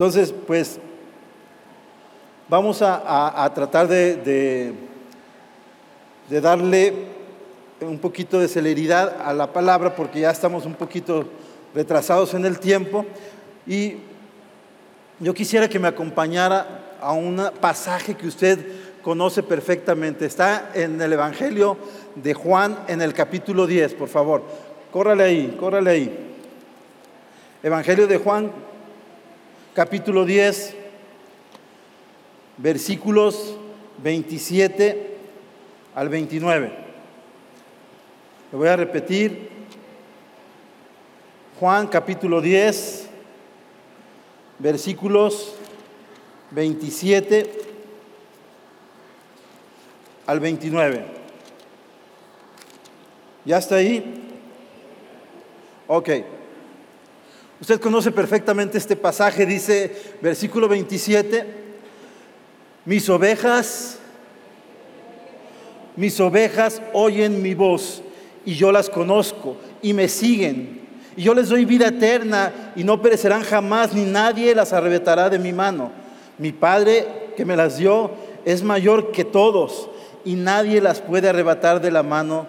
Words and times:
Entonces, 0.00 0.32
pues 0.46 0.78
vamos 2.48 2.82
a, 2.82 3.52
tratar 3.52 3.88
de, 3.88 4.72
de, 6.28 6.40
darle 6.40 6.94
un 7.80 7.98
poquito 7.98 8.38
de 8.38 8.46
celeridad 8.46 9.20
a 9.20 9.32
la 9.32 9.52
palabra 9.52 9.96
porque 9.96 10.20
ya 10.20 10.30
estamos 10.30 10.66
un 10.66 10.74
poquito 10.74 11.24
retrasados 11.74 12.32
en 12.34 12.44
el 12.46 12.60
tiempo 12.60 13.06
y 13.66 13.96
yo 15.18 15.34
quisiera 15.34 15.68
que 15.68 15.80
me 15.80 15.88
acompañara 15.88 16.94
a 17.00 17.10
un 17.10 17.50
pasaje 17.60 18.14
que 18.14 18.28
usted 18.28 19.00
conoce 19.02 19.42
perfectamente. 19.42 20.26
Está 20.26 20.70
en 20.74 21.02
el 21.02 21.12
Evangelio 21.12 21.76
de 22.14 22.34
Juan 22.34 22.84
en 22.86 23.02
el 23.02 23.12
capítulo 23.14 23.66
10, 23.66 23.94
por 23.94 24.08
favor. 24.08 24.44
Córrale 24.92 25.24
ahí, 25.24 25.56
córrale 25.58 25.90
ahí. 25.90 26.36
Evangelio 27.64 28.06
de 28.06 28.18
Juan 28.18 28.67
capítulo 29.78 30.24
10, 30.24 30.74
versículos 32.56 33.56
27 34.02 35.16
al 35.94 36.08
29. 36.08 36.72
Le 38.50 38.58
voy 38.58 38.66
a 38.66 38.74
repetir. 38.74 39.50
Juan 41.60 41.86
capítulo 41.86 42.40
10, 42.40 43.08
versículos 44.58 45.54
27 46.50 47.52
al 50.26 50.40
29. 50.40 51.04
¿Ya 53.44 53.58
está 53.58 53.76
ahí? 53.76 54.42
Ok. 55.86 56.10
Usted 57.60 57.80
conoce 57.80 58.12
perfectamente 58.12 58.78
este 58.78 58.94
pasaje, 58.94 59.44
dice 59.44 60.14
versículo 60.22 60.68
27, 60.68 61.44
mis 62.84 63.08
ovejas, 63.08 63.98
mis 65.96 66.20
ovejas 66.20 66.80
oyen 66.92 67.42
mi 67.42 67.54
voz 67.54 68.02
y 68.44 68.54
yo 68.54 68.70
las 68.70 68.88
conozco 68.88 69.56
y 69.82 69.92
me 69.92 70.06
siguen. 70.08 70.86
Y 71.16 71.22
yo 71.22 71.34
les 71.34 71.48
doy 71.48 71.64
vida 71.64 71.88
eterna 71.88 72.72
y 72.76 72.84
no 72.84 73.02
perecerán 73.02 73.42
jamás, 73.42 73.92
ni 73.92 74.04
nadie 74.04 74.54
las 74.54 74.72
arrebatará 74.72 75.28
de 75.28 75.40
mi 75.40 75.52
mano. 75.52 75.90
Mi 76.38 76.52
Padre 76.52 77.32
que 77.36 77.44
me 77.44 77.56
las 77.56 77.78
dio 77.78 78.12
es 78.44 78.62
mayor 78.62 79.10
que 79.10 79.24
todos 79.24 79.90
y 80.24 80.36
nadie 80.36 80.80
las 80.80 81.00
puede 81.00 81.28
arrebatar 81.28 81.80
de 81.80 81.90
la 81.90 82.04
mano 82.04 82.46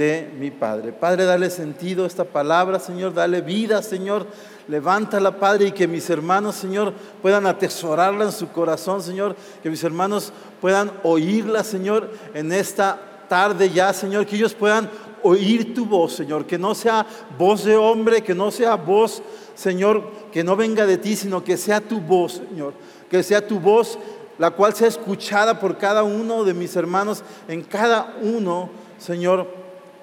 de 0.00 0.30
mi 0.38 0.50
Padre. 0.50 0.92
Padre, 0.92 1.26
dale 1.26 1.50
sentido 1.50 2.04
a 2.04 2.06
esta 2.06 2.24
palabra, 2.24 2.80
Señor, 2.80 3.12
dale 3.12 3.42
vida, 3.42 3.82
Señor. 3.82 4.26
Levántala, 4.66 5.38
Padre, 5.38 5.66
y 5.66 5.72
que 5.72 5.86
mis 5.86 6.08
hermanos, 6.08 6.54
Señor, 6.54 6.94
puedan 7.20 7.46
atesorarla 7.46 8.24
en 8.24 8.32
su 8.32 8.48
corazón, 8.48 9.02
Señor. 9.02 9.36
Que 9.62 9.68
mis 9.68 9.84
hermanos 9.84 10.32
puedan 10.58 10.90
oírla, 11.02 11.62
Señor, 11.62 12.10
en 12.32 12.50
esta 12.50 12.98
tarde 13.28 13.68
ya, 13.68 13.92
Señor. 13.92 14.24
Que 14.24 14.36
ellos 14.36 14.54
puedan 14.54 14.88
oír 15.22 15.74
tu 15.74 15.84
voz, 15.84 16.14
Señor. 16.14 16.46
Que 16.46 16.56
no 16.56 16.74
sea 16.74 17.06
voz 17.36 17.64
de 17.64 17.76
hombre, 17.76 18.22
que 18.22 18.34
no 18.34 18.50
sea 18.50 18.76
voz, 18.76 19.22
Señor, 19.54 20.02
que 20.32 20.42
no 20.42 20.56
venga 20.56 20.86
de 20.86 20.96
ti, 20.96 21.14
sino 21.14 21.44
que 21.44 21.58
sea 21.58 21.78
tu 21.78 22.00
voz, 22.00 22.40
Señor. 22.48 22.72
Que 23.10 23.22
sea 23.22 23.46
tu 23.46 23.60
voz 23.60 23.98
la 24.38 24.52
cual 24.52 24.74
sea 24.74 24.88
escuchada 24.88 25.60
por 25.60 25.76
cada 25.76 26.02
uno 26.02 26.44
de 26.44 26.54
mis 26.54 26.74
hermanos, 26.74 27.22
en 27.46 27.62
cada 27.62 28.16
uno, 28.22 28.70
Señor, 28.96 29.59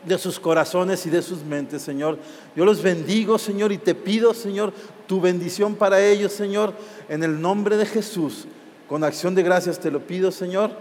de 0.07 0.17
sus 0.17 0.39
corazones 0.39 1.05
y 1.05 1.09
de 1.09 1.21
sus 1.21 1.43
mentes, 1.43 1.81
Señor. 1.81 2.17
Yo 2.55 2.65
los 2.65 2.81
bendigo, 2.81 3.37
Señor, 3.37 3.71
y 3.71 3.77
te 3.77 3.93
pido, 3.93 4.33
Señor, 4.33 4.73
tu 5.05 5.21
bendición 5.21 5.75
para 5.75 6.03
ellos, 6.03 6.31
Señor, 6.31 6.73
en 7.09 7.23
el 7.23 7.39
nombre 7.39 7.77
de 7.77 7.85
Jesús. 7.85 8.45
Con 8.87 9.03
acción 9.03 9.35
de 9.35 9.43
gracias 9.43 9.79
te 9.79 9.91
lo 9.91 9.99
pido, 9.99 10.31
Señor. 10.31 10.71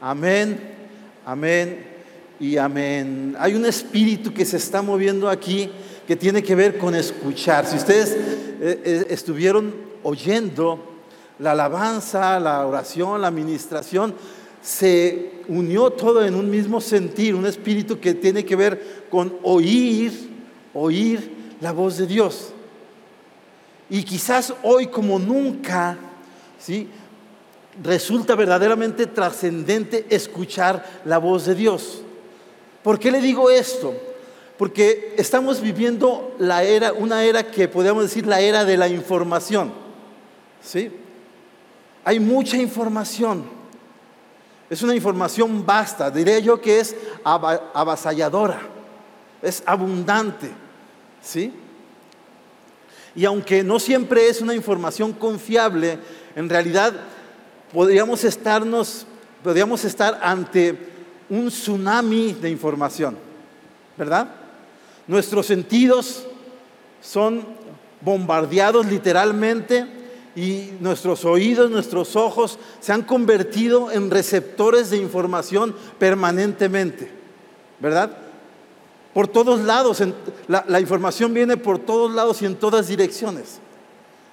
Amén, 0.00 0.60
amén 1.24 1.86
y 2.38 2.56
amén. 2.58 3.34
Hay 3.38 3.54
un 3.54 3.64
espíritu 3.64 4.34
que 4.34 4.44
se 4.44 4.58
está 4.58 4.82
moviendo 4.82 5.28
aquí 5.28 5.70
que 6.06 6.16
tiene 6.16 6.42
que 6.42 6.54
ver 6.54 6.76
con 6.76 6.94
escuchar. 6.94 7.66
Si 7.66 7.76
ustedes 7.76 8.10
eh, 8.10 8.82
eh, 8.84 9.06
estuvieron 9.08 9.74
oyendo 10.02 10.78
la 11.38 11.52
alabanza, 11.52 12.38
la 12.38 12.66
oración, 12.66 13.22
la 13.22 13.28
administración, 13.28 14.14
se 14.64 15.30
unió 15.46 15.90
todo 15.90 16.24
en 16.24 16.34
un 16.34 16.48
mismo 16.48 16.80
sentir, 16.80 17.34
un 17.34 17.44
espíritu 17.44 18.00
que 18.00 18.14
tiene 18.14 18.46
que 18.46 18.56
ver 18.56 19.04
con 19.10 19.36
oír, 19.42 20.30
oír 20.72 21.30
la 21.60 21.72
voz 21.72 21.98
de 21.98 22.06
Dios. 22.06 22.48
Y 23.90 24.02
quizás 24.04 24.54
hoy 24.62 24.86
como 24.86 25.18
nunca, 25.18 25.98
¿sí? 26.58 26.88
Resulta 27.82 28.34
verdaderamente 28.34 29.06
trascendente 29.06 30.06
escuchar 30.08 31.02
la 31.04 31.18
voz 31.18 31.44
de 31.44 31.54
Dios. 31.54 32.00
¿Por 32.82 32.98
qué 32.98 33.10
le 33.10 33.20
digo 33.20 33.50
esto? 33.50 33.94
Porque 34.56 35.14
estamos 35.18 35.60
viviendo 35.60 36.34
la 36.38 36.62
era, 36.64 36.94
una 36.94 37.22
era 37.24 37.50
que 37.50 37.68
podríamos 37.68 38.04
decir 38.04 38.26
la 38.26 38.40
era 38.40 38.64
de 38.64 38.78
la 38.78 38.88
información. 38.88 39.74
¿Sí? 40.62 40.90
Hay 42.02 42.18
mucha 42.18 42.56
información. 42.56 43.63
Es 44.70 44.82
una 44.82 44.94
información 44.94 45.64
vasta, 45.64 46.10
diré 46.10 46.42
yo 46.42 46.60
que 46.60 46.80
es 46.80 46.96
avasalladora, 47.22 48.60
es 49.42 49.62
abundante, 49.66 50.50
¿sí? 51.22 51.52
Y 53.14 53.24
aunque 53.24 53.62
no 53.62 53.78
siempre 53.78 54.28
es 54.28 54.40
una 54.40 54.54
información 54.54 55.12
confiable, 55.12 55.98
en 56.34 56.48
realidad 56.48 56.94
podríamos 57.72 58.24
estarnos, 58.24 59.06
podríamos 59.42 59.84
estar 59.84 60.18
ante 60.22 60.76
un 61.28 61.48
tsunami 61.48 62.32
de 62.32 62.50
información, 62.50 63.16
¿verdad? 63.96 64.28
Nuestros 65.06 65.46
sentidos 65.46 66.26
son 67.00 67.46
bombardeados 68.00 68.86
literalmente 68.86 70.03
y 70.36 70.70
nuestros 70.80 71.24
oídos, 71.24 71.70
nuestros 71.70 72.16
ojos 72.16 72.58
se 72.80 72.92
han 72.92 73.02
convertido 73.02 73.90
en 73.92 74.10
receptores 74.10 74.90
de 74.90 74.96
información 74.96 75.74
permanentemente, 75.98 77.10
¿verdad? 77.80 78.10
Por 79.12 79.28
todos 79.28 79.60
lados, 79.60 80.02
la, 80.48 80.80
información 80.80 81.32
viene 81.32 81.56
por 81.56 81.78
todos 81.78 82.12
lados 82.12 82.42
y 82.42 82.46
en 82.46 82.56
todas 82.56 82.88
direcciones, 82.88 83.60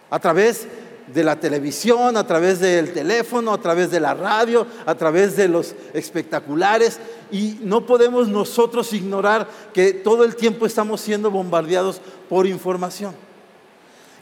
a 0.09 0.19
través 0.19 0.67
de 1.13 1.23
la 1.23 1.39
televisión, 1.39 2.17
a 2.17 2.25
través 2.25 2.59
del 2.59 2.91
teléfono, 2.91 3.53
a 3.53 3.61
través 3.61 3.91
de 3.91 3.99
la 3.99 4.15
radio, 4.15 4.65
a 4.87 4.95
través 4.95 5.37
de 5.37 5.47
los 5.47 5.75
espectaculares. 5.93 6.99
Y 7.31 7.59
no 7.61 7.85
podemos 7.85 8.27
nosotros 8.27 8.91
ignorar 8.93 9.47
que 9.71 9.93
todo 9.93 10.23
el 10.23 10.35
tiempo 10.35 10.65
estamos 10.65 10.99
siendo 10.99 11.29
bombardeados 11.29 12.01
por 12.27 12.47
información. 12.47 13.13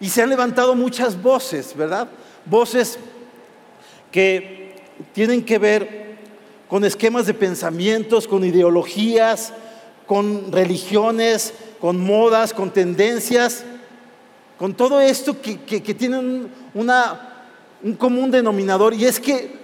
Y 0.02 0.10
se 0.10 0.22
han 0.22 0.30
levantado 0.30 0.76
muchas 0.76 1.22
voces, 1.22 1.76
¿verdad? 1.76 2.08
Voces 2.46 2.98
que 4.12 4.76
tienen 5.14 5.44
que 5.44 5.58
ver 5.58 6.18
con 6.68 6.86
esquemas 6.86 7.26
de 7.26 7.34
pensamientos, 7.34 8.28
con 8.28 8.44
ideologías, 8.44 9.54
con 10.06 10.52
religiones, 10.52 11.54
con 11.80 12.00
modas, 12.00 12.54
con 12.54 12.72
tendencias, 12.72 13.64
con 14.58 14.74
todo 14.74 15.00
esto 15.00 15.42
que, 15.42 15.62
que, 15.62 15.94
tienen 15.94 16.52
un 16.74 17.94
común 17.96 18.30
denominador 18.30 18.94
y 18.94 19.06
es 19.06 19.20
que 19.20 19.58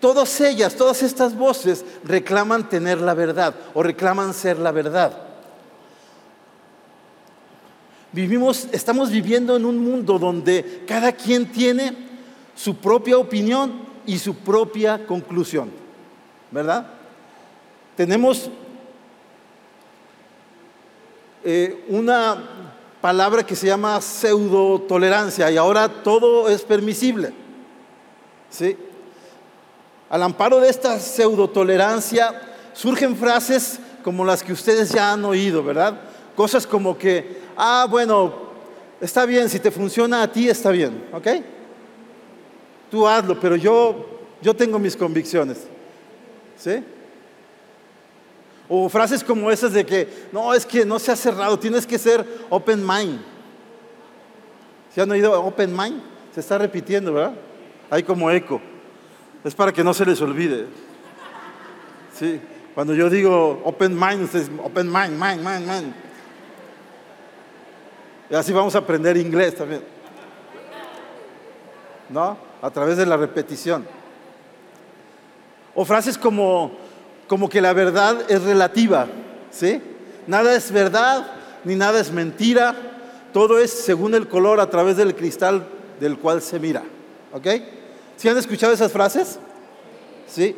todas 0.00 0.40
ellas, 0.40 0.74
todas 0.74 1.02
estas 1.02 1.36
voces 1.36 1.84
reclaman 2.04 2.68
tener 2.68 3.00
la 3.00 3.14
verdad 3.14 3.54
o 3.74 3.82
reclaman 3.82 4.32
ser 4.32 4.58
la 4.58 4.72
verdad. 4.72 5.27
Vivimos, 8.10 8.68
estamos 8.72 9.10
viviendo 9.10 9.54
en 9.56 9.66
un 9.66 9.78
mundo 9.78 10.18
donde 10.18 10.84
cada 10.86 11.12
quien 11.12 11.52
tiene 11.52 11.94
su 12.56 12.76
propia 12.76 13.18
opinión 13.18 13.86
y 14.06 14.18
su 14.18 14.34
propia 14.34 15.06
conclusión, 15.06 15.70
¿verdad? 16.50 16.86
Tenemos 17.96 18.50
eh, 21.44 21.84
una 21.88 22.48
palabra 23.02 23.44
que 23.44 23.54
se 23.54 23.66
llama 23.66 24.00
pseudo 24.00 24.80
tolerancia 24.80 25.50
y 25.50 25.58
ahora 25.58 26.02
todo 26.02 26.48
es 26.48 26.62
permisible, 26.62 27.34
¿sí? 28.48 28.74
Al 30.08 30.22
amparo 30.22 30.60
de 30.60 30.70
esta 30.70 30.98
pseudo 30.98 31.50
tolerancia 31.50 32.40
surgen 32.72 33.14
frases 33.14 33.78
como 34.02 34.24
las 34.24 34.42
que 34.42 34.54
ustedes 34.54 34.88
ya 34.88 35.12
han 35.12 35.26
oído, 35.26 35.62
¿verdad? 35.62 36.07
Cosas 36.38 36.64
como 36.64 36.96
que 36.96 37.48
ah, 37.58 37.88
bueno, 37.90 38.32
está 39.00 39.26
bien, 39.26 39.50
si 39.50 39.58
te 39.58 39.72
funciona 39.72 40.22
a 40.22 40.32
ti, 40.32 40.48
está 40.48 40.70
bien, 40.70 41.04
¿ok? 41.12 41.26
Tú 42.88 43.06
hazlo, 43.06 43.38
pero 43.38 43.56
yo, 43.56 44.06
yo 44.40 44.54
tengo 44.54 44.78
mis 44.78 44.96
convicciones, 44.96 45.58
¿sí? 46.56 46.82
O 48.68 48.88
frases 48.88 49.24
como 49.24 49.50
esas 49.50 49.72
de 49.72 49.84
que, 49.84 50.08
no, 50.30 50.54
es 50.54 50.64
que 50.64 50.84
no 50.84 51.00
se 51.00 51.10
ha 51.10 51.16
cerrado, 51.16 51.58
tienes 51.58 51.84
que 51.84 51.98
ser 51.98 52.24
open 52.48 52.86
mind. 52.86 53.20
¿Se 54.94 55.00
han 55.00 55.10
oído 55.10 55.42
open 55.42 55.76
mind? 55.76 56.00
Se 56.32 56.40
está 56.40 56.58
repitiendo, 56.58 57.12
¿verdad? 57.14 57.34
Hay 57.90 58.04
como 58.04 58.30
eco. 58.30 58.60
Es 59.42 59.54
para 59.54 59.72
que 59.72 59.82
no 59.82 59.92
se 59.92 60.04
les 60.06 60.20
olvide. 60.20 60.66
Sí. 62.14 62.40
Cuando 62.74 62.94
yo 62.94 63.10
digo 63.10 63.60
open 63.64 63.98
mind, 63.98 64.22
ustedes 64.22 64.50
open 64.62 64.86
mind, 64.86 65.18
mind, 65.20 65.42
mind, 65.42 65.66
mind. 65.66 66.07
Y 68.30 68.34
así 68.34 68.52
vamos 68.52 68.74
a 68.74 68.78
aprender 68.78 69.16
inglés 69.16 69.54
también. 69.54 69.82
¿No? 72.10 72.36
A 72.60 72.70
través 72.70 72.96
de 72.96 73.06
la 73.06 73.16
repetición. 73.16 73.86
O 75.74 75.84
frases 75.84 76.18
como, 76.18 76.72
como 77.26 77.48
que 77.48 77.60
la 77.60 77.72
verdad 77.72 78.30
es 78.30 78.42
relativa, 78.42 79.06
¿sí? 79.50 79.80
Nada 80.26 80.54
es 80.54 80.72
verdad, 80.72 81.26
ni 81.64 81.76
nada 81.76 82.00
es 82.00 82.10
mentira, 82.10 82.74
todo 83.32 83.58
es 83.58 83.70
según 83.70 84.14
el 84.14 84.28
color 84.28 84.60
a 84.60 84.70
través 84.70 84.96
del 84.96 85.14
cristal 85.14 85.66
del 86.00 86.18
cual 86.18 86.42
se 86.42 86.58
mira, 86.58 86.82
¿ok? 87.32 87.46
¿Sí 88.16 88.28
han 88.28 88.36
escuchado 88.36 88.72
esas 88.72 88.90
frases? 88.90 89.38
Sí. 90.26 90.56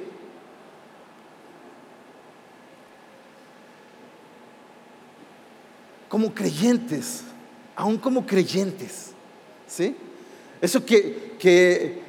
Como 6.08 6.34
creyentes, 6.34 7.24
aún 7.80 7.96
como 7.96 8.26
creyentes, 8.26 9.12
¿sí? 9.66 9.96
Eso 10.60 10.84
que, 10.84 11.34
que 11.38 12.02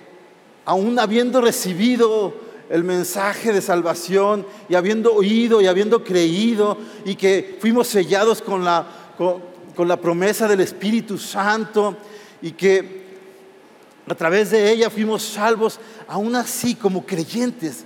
aún 0.66 1.00
habiendo 1.00 1.40
recibido 1.40 2.34
el 2.70 2.84
mensaje 2.84 3.54
de 3.54 3.62
salvación 3.62 4.46
y 4.68 4.76
habiendo 4.76 5.14
oído 5.14 5.62
y 5.62 5.68
habiendo 5.68 6.04
creído 6.04 6.78
y 7.06 7.16
que 7.16 7.58
fuimos 7.62 7.88
sellados 7.88 8.42
con 8.42 8.66
la, 8.66 8.86
con, 9.18 9.88
la 9.88 9.96
promesa 9.96 10.46
del 10.46 10.60
Espíritu 10.60 11.18
Santo 11.18 11.96
y 12.42 12.52
que 12.52 13.02
a 14.10 14.16
través 14.16 14.52
de 14.52 14.74
ella 14.74 14.90
fuimos 14.90 15.24
salvos, 15.24 15.80
aún 16.06 16.36
así 16.36 16.76
como 16.76 17.06
creyentes, 17.06 17.86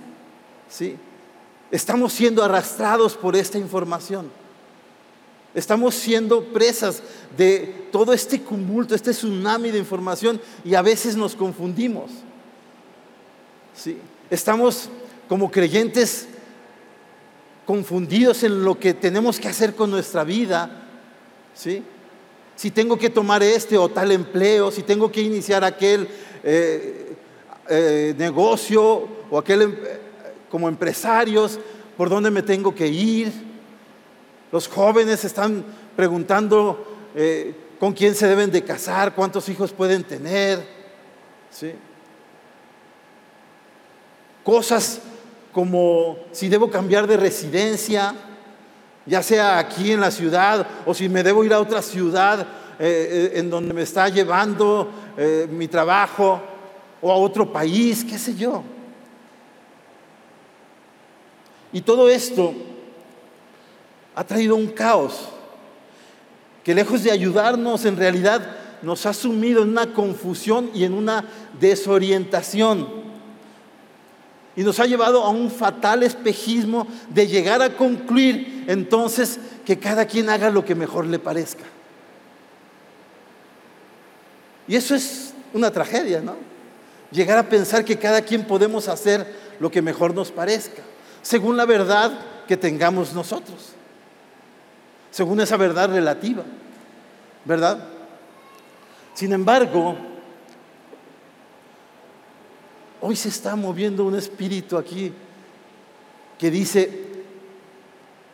¿sí? 0.68 0.96
Estamos 1.70 2.12
siendo 2.12 2.42
arrastrados 2.42 3.16
por 3.16 3.36
esta 3.36 3.58
información. 3.58 4.28
Estamos 5.56 5.94
siendo 5.94 6.44
presas 6.44 7.02
de 7.34 7.88
todo 7.90 8.12
este 8.12 8.42
cumulto, 8.42 8.94
este 8.94 9.12
tsunami 9.12 9.70
de 9.70 9.78
información 9.78 10.38
y 10.62 10.74
a 10.74 10.82
veces 10.82 11.16
nos 11.16 11.34
confundimos. 11.34 12.10
¿Sí? 13.74 13.96
Estamos 14.28 14.90
como 15.30 15.50
creyentes 15.50 16.28
confundidos 17.64 18.42
en 18.42 18.64
lo 18.64 18.78
que 18.78 18.92
tenemos 18.92 19.40
que 19.40 19.48
hacer 19.48 19.74
con 19.74 19.90
nuestra 19.90 20.24
vida. 20.24 20.88
¿sí? 21.54 21.82
Si 22.54 22.70
tengo 22.70 22.98
que 22.98 23.08
tomar 23.08 23.42
este 23.42 23.78
o 23.78 23.88
tal 23.88 24.12
empleo, 24.12 24.70
si 24.70 24.82
tengo 24.82 25.10
que 25.10 25.22
iniciar 25.22 25.64
aquel 25.64 26.06
eh, 26.44 27.16
eh, 27.70 28.14
negocio 28.18 29.08
o 29.30 29.38
aquel 29.38 29.62
em, 29.62 29.74
como 30.50 30.68
empresarios, 30.68 31.58
¿por 31.96 32.10
dónde 32.10 32.30
me 32.30 32.42
tengo 32.42 32.74
que 32.74 32.88
ir? 32.88 33.45
Los 34.52 34.68
jóvenes 34.68 35.24
están 35.24 35.64
preguntando 35.96 37.10
eh, 37.14 37.54
con 37.80 37.92
quién 37.92 38.14
se 38.14 38.28
deben 38.28 38.50
de 38.50 38.62
casar, 38.62 39.14
cuántos 39.14 39.48
hijos 39.48 39.72
pueden 39.72 40.04
tener. 40.04 40.64
¿sí? 41.50 41.72
Cosas 44.44 45.00
como 45.52 46.18
si 46.32 46.48
debo 46.48 46.70
cambiar 46.70 47.06
de 47.06 47.16
residencia, 47.16 48.14
ya 49.04 49.22
sea 49.22 49.58
aquí 49.58 49.92
en 49.92 50.00
la 50.00 50.10
ciudad 50.10 50.66
o 50.84 50.94
si 50.94 51.08
me 51.08 51.22
debo 51.22 51.44
ir 51.44 51.52
a 51.52 51.60
otra 51.60 51.82
ciudad 51.82 52.40
eh, 52.40 52.46
eh, 52.78 53.38
en 53.38 53.50
donde 53.50 53.74
me 53.74 53.82
está 53.82 54.08
llevando 54.08 54.90
mi 55.48 55.66
trabajo 55.66 56.42
o 57.00 57.10
a 57.10 57.16
otro 57.16 57.50
país, 57.50 58.04
qué 58.04 58.18
sé 58.18 58.34
yo. 58.34 58.62
Y 61.72 61.80
todo 61.80 62.10
esto 62.10 62.54
ha 64.16 64.24
traído 64.24 64.56
un 64.56 64.66
caos 64.66 65.28
que 66.64 66.74
lejos 66.74 67.04
de 67.04 67.12
ayudarnos 67.12 67.84
en 67.84 67.96
realidad 67.96 68.56
nos 68.82 69.06
ha 69.06 69.12
sumido 69.12 69.62
en 69.62 69.68
una 69.68 69.92
confusión 69.92 70.70
y 70.74 70.82
en 70.82 70.94
una 70.94 71.24
desorientación 71.60 73.06
y 74.56 74.62
nos 74.62 74.80
ha 74.80 74.86
llevado 74.86 75.22
a 75.22 75.28
un 75.28 75.50
fatal 75.50 76.02
espejismo 76.02 76.88
de 77.10 77.26
llegar 77.26 77.60
a 77.60 77.76
concluir 77.76 78.64
entonces 78.66 79.38
que 79.66 79.78
cada 79.78 80.06
quien 80.06 80.30
haga 80.30 80.48
lo 80.48 80.64
que 80.64 80.74
mejor 80.74 81.04
le 81.04 81.18
parezca. 81.18 81.64
Y 84.66 84.76
eso 84.76 84.94
es 84.94 85.34
una 85.52 85.70
tragedia, 85.70 86.22
¿no? 86.22 86.36
Llegar 87.10 87.38
a 87.38 87.48
pensar 87.48 87.84
que 87.84 87.98
cada 87.98 88.22
quien 88.22 88.44
podemos 88.44 88.88
hacer 88.88 89.26
lo 89.60 89.70
que 89.70 89.82
mejor 89.82 90.14
nos 90.14 90.32
parezca, 90.32 90.82
según 91.20 91.56
la 91.58 91.66
verdad 91.66 92.18
que 92.48 92.56
tengamos 92.56 93.12
nosotros, 93.12 93.74
según 95.10 95.40
esa 95.40 95.56
verdad 95.56 95.90
relativa, 95.90 96.44
¿verdad? 97.44 97.78
Sin 99.14 99.32
embargo, 99.32 99.96
Hoy 103.00 103.14
se 103.14 103.28
está 103.28 103.54
moviendo 103.54 104.04
un 104.04 104.16
espíritu 104.16 104.76
aquí 104.76 105.12
que 106.38 106.50
dice 106.50 107.04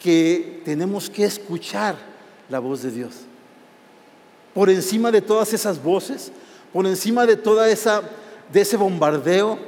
que 0.01 0.63
tenemos 0.65 1.11
que 1.11 1.25
escuchar 1.25 1.97
la 2.49 2.59
voz 2.59 2.83
de 2.83 2.91
Dios. 2.91 3.13
Por 4.55 4.71
encima 4.71 5.11
de 5.11 5.21
todas 5.21 5.53
esas 5.53 5.83
voces, 5.83 6.33
por 6.73 6.87
encima 6.87 7.27
de 7.27 7.37
toda 7.37 7.69
esa 7.69 8.03
de 8.53 8.61
ese 8.61 8.77
bombardeo, 8.77 9.59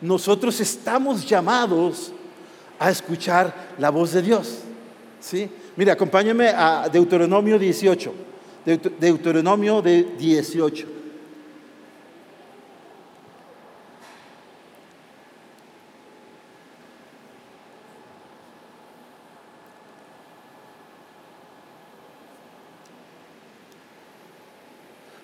nosotros 0.00 0.60
estamos 0.60 1.24
llamados 1.24 2.12
a 2.78 2.90
escuchar 2.90 3.74
la 3.78 3.90
voz 3.90 4.12
de 4.12 4.22
Dios. 4.22 4.58
¿Sí? 5.20 5.50
Mire, 5.78 5.92
acompáñame 5.92 6.48
a 6.48 6.88
Deuteronomio 6.88 7.56
18. 7.56 8.12
Deuteronomio 8.98 9.80
de 9.80 10.02
18. 10.18 10.88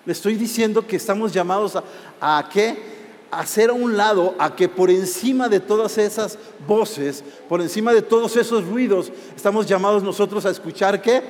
Le 0.05 0.13
estoy 0.13 0.35
diciendo 0.35 0.87
que 0.87 0.95
estamos 0.95 1.33
llamados 1.33 1.75
a, 1.75 1.83
a 2.21 2.47
qué? 2.47 3.04
Hacer 3.39 3.69
a 3.69 3.73
un 3.73 3.97
lado, 3.97 4.33
a 4.39 4.55
que 4.55 4.69
por 4.69 4.89
encima 4.89 5.49
de 5.49 5.59
todas 5.59 5.97
esas 5.97 6.37
voces, 6.67 7.23
por 7.49 7.61
encima 7.61 7.93
de 7.93 8.01
todos 8.01 8.35
esos 8.37 8.65
ruidos, 8.65 9.11
estamos 9.35 9.65
llamados 9.65 10.03
nosotros 10.03 10.45
a 10.45 10.51
escuchar 10.51 11.01
qué? 11.01 11.21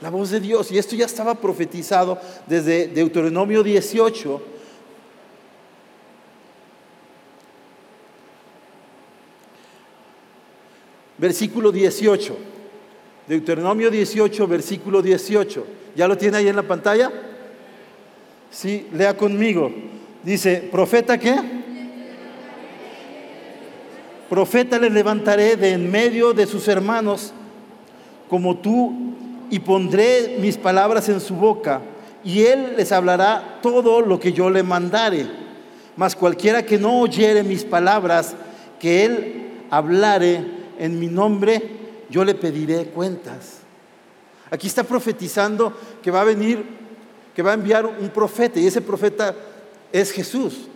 La 0.00 0.10
voz 0.10 0.30
de 0.30 0.40
Dios. 0.40 0.70
Y 0.72 0.78
esto 0.78 0.96
ya 0.96 1.06
estaba 1.06 1.34
profetizado 1.36 2.18
desde 2.46 2.88
Deuteronomio 2.88 3.62
18. 3.62 4.42
Versículo 11.18 11.72
18. 11.72 12.36
Deuteronomio 13.26 13.90
18, 13.90 14.46
versículo 14.46 15.02
18. 15.02 15.66
¿Ya 15.96 16.06
lo 16.06 16.16
tiene 16.16 16.38
ahí 16.38 16.48
en 16.48 16.56
la 16.56 16.62
pantalla? 16.62 17.10
Sí, 18.50 18.86
lea 18.92 19.16
conmigo. 19.16 19.72
Dice, 20.26 20.56
¿profeta 20.72 21.16
qué? 21.18 21.36
Profeta 24.28 24.76
le 24.76 24.90
levantaré 24.90 25.54
de 25.54 25.70
en 25.70 25.88
medio 25.88 26.32
de 26.32 26.48
sus 26.48 26.66
hermanos 26.66 27.32
como 28.28 28.56
tú 28.56 28.92
y 29.50 29.60
pondré 29.60 30.36
mis 30.40 30.56
palabras 30.56 31.08
en 31.08 31.20
su 31.20 31.36
boca 31.36 31.80
y 32.24 32.42
él 32.42 32.74
les 32.76 32.90
hablará 32.90 33.60
todo 33.62 34.00
lo 34.00 34.18
que 34.18 34.32
yo 34.32 34.50
le 34.50 34.64
mandare. 34.64 35.28
Mas 35.94 36.16
cualquiera 36.16 36.66
que 36.66 36.76
no 36.76 37.02
oyere 37.02 37.44
mis 37.44 37.62
palabras, 37.62 38.34
que 38.80 39.04
él 39.04 39.50
hablare 39.70 40.44
en 40.80 40.98
mi 40.98 41.06
nombre, 41.06 41.62
yo 42.10 42.24
le 42.24 42.34
pediré 42.34 42.86
cuentas. 42.86 43.58
Aquí 44.50 44.66
está 44.66 44.82
profetizando 44.82 45.72
que 46.02 46.10
va 46.10 46.22
a 46.22 46.24
venir, 46.24 46.64
que 47.32 47.42
va 47.42 47.52
a 47.52 47.54
enviar 47.54 47.86
un 47.86 48.08
profeta 48.08 48.58
y 48.58 48.66
ese 48.66 48.80
profeta 48.80 49.32
es 50.00 50.12
Jesús. 50.12 50.68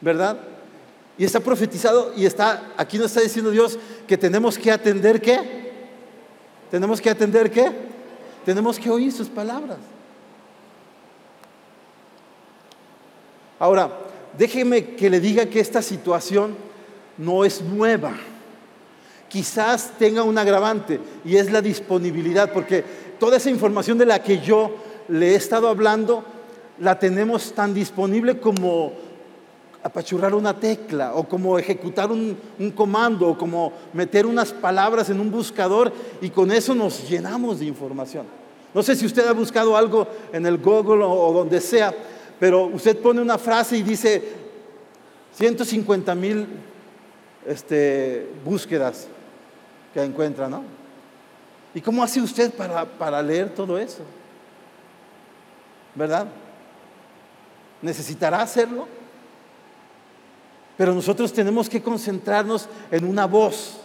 ¿Verdad? 0.00 0.38
Y 1.18 1.24
está 1.24 1.40
profetizado 1.40 2.12
y 2.16 2.24
está, 2.24 2.72
aquí 2.76 2.96
nos 2.96 3.08
está 3.08 3.20
diciendo 3.20 3.50
Dios 3.50 3.78
que 4.06 4.16
tenemos 4.16 4.58
que 4.58 4.70
atender 4.70 5.20
qué? 5.20 5.70
Tenemos 6.70 7.00
que 7.00 7.10
atender 7.10 7.50
qué? 7.50 7.70
Tenemos 8.44 8.78
que 8.78 8.88
oír 8.88 9.12
sus 9.12 9.28
palabras. 9.28 9.78
Ahora, 13.58 13.90
déjeme 14.38 14.94
que 14.94 15.10
le 15.10 15.20
diga 15.20 15.44
que 15.46 15.60
esta 15.60 15.82
situación 15.82 16.56
no 17.18 17.44
es 17.44 17.60
nueva 17.60 18.14
quizás 19.30 19.92
tenga 19.96 20.24
un 20.24 20.36
agravante 20.36 21.00
y 21.24 21.36
es 21.36 21.50
la 21.50 21.62
disponibilidad, 21.62 22.52
porque 22.52 22.84
toda 23.18 23.38
esa 23.38 23.48
información 23.48 23.96
de 23.96 24.04
la 24.04 24.22
que 24.22 24.40
yo 24.40 24.74
le 25.08 25.30
he 25.30 25.34
estado 25.36 25.68
hablando 25.68 26.24
la 26.80 26.98
tenemos 26.98 27.52
tan 27.52 27.74
disponible 27.74 28.40
como 28.40 28.92
apachurrar 29.82 30.34
una 30.34 30.58
tecla 30.58 31.14
o 31.14 31.24
como 31.24 31.58
ejecutar 31.58 32.10
un, 32.10 32.36
comando 32.74 33.28
o 33.28 33.38
como 33.38 33.72
meter 33.92 34.26
unas 34.26 34.52
palabras 34.52 35.08
en 35.10 35.20
un 35.20 35.30
buscador 35.30 35.92
y 36.20 36.30
con 36.30 36.50
eso 36.50 36.74
nos 36.74 37.08
llenamos 37.08 37.60
de 37.60 37.66
información. 37.66 38.26
No 38.74 38.82
sé 38.82 38.94
si 38.94 39.06
usted 39.06 39.26
ha 39.26 39.32
buscado 39.32 39.76
algo 39.76 40.06
en 40.32 40.46
el 40.46 40.58
Google 40.58 41.04
o, 41.04 41.32
donde 41.32 41.60
sea, 41.60 41.94
pero 42.38 42.66
usted 42.66 42.96
pone 42.98 43.20
una 43.20 43.38
frase 43.38 43.76
y 43.76 43.82
dice 43.82 44.22
150 45.34 46.14
mil 46.14 46.46
este, 47.46 48.28
búsquedas 48.44 49.08
que 49.92 50.02
encuentra, 50.02 50.48
¿no? 50.48 50.62
¿Y 51.74 51.80
cómo 51.80 52.02
hace 52.02 52.20
usted 52.20 52.52
para, 52.52 52.84
para 52.84 53.22
leer 53.22 53.54
todo 53.54 53.78
eso? 53.78 54.02
¿Verdad? 55.94 56.26
¿Necesitará 57.82 58.42
hacerlo? 58.42 58.86
Pero 60.76 60.94
nosotros 60.94 61.32
tenemos 61.32 61.68
que 61.68 61.82
concentrarnos 61.82 62.68
en 62.90 63.04
una 63.04 63.26
voz, 63.26 63.80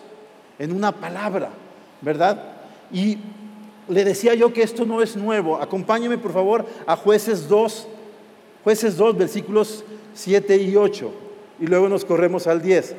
en 0.58 0.72
una 0.72 0.92
palabra, 0.94 1.50
¿verdad? 2.02 2.42
Y 2.92 3.18
le 3.88 4.04
decía 4.04 4.34
yo 4.34 4.54
que 4.54 4.64
esto 4.64 4.86
no 4.86 5.02
es 5.02 5.16
nuevo. 5.16 5.58
Acompáñeme 5.62 6.18
por 6.18 6.34
favor 6.34 6.66
a 6.86 6.96
jueces 6.96 7.48
2, 7.48 7.88
jueces 8.64 8.98
2, 8.98 9.18
versículos 9.18 9.84
7 10.14 10.58
y 10.58 10.76
8. 10.76 11.12
Y 11.60 11.68
luego 11.68 11.90
nos 11.90 12.06
corremos 12.06 12.48
al 12.48 12.62
10. 12.62 12.96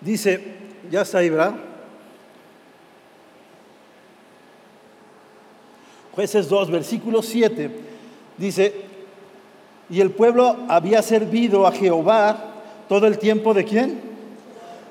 Dice, 0.00 0.61
ya 0.92 1.00
está 1.00 1.18
ahí, 1.18 1.30
¿verdad? 1.30 1.54
Jueces 6.14 6.50
2, 6.50 6.70
versículo 6.70 7.22
7, 7.22 7.70
dice, 8.36 8.74
y 9.88 10.02
el 10.02 10.10
pueblo 10.10 10.54
había 10.68 11.00
servido 11.00 11.66
a 11.66 11.72
Jehová 11.72 12.36
todo 12.90 13.06
el 13.06 13.16
tiempo 13.16 13.54
de 13.54 13.64
quién? 13.64 14.02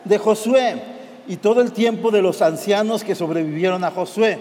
De 0.03 0.17
Josué 0.17 0.81
y 1.27 1.36
todo 1.36 1.62
el 1.62 1.72
tiempo 1.72 2.10
de 2.10 2.24
los 2.24 2.41
ancianos 2.41 3.03
que 3.03 3.13
sobrevivieron 3.13 3.84
a 3.84 3.91
Josué, 3.91 4.39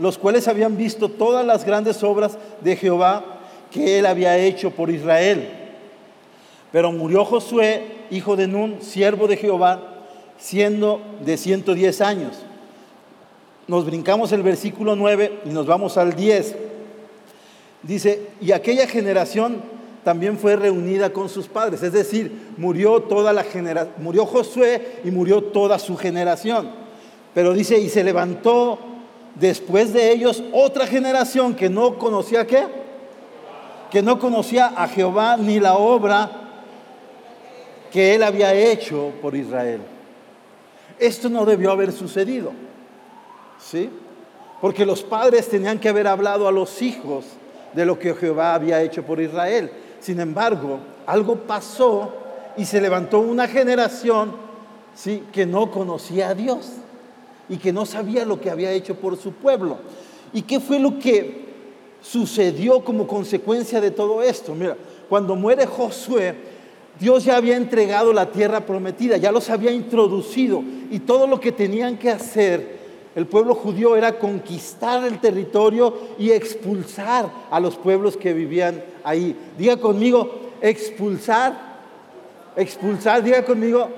los 0.00 0.18
cuales 0.18 0.48
habían 0.48 0.76
visto 0.76 1.08
todas 1.08 1.46
las 1.46 1.64
grandes 1.64 2.02
obras 2.02 2.36
de 2.62 2.74
Jehová 2.74 3.24
que 3.70 4.00
él 4.00 4.06
había 4.06 4.36
hecho 4.38 4.72
por 4.72 4.90
Israel. 4.90 5.48
Pero 6.72 6.90
murió 6.90 7.24
Josué, 7.24 8.06
hijo 8.10 8.34
de 8.34 8.48
Nun, 8.48 8.82
siervo 8.82 9.28
de 9.28 9.36
Jehová, 9.36 9.92
siendo 10.38 11.00
de 11.24 11.36
110 11.36 12.00
años 12.00 12.46
nos 13.68 13.84
brincamos 13.84 14.32
el 14.32 14.42
versículo 14.42 14.94
9 14.94 15.40
y 15.44 15.48
nos 15.48 15.66
vamos 15.66 15.96
al 15.96 16.14
10. 16.14 16.56
Dice, 17.82 18.28
y 18.40 18.52
aquella 18.52 18.86
generación 18.86 19.60
también 20.04 20.38
fue 20.38 20.54
reunida 20.54 21.12
con 21.12 21.28
sus 21.28 21.48
padres, 21.48 21.82
es 21.82 21.92
decir, 21.92 22.52
murió 22.56 23.02
toda 23.02 23.32
la 23.32 23.42
generación, 23.42 23.94
murió 23.98 24.24
Josué 24.24 25.00
y 25.04 25.10
murió 25.10 25.42
toda 25.42 25.80
su 25.80 25.96
generación. 25.96 26.70
Pero 27.34 27.52
dice, 27.54 27.78
y 27.78 27.88
se 27.88 28.04
levantó 28.04 28.78
después 29.34 29.92
de 29.92 30.12
ellos 30.12 30.44
otra 30.52 30.86
generación 30.86 31.54
que 31.54 31.68
no 31.68 31.98
conocía 31.98 32.46
qué? 32.46 32.64
Que 33.90 34.00
no 34.00 34.18
conocía 34.18 34.66
a 34.66 34.86
Jehová 34.86 35.36
ni 35.36 35.58
la 35.58 35.74
obra 35.74 36.30
que 37.90 38.14
él 38.14 38.22
había 38.22 38.54
hecho 38.54 39.12
por 39.20 39.34
Israel. 39.34 39.80
Esto 40.98 41.28
no 41.28 41.44
debió 41.44 41.70
haber 41.70 41.92
sucedido. 41.92 42.52
¿sí? 43.58 43.90
Porque 44.60 44.86
los 44.86 45.02
padres 45.02 45.48
tenían 45.48 45.78
que 45.78 45.88
haber 45.88 46.06
hablado 46.06 46.48
a 46.48 46.52
los 46.52 46.80
hijos 46.82 47.24
de 47.74 47.84
lo 47.84 47.98
que 47.98 48.14
Jehová 48.14 48.54
había 48.54 48.82
hecho 48.82 49.02
por 49.02 49.20
Israel. 49.20 49.70
Sin 50.00 50.20
embargo, 50.20 50.78
algo 51.06 51.36
pasó 51.36 52.12
y 52.56 52.64
se 52.64 52.80
levantó 52.80 53.20
una 53.20 53.48
generación 53.48 54.34
¿sí? 54.94 55.24
que 55.32 55.44
no 55.46 55.70
conocía 55.70 56.30
a 56.30 56.34
Dios 56.34 56.72
y 57.48 57.58
que 57.58 57.72
no 57.72 57.86
sabía 57.86 58.24
lo 58.24 58.40
que 58.40 58.50
había 58.50 58.72
hecho 58.72 58.94
por 58.96 59.16
su 59.16 59.32
pueblo. 59.32 59.78
¿Y 60.32 60.42
qué 60.42 60.58
fue 60.58 60.78
lo 60.78 60.98
que 60.98 61.46
sucedió 62.00 62.82
como 62.82 63.06
consecuencia 63.06 63.80
de 63.80 63.90
todo 63.90 64.22
esto? 64.22 64.54
Mira, 64.54 64.76
cuando 65.08 65.36
muere 65.36 65.66
Josué, 65.66 66.34
Dios 66.98 67.24
ya 67.24 67.36
había 67.36 67.56
entregado 67.56 68.12
la 68.12 68.30
tierra 68.30 68.64
prometida, 68.64 69.16
ya 69.16 69.32
los 69.32 69.50
había 69.50 69.70
introducido 69.70 70.62
y 70.90 71.00
todo 71.00 71.26
lo 71.26 71.40
que 71.40 71.52
tenían 71.52 71.98
que 71.98 72.10
hacer 72.10 72.76
el 73.16 73.26
pueblo 73.26 73.54
judío 73.54 73.96
era 73.96 74.18
conquistar 74.18 75.02
el 75.04 75.18
territorio 75.20 75.94
y 76.18 76.32
expulsar 76.32 77.30
a 77.50 77.58
los 77.58 77.76
pueblos 77.76 78.14
que 78.14 78.34
vivían 78.34 78.84
ahí. 79.02 79.34
Diga 79.56 79.78
conmigo, 79.78 80.52
expulsar, 80.60 81.54
expulsar, 82.56 83.22
diga 83.22 83.42
conmigo, 83.42 83.88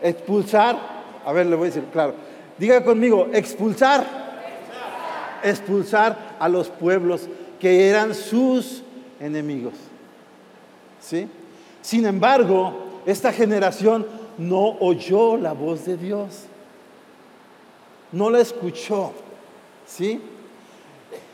expulsar. 0.00 0.78
A 1.24 1.32
ver, 1.32 1.46
le 1.46 1.56
voy 1.56 1.64
a 1.64 1.70
decir, 1.70 1.84
claro. 1.92 2.14
Diga 2.56 2.84
conmigo, 2.84 3.26
expulsar, 3.32 4.06
expulsar 5.42 6.36
a 6.38 6.48
los 6.48 6.68
pueblos 6.68 7.28
que 7.58 7.88
eran 7.88 8.14
sus 8.14 8.84
enemigos. 9.18 9.74
¿Sí? 11.00 11.28
Sin 11.82 12.06
embargo, 12.06 13.02
esta 13.06 13.32
generación 13.32 14.06
no 14.36 14.76
oyó 14.80 15.36
la 15.36 15.52
voz 15.52 15.84
de 15.84 15.96
Dios 15.96 16.48
no 18.12 18.30
la 18.30 18.40
escuchó. 18.40 19.12
¿Sí? 19.86 20.20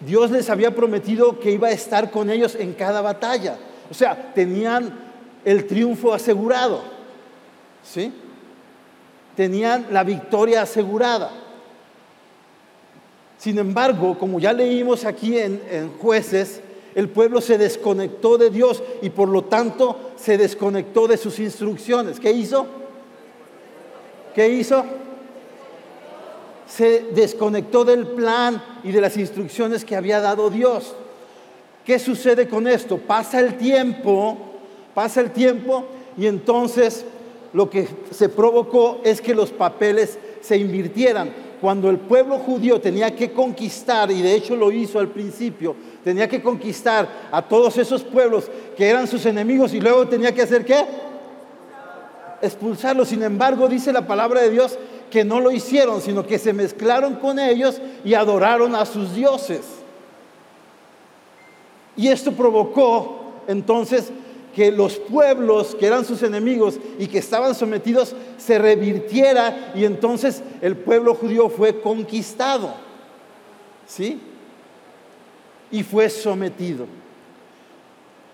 Dios 0.01 0.31
les 0.31 0.49
había 0.51 0.75
prometido 0.75 1.39
que 1.41 1.51
iba 1.51 1.69
a 1.69 1.73
estar 1.73 2.11
con 2.11 2.31
ellos 2.31 2.55
en 2.55 2.73
cada 2.73 3.01
batalla. 3.01 3.57
O 3.91 3.95
sea, 3.95 4.33
tenían 4.35 4.93
el 5.45 5.67
triunfo 5.67 6.13
asegurado. 6.13 6.83
¿Sí? 7.83 8.13
Tenían 9.37 9.87
la 9.91 10.05
victoria 10.05 10.63
asegurada. 10.63 11.31
Sin 13.39 13.59
embargo, 13.59 14.17
como 14.17 14.39
ya 14.39 14.53
leímos 14.53 15.05
aquí 15.05 15.39
en, 15.39 15.61
en, 15.71 15.91
jueces, 15.99 16.61
el 16.95 17.09
pueblo 17.09 17.41
se 17.41 17.59
desconectó 17.59 18.39
de 18.39 18.51
Dios 18.51 18.83
y 19.03 19.11
por 19.11 19.29
lo 19.29 19.45
tanto 19.45 20.13
se 20.17 20.39
desconectó 20.39 21.07
de 21.07 21.17
sus 21.17 21.39
instrucciones. 21.39 22.21
¿Qué 22.21 22.31
hizo? 22.31 22.67
¿Qué 24.35 24.49
hizo? 24.49 24.85
se 26.67 27.07
desconectó 27.15 27.85
del 27.85 28.07
plan 28.07 28.63
y 28.83 28.93
de 28.93 29.01
las 29.01 29.17
instrucciones 29.17 29.85
que 29.85 29.97
había 29.97 30.21
dado 30.21 30.51
Dios. 30.51 30.95
¿Qué 31.85 31.99
sucede 31.99 32.49
con 32.49 32.67
esto? 32.67 32.99
Pasa 32.99 33.41
el 33.41 33.57
tiempo, 33.57 34.37
pasa 34.95 35.21
el 35.21 35.31
tiempo 35.31 35.85
y 36.17 36.27
entonces 36.27 37.05
lo 37.53 37.69
que 37.69 37.87
se 38.11 38.29
provocó 38.29 39.01
es 39.05 39.21
que 39.21 39.35
los 39.35 39.53
papeles 39.53 40.19
se 40.41 40.57
invirtieran. 40.57 41.33
Cuando 41.61 41.89
el 41.89 41.99
pueblo 41.99 42.39
judío 42.39 42.81
tenía 42.81 43.15
que 43.15 43.33
conquistar, 43.33 44.11
y 44.11 44.21
de 44.21 44.35
hecho 44.35 44.57
lo 44.57 44.73
hizo 44.73 44.99
al 44.99 45.09
principio, 45.09 45.77
tenía 46.04 46.28
que 46.28 46.42
conquistar 46.42 47.08
a 47.32 47.42
todos 47.42 47.78
esos 47.78 48.04
pueblos 48.04 48.50
que 48.76 48.87
eran 48.87 49.08
sus 49.08 49.25
enemigos 49.25 49.73
y 49.73 49.80
luego 49.80 50.06
tenía 50.06 50.34
que 50.34 50.42
hacer 50.42 50.64
qué? 50.64 50.84
Expulsarlos. 52.42 53.08
Sin 53.08 53.23
embargo, 53.23 53.66
dice 53.68 53.92
la 53.92 54.06
palabra 54.06 54.42
de 54.42 54.50
Dios 54.50 54.78
que 55.11 55.25
no 55.25 55.40
lo 55.40 55.50
hicieron, 55.50 56.02
sino 56.02 56.26
que 56.26 56.38
se 56.38 56.52
mezclaron 56.52 57.14
con 57.14 57.38
ellos 57.38 57.80
y 58.04 58.12
adoraron 58.12 58.75
a 58.75 58.84
sus 58.84 59.14
dioses. 59.14 59.62
Y 61.96 62.08
esto 62.08 62.32
provocó 62.32 63.32
entonces 63.46 64.11
que 64.54 64.70
los 64.70 64.96
pueblos 64.96 65.75
que 65.75 65.87
eran 65.87 66.04
sus 66.04 66.23
enemigos 66.23 66.78
y 66.99 67.06
que 67.06 67.18
estaban 67.18 67.54
sometidos 67.54 68.14
se 68.37 68.58
revirtiera 68.58 69.73
y 69.75 69.84
entonces 69.84 70.42
el 70.61 70.76
pueblo 70.76 71.14
judío 71.14 71.49
fue 71.49 71.80
conquistado. 71.80 72.75
¿Sí? 73.87 74.20
Y 75.75 75.83
fue 75.83 76.09
sometido. 76.09 76.87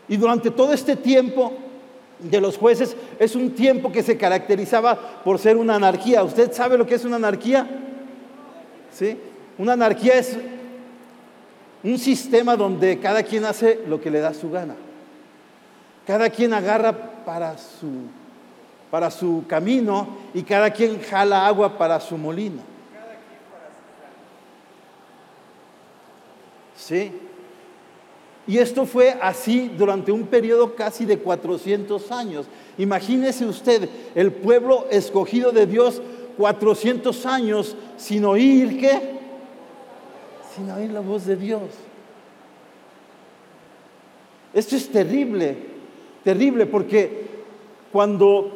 Y 0.07 0.19
durante 0.19 0.51
todo 0.51 0.75
este 0.75 0.95
tiempo 0.95 1.55
de 2.19 2.39
los 2.39 2.59
jueces 2.59 2.95
es 3.19 3.35
un 3.35 3.53
tiempo 3.53 3.91
que 3.91 4.03
se 4.03 4.19
caracterizaba 4.19 5.23
por 5.25 5.39
ser 5.39 5.57
una 5.57 5.77
anarquía. 5.77 6.23
¿Usted 6.23 6.53
sabe 6.53 6.77
lo 6.77 6.87
que 6.87 6.97
es 6.97 7.05
una 7.07 7.17
anarquía? 7.17 7.67
¿Sí? 8.93 9.17
Una 9.57 9.73
anarquía 9.73 10.19
es 10.19 10.37
un 11.83 11.99
sistema 11.99 12.57
donde 12.57 12.99
cada 12.99 13.23
quien 13.23 13.47
hace 13.47 13.81
lo 13.87 13.99
que 14.03 14.11
le 14.11 14.21
da 14.21 14.35
su 14.35 14.51
gana. 14.51 14.77
Cada 16.07 16.29
quien 16.29 16.53
agarra 16.53 16.93
para 17.25 17.57
su, 17.57 17.89
para 18.91 19.11
su 19.11 19.45
camino 19.49 20.09
y 20.35 20.43
cada 20.43 20.71
quien 20.71 21.01
jala 21.01 21.47
agua 21.47 21.79
para 21.79 21.99
su 22.01 22.19
molino. 22.19 22.61
¿Sí? 26.77 27.13
Y 28.47 28.59
esto 28.59 28.87
fue 28.87 29.17
así 29.21 29.71
durante 29.77 30.11
un 30.11 30.25
periodo 30.25 30.75
casi 30.75 31.05
de 31.05 31.19
400 31.19 32.11
años. 32.11 32.47
Imagínese 32.79 33.47
usted, 33.47 33.89
el 34.15 34.33
pueblo 34.33 34.87
escogido 34.91 35.53
de 35.53 35.67
Dios 35.67 36.03
400 36.37 37.27
años 37.27 37.77
sin 37.97 38.25
oír 38.25 38.81
qué? 38.81 39.21
Sin 40.55 40.71
oír 40.71 40.91
la 40.91 41.01
voz 41.01 41.27
de 41.27 41.37
Dios. 41.37 41.63
Esto 44.53 44.75
es 44.75 44.89
terrible, 44.91 45.57
terrible, 46.25 46.67
porque 46.67 47.27
cuando, 47.93 48.51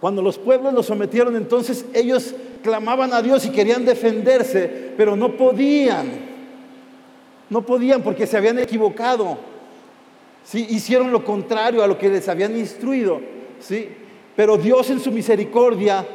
cuando 0.00 0.22
los 0.22 0.38
pueblos 0.38 0.72
los 0.72 0.86
sometieron, 0.86 1.34
entonces 1.36 1.84
ellos 1.94 2.34
clamaban 2.62 3.12
a 3.12 3.22
Dios 3.22 3.44
y 3.44 3.50
querían 3.50 3.84
defenderse, 3.84 4.92
pero 4.96 5.16
no 5.16 5.36
podían. 5.36 6.21
No 7.52 7.60
podían 7.66 8.00
porque 8.00 8.26
se 8.26 8.38
habían 8.38 8.58
equivocado. 8.58 9.36
¿sí? 10.42 10.66
Hicieron 10.70 11.12
lo 11.12 11.22
contrario 11.22 11.82
a 11.82 11.86
lo 11.86 11.98
que 11.98 12.08
les 12.08 12.26
habían 12.26 12.56
instruido. 12.56 13.20
¿sí? 13.60 13.90
Pero 14.34 14.56
Dios 14.56 14.88
en 14.88 14.98
su 15.00 15.12
misericordia 15.12 16.06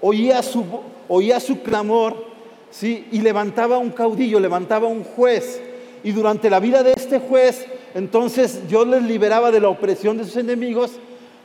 oía 0.00 0.40
su, 0.40 0.64
oía 1.08 1.40
su 1.40 1.62
clamor 1.62 2.26
¿sí? 2.70 3.08
y 3.10 3.22
levantaba 3.22 3.78
un 3.78 3.90
caudillo, 3.90 4.38
levantaba 4.38 4.86
un 4.86 5.02
juez. 5.02 5.60
Y 6.04 6.12
durante 6.12 6.48
la 6.48 6.60
vida 6.60 6.84
de 6.84 6.92
este 6.92 7.18
juez, 7.18 7.66
entonces 7.96 8.68
Dios 8.68 8.86
les 8.86 9.02
liberaba 9.02 9.50
de 9.50 9.58
la 9.58 9.70
opresión 9.70 10.16
de 10.16 10.22
sus 10.22 10.36
enemigos, 10.36 10.92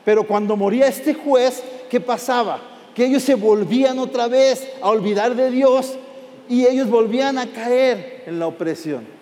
pero 0.05 0.27
cuando 0.27 0.55
moría 0.57 0.85
este 0.85 1.15
juez, 1.15 1.63
¿qué 1.89 1.99
pasaba? 1.99 2.61
Que 2.93 3.07
ellos 3.07 3.23
se 3.23 3.33
volvían 3.33 3.97
otra 3.97 4.27
vez 4.27 4.69
a 4.79 4.89
olvidar 4.89 5.35
de 5.35 5.49
Dios 5.49 5.97
y 6.47 6.67
ellos 6.67 6.87
volvían 6.87 7.39
a 7.39 7.47
caer 7.47 8.25
en 8.27 8.37
la 8.37 8.45
opresión. 8.45 9.18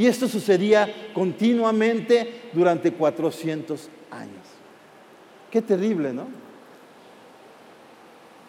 Y 0.00 0.06
esto 0.06 0.26
sucedía 0.28 1.10
continuamente 1.12 2.44
durante 2.54 2.90
400 2.90 3.90
años. 4.10 4.46
Qué 5.50 5.60
terrible, 5.60 6.14
¿no? 6.14 6.26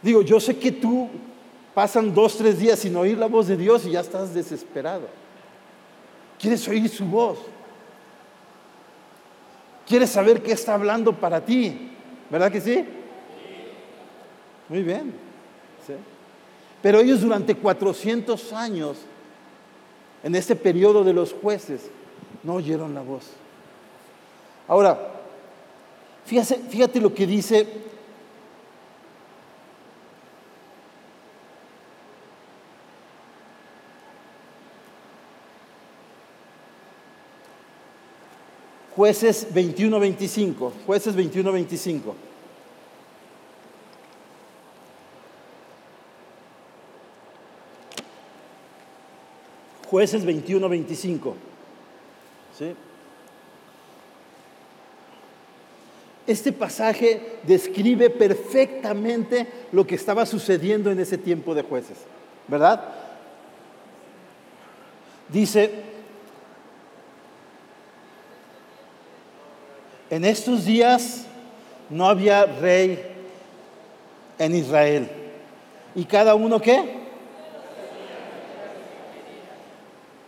Digo, 0.01 0.21
yo 0.21 0.39
sé 0.39 0.57
que 0.57 0.71
tú 0.71 1.09
pasan 1.73 2.13
dos, 2.13 2.37
tres 2.37 2.57
días 2.57 2.79
sin 2.79 2.95
oír 2.95 3.17
la 3.17 3.25
voz 3.25 3.49
de 3.49 3.57
Dios 3.57 3.85
y 3.85 3.91
ya 3.91 3.99
estás 3.99 4.33
desesperado. 4.33 5.09
Quieres 6.39 6.65
oír 6.69 6.87
su 6.87 7.03
voz. 7.03 7.39
Quieres 9.85 10.09
saber 10.09 10.41
qué 10.41 10.53
está 10.53 10.75
hablando 10.75 11.11
para 11.11 11.43
ti. 11.43 11.91
¿Verdad 12.29 12.49
que 12.49 12.61
sí? 12.61 12.85
Muy 14.69 14.83
bien. 14.83 15.13
Pero 16.81 17.01
ellos 17.01 17.19
durante 17.19 17.55
400 17.55 18.53
años, 18.53 18.99
en 20.23 20.35
este 20.35 20.55
periodo 20.55 21.03
de 21.03 21.13
los 21.13 21.33
jueces, 21.33 21.89
no 22.43 22.55
oyeron 22.55 22.93
la 22.93 23.01
voz. 23.01 23.31
Ahora, 24.67 25.21
fíjate, 26.25 26.55
fíjate 26.69 27.01
lo 27.01 27.13
que 27.13 27.27
dice 27.27 27.67
Jueces 38.95 39.47
21-25. 39.53 40.71
Jueces 40.85 41.15
21-25. 41.15 42.13
Jueces 49.91 50.25
21-25. 50.25 51.33
¿Sí? 52.57 52.73
Este 56.25 56.51
pasaje 56.51 57.39
describe 57.43 58.09
perfectamente 58.09 59.47
lo 59.71 59.85
que 59.85 59.95
estaba 59.95 60.25
sucediendo 60.25 60.89
en 60.89 60.99
ese 60.99 61.19
tiempo 61.19 61.53
de 61.53 61.61
jueces, 61.61 61.97
¿verdad? 62.47 62.81
Dice, 65.29 65.91
En 70.11 70.25
estos 70.25 70.65
días 70.65 71.23
no 71.89 72.05
había 72.05 72.43
rey 72.43 73.01
en 74.37 74.55
Israel. 74.57 75.09
¿Y 75.95 76.03
cada 76.03 76.35
uno 76.35 76.59
qué? 76.61 77.00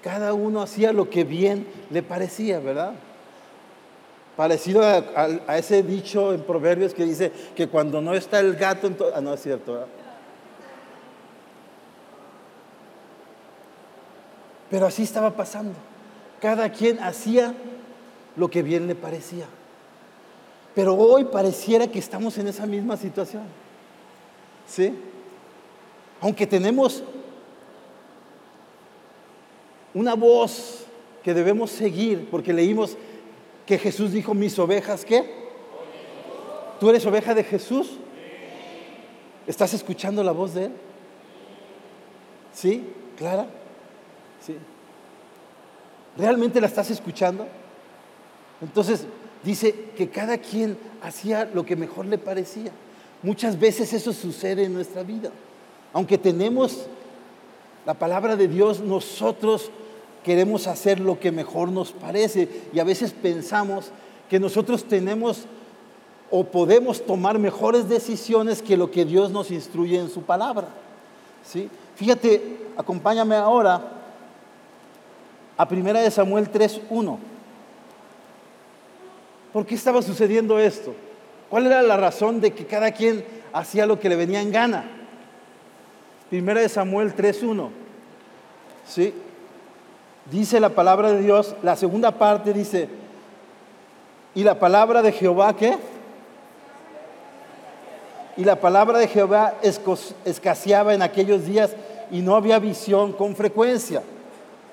Cada 0.03 0.33
uno 0.33 0.61
hacía 0.61 0.91
lo 0.91 1.09
que 1.09 1.23
bien 1.23 1.65
le 1.89 2.03
parecía, 2.03 2.59
¿verdad? 2.59 2.93
Parecido 4.35 4.83
a, 4.83 5.57
ese 5.57 5.81
dicho 5.81 6.33
en 6.33 6.41
Proverbios 6.41 6.93
que 6.93 7.05
dice 7.05 7.31
que 7.55 7.69
cuando 7.69 8.01
no 8.01 8.13
está 8.13 8.39
el 8.39 8.55
gato, 8.55 8.91
ah, 9.15 9.21
no 9.21 9.33
es 9.33 9.41
cierto. 9.41 9.87
Pero 14.69 14.87
así 14.87 15.03
estaba 15.03 15.31
pasando. 15.31 15.73
Cada 16.41 16.69
quien 16.69 16.99
hacía 16.99 17.53
lo 18.35 18.49
que 18.49 18.61
bien 18.61 18.87
le 18.87 18.95
parecía. 18.95 19.45
Pero 20.75 20.95
hoy 20.95 21.25
pareciera 21.25 21.87
que 21.87 21.99
estamos 21.99 22.37
en 22.39 22.47
esa 22.47 22.65
misma 22.65 22.97
situación. 22.97 23.43
¿Sí? 24.67 24.93
Aunque 26.19 26.47
tenemos 26.47 27.03
una 29.93 30.15
voz 30.15 30.85
que 31.23 31.33
debemos 31.33 31.71
seguir, 31.71 32.27
porque 32.29 32.53
leímos 32.53 32.97
que 33.65 33.77
Jesús 33.77 34.11
dijo, 34.11 34.33
mis 34.33 34.57
ovejas, 34.59 35.05
¿qué? 35.05 35.43
¿Tú 36.79 36.89
eres 36.89 37.05
oveja 37.05 37.33
de 37.33 37.43
Jesús? 37.43 37.91
¿Estás 39.47 39.73
escuchando 39.73 40.23
la 40.23 40.31
voz 40.31 40.53
de 40.53 40.65
Él? 40.65 40.71
¿Sí? 42.53 42.83
¿Clara? 43.17 43.47
¿Sí? 44.45 44.57
¿Realmente 46.17 46.59
la 46.59 46.67
estás 46.67 46.91
escuchando? 46.91 47.47
Entonces, 48.61 49.05
dice 49.43 49.73
que 49.95 50.09
cada 50.09 50.37
quien 50.37 50.77
hacía 51.01 51.45
lo 51.45 51.65
que 51.65 51.75
mejor 51.75 52.05
le 52.05 52.17
parecía. 52.17 52.71
Muchas 53.21 53.59
veces 53.59 53.93
eso 53.93 54.13
sucede 54.13 54.65
en 54.65 54.73
nuestra 54.73 55.03
vida. 55.03 55.31
Aunque 55.93 56.17
tenemos 56.17 56.87
la 57.85 57.93
palabra 57.93 58.35
de 58.35 58.47
Dios, 58.47 58.79
nosotros 58.79 59.71
queremos 60.23 60.67
hacer 60.67 60.99
lo 60.99 61.19
que 61.19 61.31
mejor 61.31 61.69
nos 61.69 61.91
parece 61.91 62.47
y 62.73 62.79
a 62.79 62.83
veces 62.83 63.11
pensamos 63.11 63.91
que 64.29 64.39
nosotros 64.39 64.85
tenemos 64.85 65.45
o 66.31 66.43
podemos 66.45 67.05
tomar 67.05 67.37
mejores 67.37 67.87
decisiones 67.87 68.61
que 68.61 68.77
lo 68.77 68.89
que 68.89 69.05
Dios 69.05 69.29
nos 69.31 69.51
instruye 69.51 69.99
en 69.99 70.09
su 70.09 70.23
palabra. 70.23 70.67
¿Sí? 71.43 71.69
Fíjate, 71.95 72.57
acompáñame 72.75 73.35
ahora 73.35 73.81
a 75.55 75.67
1 75.69 76.11
Samuel 76.11 76.51
3.1. 76.51 77.17
¿Por 79.51 79.65
qué 79.65 79.75
estaba 79.75 80.01
sucediendo 80.01 80.57
esto? 80.57 80.95
¿Cuál 81.49 81.67
era 81.67 81.83
la 81.83 81.97
razón 81.97 82.41
de 82.41 82.51
que 82.51 82.65
cada 82.65 82.91
quien 82.91 83.23
hacía 83.53 83.85
lo 83.85 83.99
que 83.99 84.09
le 84.09 84.15
venía 84.15 84.41
en 84.41 84.51
gana? 84.51 84.89
Primera 86.31 86.61
de 86.61 86.69
Samuel 86.69 87.15
3.1. 87.15 87.69
¿Sí? 88.87 89.13
Dice 90.31 90.59
la 90.59 90.69
palabra 90.69 91.11
de 91.11 91.21
Dios, 91.21 91.55
la 91.63 91.75
segunda 91.75 92.11
parte 92.11 92.53
dice, 92.53 92.87
¿y 94.33 94.43
la 94.43 94.57
palabra 94.57 95.01
de 95.01 95.11
Jehová 95.11 95.55
qué? 95.55 95.77
Y 98.37 98.45
la 98.45 98.55
palabra 98.55 98.97
de 98.97 99.07
Jehová 99.07 99.55
escaseaba 100.25 100.93
en 100.93 101.01
aquellos 101.01 101.45
días 101.45 101.75
y 102.09 102.21
no 102.21 102.35
había 102.35 102.57
visión 102.59 103.11
con 103.11 103.35
frecuencia. 103.35 104.01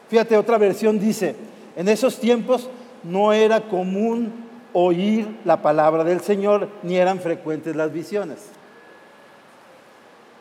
Fíjate, 0.09 0.37
otra 0.37 0.57
versión 0.57 0.99
dice, 0.99 1.35
en 1.77 1.89
esos 1.89 2.19
tiempos 2.19 2.69
no 3.03 3.33
era 3.33 3.63
común 3.63 4.33
oír 4.73 5.37
la 5.45 5.61
palabra 5.61 6.05
del 6.05 6.21
Señor, 6.21 6.69
ni 6.83 6.97
eran 6.97 7.19
frecuentes 7.19 7.75
las 7.75 7.93
visiones. 7.93 8.39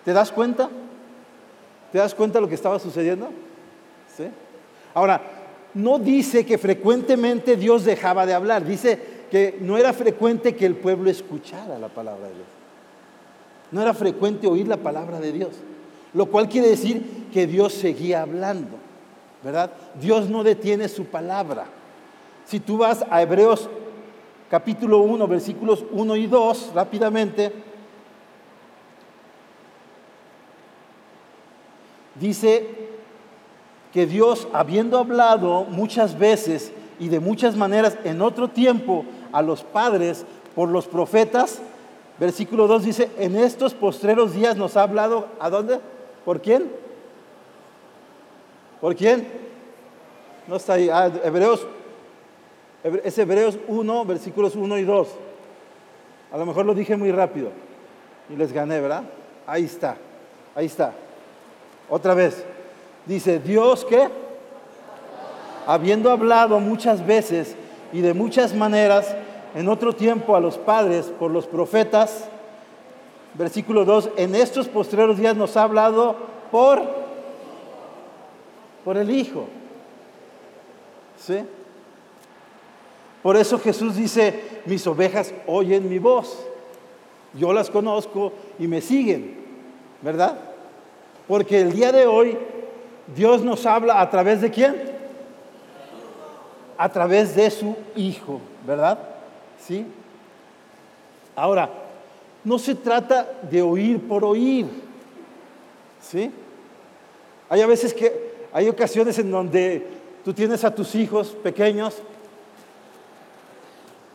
¿Te 0.06 0.14
das 0.14 0.32
cuenta? 0.32 0.70
¿Te 1.92 1.98
das 1.98 2.14
cuenta 2.14 2.38
de 2.38 2.42
lo 2.42 2.48
que 2.48 2.56
estaba 2.56 2.80
sucediendo? 2.80 3.30
¿Sí? 4.16 4.26
Ahora, 5.00 5.22
no 5.76 5.98
dice 5.98 6.46
que 6.46 6.58
frecuentemente 6.58 7.56
Dios 7.56 7.86
dejaba 7.86 8.26
de 8.26 8.34
hablar, 8.34 8.66
dice 8.66 9.00
que 9.32 9.58
no 9.62 9.78
era 9.78 9.94
frecuente 9.94 10.58
que 10.58 10.66
el 10.66 10.76
pueblo 10.76 11.10
escuchara 11.10 11.80
la 11.80 11.88
palabra 11.88 12.28
de 12.28 12.34
Dios. 12.34 12.48
No 13.72 13.82
era 13.82 13.94
frecuente 13.94 14.46
oír 14.46 14.68
la 14.68 14.76
palabra 14.76 15.22
de 15.22 15.32
Dios, 15.32 15.52
lo 16.14 16.26
cual 16.26 16.50
quiere 16.50 16.68
decir 16.68 17.02
que 17.32 17.48
Dios 17.48 17.76
seguía 17.76 18.24
hablando, 18.24 18.76
¿verdad? 19.42 19.72
Dios 20.02 20.30
no 20.30 20.44
detiene 20.44 20.90
su 20.90 21.06
palabra. 21.06 21.64
Si 22.46 22.60
tú 22.60 22.80
vas 22.80 23.06
a 23.10 23.22
Hebreos 23.22 23.70
capítulo 24.50 24.98
1, 25.00 25.28
versículos 25.30 25.86
1 25.94 26.16
y 26.18 26.28
2, 26.28 26.72
rápidamente, 26.76 27.54
dice 32.16 32.90
que 33.94 34.06
Dios, 34.06 34.48
habiendo 34.54 34.98
hablado 34.98 35.66
muchas 35.66 36.18
veces 36.18 36.72
y 37.00 37.10
de 37.10 37.20
muchas 37.20 37.56
maneras 37.56 37.98
en 38.04 38.22
otro 38.22 38.50
tiempo 38.50 39.06
a 39.32 39.42
los 39.42 39.64
padres 39.64 40.26
por 40.56 40.70
los 40.70 40.88
profetas, 40.88 41.62
Versículo 42.20 42.68
2 42.68 42.84
dice, 42.84 43.10
en 43.18 43.38
estos 43.38 43.74
postreros 43.74 44.34
días 44.34 44.58
nos 44.58 44.76
ha 44.76 44.84
hablado, 44.84 45.28
¿a 45.40 45.50
dónde? 45.50 45.80
¿Por 46.26 46.42
quién? 46.42 46.70
¿Por 48.82 48.94
quién? 48.96 49.26
No 50.46 50.58
está 50.58 50.74
ahí. 50.74 50.90
Ah, 50.90 51.10
Hebreos, 51.24 51.66
es 53.06 53.18
Hebreos 53.18 53.58
1, 53.70 54.06
versículos 54.06 54.56
1 54.56 54.78
y 54.80 54.84
2. 54.84 55.08
A 56.34 56.38
lo 56.38 56.46
mejor 56.46 56.66
lo 56.66 56.74
dije 56.74 56.98
muy 56.98 57.12
rápido 57.12 57.52
y 58.30 58.36
les 58.36 58.52
gané, 58.52 58.82
¿verdad? 58.82 59.04
Ahí 59.48 59.64
está, 59.64 59.96
ahí 60.56 60.66
está. 60.66 60.94
Otra 61.90 62.14
vez. 62.14 62.44
Dice, 63.10 63.40
Dios 63.40 63.86
que, 63.86 64.08
habiendo 65.66 66.12
hablado 66.12 66.60
muchas 66.60 67.04
veces 67.04 67.56
y 67.92 68.02
de 68.02 68.14
muchas 68.14 68.54
maneras, 68.54 69.16
en 69.56 69.68
otro 69.68 69.96
tiempo 69.96 70.36
a 70.36 70.40
los 70.40 70.60
padres 70.60 71.08
por 71.18 71.32
los 71.32 71.48
profetas, 71.48 72.30
versículo 73.34 73.84
2, 73.84 74.12
en 74.16 74.36
estos 74.36 74.68
postreros 74.68 75.18
días 75.18 75.36
nos 75.36 75.58
ha 75.58 75.64
hablado 75.64 76.18
por, 76.52 76.84
por 78.86 78.96
el 78.96 79.10
Hijo. 79.10 79.48
¿Sí? 81.18 81.40
Por 83.24 83.38
eso 83.38 83.58
Jesús 83.58 83.96
dice, 83.96 84.62
mis 84.68 84.86
ovejas 84.86 85.34
oyen 85.48 85.90
mi 85.90 85.98
voz, 85.98 86.46
yo 87.34 87.54
las 87.54 87.72
conozco 87.72 88.34
y 88.60 88.68
me 88.68 88.82
siguen, 88.82 89.36
¿verdad? 90.00 90.38
Porque 91.28 91.60
el 91.60 91.74
día 91.74 91.92
de 91.92 92.06
hoy 92.06 92.38
Dios 93.16 93.44
nos 93.44 93.66
habla 93.66 94.02
a 94.02 94.10
través 94.10 94.42
de 94.42 94.52
quién? 94.52 94.76
A 96.78 96.90
través 96.90 97.36
de 97.36 97.50
su 97.50 97.76
Hijo, 97.96 98.40
¿verdad? 98.66 99.00
¿Sí? 99.60 99.86
Ahora, 101.36 101.70
no 102.44 102.60
se 102.60 102.76
trata 102.76 103.28
de 103.50 103.62
oír 103.62 104.00
por 104.08 104.24
oír, 104.24 104.66
¿sí? 106.02 106.32
Hay 107.50 107.62
a 107.62 107.68
veces 107.68 107.94
que, 107.94 108.48
hay 108.54 108.70
ocasiones 108.70 109.18
en 109.20 109.32
donde 109.32 109.86
tú 110.24 110.34
tienes 110.34 110.64
a 110.64 110.74
tus 110.74 110.96
hijos 110.96 111.30
pequeños 111.44 111.98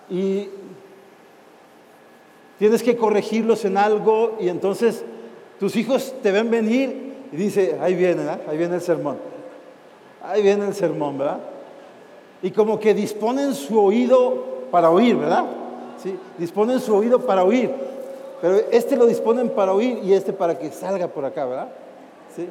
y 0.09 0.49
tienes 2.59 2.83
que 2.83 2.97
corregirlos 2.97 3.65
en 3.65 3.77
algo 3.77 4.37
y 4.41 4.49
entonces 4.49 5.05
tus 5.59 5.77
hijos 5.77 6.15
te 6.23 6.31
ven 6.31 6.51
venir 6.51 7.04
y 7.35 7.37
dice, 7.37 7.77
ahí 7.81 7.97
viene, 7.97 8.23
ahí 8.49 8.57
viene 8.57 8.77
el 8.77 8.81
sermón, 8.81 9.17
ahí 10.23 10.41
viene 10.41 10.69
el 10.69 10.73
sermón, 10.73 11.19
¿verdad? 11.19 11.41
Y 12.43 12.53
como 12.53 12.79
que 12.79 12.95
disponen 12.95 13.55
su 13.55 13.77
oído 13.77 14.69
para 14.71 14.89
oír, 14.89 15.17
¿verdad? 15.17 15.45
¿Sí? 16.01 16.17
Disponen 16.39 16.79
su 16.79 16.95
oído 16.95 17.19
para 17.19 17.43
oír, 17.43 17.73
pero 18.41 18.55
este 18.71 18.97
lo 18.97 19.05
disponen 19.05 19.51
para 19.51 19.73
oír 19.73 19.99
y 20.05 20.13
este 20.13 20.33
para 20.33 20.57
que 20.57 20.71
salga 20.71 21.09
por 21.09 21.25
acá, 21.25 21.45
¿verdad? 21.45 21.69
¿Sí? 22.37 22.49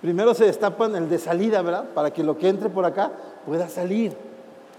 Primero 0.00 0.32
se 0.32 0.46
destapan 0.46 0.96
el 0.96 1.10
de 1.10 1.18
salida, 1.18 1.60
¿verdad? 1.60 1.84
Para 1.94 2.10
que 2.14 2.24
lo 2.24 2.38
que 2.38 2.48
entre 2.48 2.70
por 2.70 2.86
acá 2.86 3.12
pueda 3.44 3.68
salir. 3.68 4.16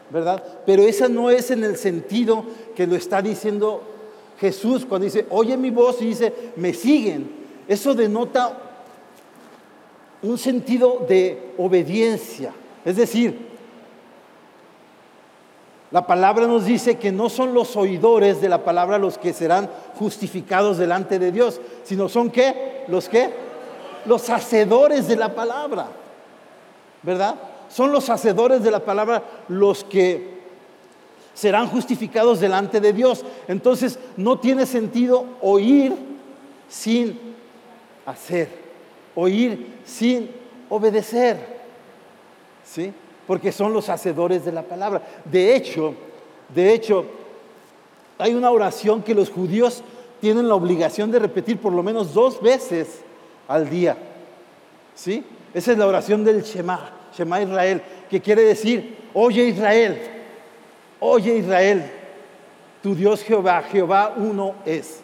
¿verdad? 0.10 0.44
Pero 0.66 0.82
esa 0.82 1.08
no 1.08 1.30
es 1.30 1.52
en 1.52 1.64
el 1.64 1.78
sentido 1.78 2.46
que 2.76 2.88
lo 2.88 2.96
está 2.96 3.22
diciendo 3.22 3.82
Jesús 4.40 4.86
cuando 4.86 5.06
dice, 5.06 5.26
oye 5.30 5.56
mi 5.56 5.70
voz 5.70 6.02
y 6.02 6.08
dice, 6.08 6.34
me 6.56 6.74
siguen. 6.74 7.43
Eso 7.68 7.94
denota 7.94 8.58
un 10.22 10.38
sentido 10.38 11.06
de 11.08 11.54
obediencia. 11.58 12.54
Es 12.86 12.96
decir, 12.96 13.54
la 15.92 16.08
palabra 16.08 16.48
nos 16.48 16.66
dice 16.66 16.98
que 16.98 17.12
no 17.12 17.30
son 17.30 17.54
los 17.54 17.76
oidores 17.76 18.42
de 18.42 18.50
la 18.50 18.64
palabra 18.64 18.98
los 18.98 19.18
que 19.18 19.32
serán 19.32 19.70
justificados 20.00 20.78
delante 20.78 21.20
de 21.20 21.32
Dios, 21.32 21.62
sino 21.84 22.10
son 22.10 22.32
qué? 22.32 22.84
Los 22.88 23.08
qué? 23.10 23.30
Los 24.06 24.30
hacedores 24.30 25.08
de 25.08 25.16
la 25.16 25.36
palabra. 25.36 25.88
¿Verdad? 27.04 27.36
Son 27.70 27.92
los 27.92 28.10
hacedores 28.10 28.64
de 28.64 28.72
la 28.72 28.80
palabra 28.80 29.24
los 29.50 29.84
que 29.84 30.34
serán 31.34 31.68
justificados 31.68 32.40
delante 32.40 32.80
de 32.80 32.94
Dios. 32.94 33.24
Entonces 33.48 34.00
no 34.18 34.40
tiene 34.40 34.66
sentido 34.66 35.26
oír 35.42 35.96
sin 36.70 37.20
hacer, 38.06 38.50
oír 39.16 39.76
sin 39.86 40.30
obedecer. 40.70 41.38
¿Sí? 42.66 42.92
Porque 43.28 43.52
son 43.52 43.74
los 43.74 43.90
hacedores 43.90 44.46
de 44.46 44.52
la 44.52 44.64
palabra. 44.64 45.02
De 45.26 45.56
hecho, 45.56 45.96
de 46.54 46.74
hecho, 46.74 47.06
hay 48.18 48.34
una 48.34 48.52
oración 48.52 49.02
que 49.02 49.16
los 49.16 49.30
judíos 49.30 49.84
tienen 50.22 50.48
la 50.48 50.56
obligación 50.56 51.12
de 51.12 51.20
repetir 51.20 51.58
por 51.58 51.74
lo 51.74 51.84
menos 51.84 52.14
dos 52.14 52.42
veces 52.42 53.02
al 53.48 53.70
día. 53.70 53.98
¿Sí? 54.96 55.24
Esa 55.54 55.72
es 55.72 55.78
la 55.78 55.88
oración 55.88 56.24
del 56.24 56.44
Shema. 56.44 56.92
Shema 57.16 57.42
Israel, 57.42 57.82
que 58.10 58.22
quiere 58.22 58.42
decir, 58.44 58.98
oye 59.14 59.46
Israel, 59.46 60.00
oye 61.00 61.38
Israel, 61.38 61.84
tu 62.82 62.96
Dios 62.96 63.22
Jehová, 63.22 63.62
Jehová 63.64 64.14
uno 64.18 64.56
es. 64.66 65.02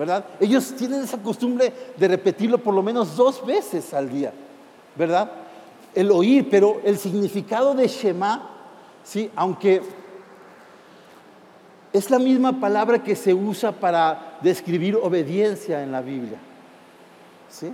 ¿Verdad? 0.00 0.24
Ellos 0.40 0.74
tienen 0.78 1.02
esa 1.02 1.18
costumbre 1.18 1.70
de 1.94 2.08
repetirlo 2.08 2.56
por 2.56 2.72
lo 2.72 2.82
menos 2.82 3.14
dos 3.18 3.44
veces 3.44 3.92
al 3.92 4.08
día, 4.08 4.32
¿verdad? 4.96 5.30
El 5.94 6.10
oír, 6.10 6.48
pero 6.50 6.80
el 6.86 6.96
significado 6.96 7.74
de 7.74 7.86
Shema, 7.86 8.48
¿sí? 9.04 9.30
aunque 9.36 9.82
es 11.92 12.10
la 12.10 12.18
misma 12.18 12.58
palabra 12.58 13.02
que 13.02 13.14
se 13.14 13.34
usa 13.34 13.72
para 13.72 14.38
describir 14.40 14.96
obediencia 14.96 15.82
en 15.82 15.92
la 15.92 16.00
Biblia. 16.00 16.38
¿Sí? 17.50 17.70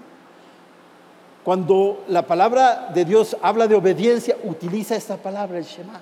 Cuando 1.44 2.02
la 2.08 2.26
palabra 2.26 2.90
de 2.92 3.04
Dios 3.04 3.36
habla 3.40 3.68
de 3.68 3.76
obediencia, 3.76 4.36
utiliza 4.42 4.96
esta 4.96 5.16
palabra, 5.16 5.58
el 5.58 5.64
Shema. 5.64 6.00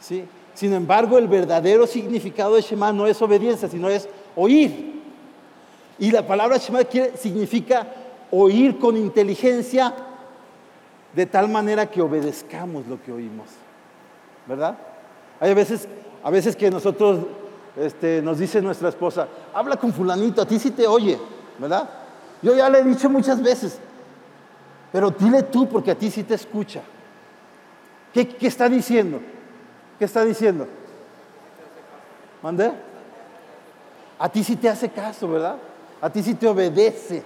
¿Sí? 0.00 0.24
Sin 0.54 0.72
embargo, 0.72 1.18
el 1.18 1.28
verdadero 1.28 1.86
significado 1.86 2.54
de 2.54 2.62
Shema 2.62 2.94
no 2.94 3.06
es 3.06 3.20
obediencia, 3.20 3.68
sino 3.68 3.90
es 3.90 4.08
oír. 4.34 5.01
Y 5.98 6.10
la 6.10 6.26
palabra 6.26 6.56
Shema 6.56 6.80
significa 7.16 7.86
oír 8.30 8.78
con 8.78 8.96
inteligencia 8.96 9.94
de 11.14 11.26
tal 11.26 11.48
manera 11.48 11.90
que 11.90 12.00
obedezcamos 12.00 12.86
lo 12.86 13.02
que 13.02 13.12
oímos. 13.12 13.48
¿Verdad? 14.46 14.76
Hay 15.40 15.54
veces, 15.54 15.86
a 16.22 16.30
veces 16.30 16.56
que 16.56 16.70
nosotros 16.70 17.20
este, 17.76 18.22
nos 18.22 18.38
dice 18.38 18.60
nuestra 18.60 18.88
esposa, 18.88 19.28
habla 19.54 19.76
con 19.76 19.92
fulanito, 19.92 20.42
a 20.42 20.46
ti 20.46 20.58
sí 20.58 20.70
te 20.70 20.86
oye, 20.86 21.18
¿verdad? 21.58 21.88
Yo 22.42 22.54
ya 22.54 22.68
le 22.68 22.80
he 22.80 22.84
dicho 22.84 23.08
muchas 23.08 23.42
veces, 23.42 23.78
pero 24.90 25.10
dile 25.10 25.44
tú 25.44 25.68
porque 25.68 25.90
a 25.90 25.94
ti 25.94 26.10
sí 26.10 26.24
te 26.24 26.34
escucha. 26.34 26.82
¿Qué, 28.12 28.36
está 28.42 28.68
diciendo? 28.68 29.20
¿Qué 29.98 30.04
está 30.04 30.24
diciendo? 30.24 30.66
¿Mande? 32.42 32.72
A 34.18 34.28
ti 34.28 34.44
sí 34.44 34.56
te 34.56 34.68
hace 34.68 34.90
caso, 34.90 35.28
¿verdad? 35.28 35.56
A 36.02 36.10
ti 36.10 36.22
sí 36.22 36.34
te 36.34 36.46
obedece. 36.46 37.22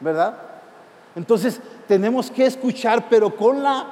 ¿Verdad? 0.00 0.36
Entonces 1.14 1.60
tenemos 1.88 2.30
que 2.30 2.44
escuchar, 2.44 3.08
pero 3.08 3.34
con 3.34 3.62
la 3.62 3.86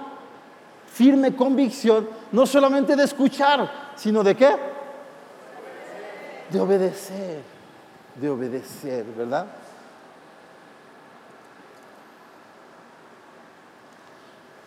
firme 0.92 1.34
convicción, 1.34 2.08
no 2.30 2.44
solamente 2.44 2.94
de 2.94 3.04
escuchar, 3.04 3.94
sino 3.96 4.22
de 4.22 4.34
qué? 4.34 4.56
De 6.50 6.60
obedecer. 6.60 7.42
De 8.20 8.28
obedecer, 8.28 9.04
¿verdad? 9.16 9.46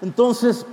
Entonces, 0.01 0.65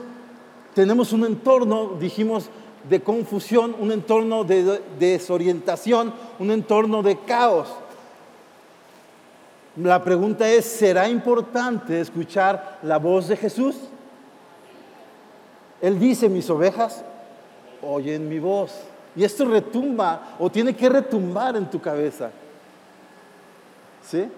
tenemos 0.74 1.12
un 1.12 1.24
entorno, 1.24 1.96
dijimos, 1.98 2.50
de 2.88 3.02
confusión, 3.02 3.74
un 3.78 3.92
entorno 3.92 4.44
de 4.44 4.80
desorientación, 4.98 6.12
un 6.38 6.50
entorno 6.50 7.02
de 7.02 7.18
caos. 7.20 7.68
La 9.76 10.02
pregunta 10.04 10.48
es, 10.48 10.64
¿será 10.64 11.08
importante 11.08 12.00
escuchar 12.00 12.78
la 12.82 12.98
voz 12.98 13.28
de 13.28 13.36
Jesús? 13.36 13.76
Él 15.80 15.98
dice, 15.98 16.28
mis 16.28 16.48
ovejas 16.48 17.04
oyen 17.82 18.28
mi 18.28 18.38
voz. 18.38 18.72
Y 19.16 19.24
esto 19.24 19.44
retumba 19.44 20.36
o 20.38 20.50
tiene 20.50 20.74
que 20.74 20.88
retumbar 20.88 21.56
en 21.56 21.68
tu 21.70 21.80
cabeza. 21.80 22.30
¿Sí? 24.02 24.28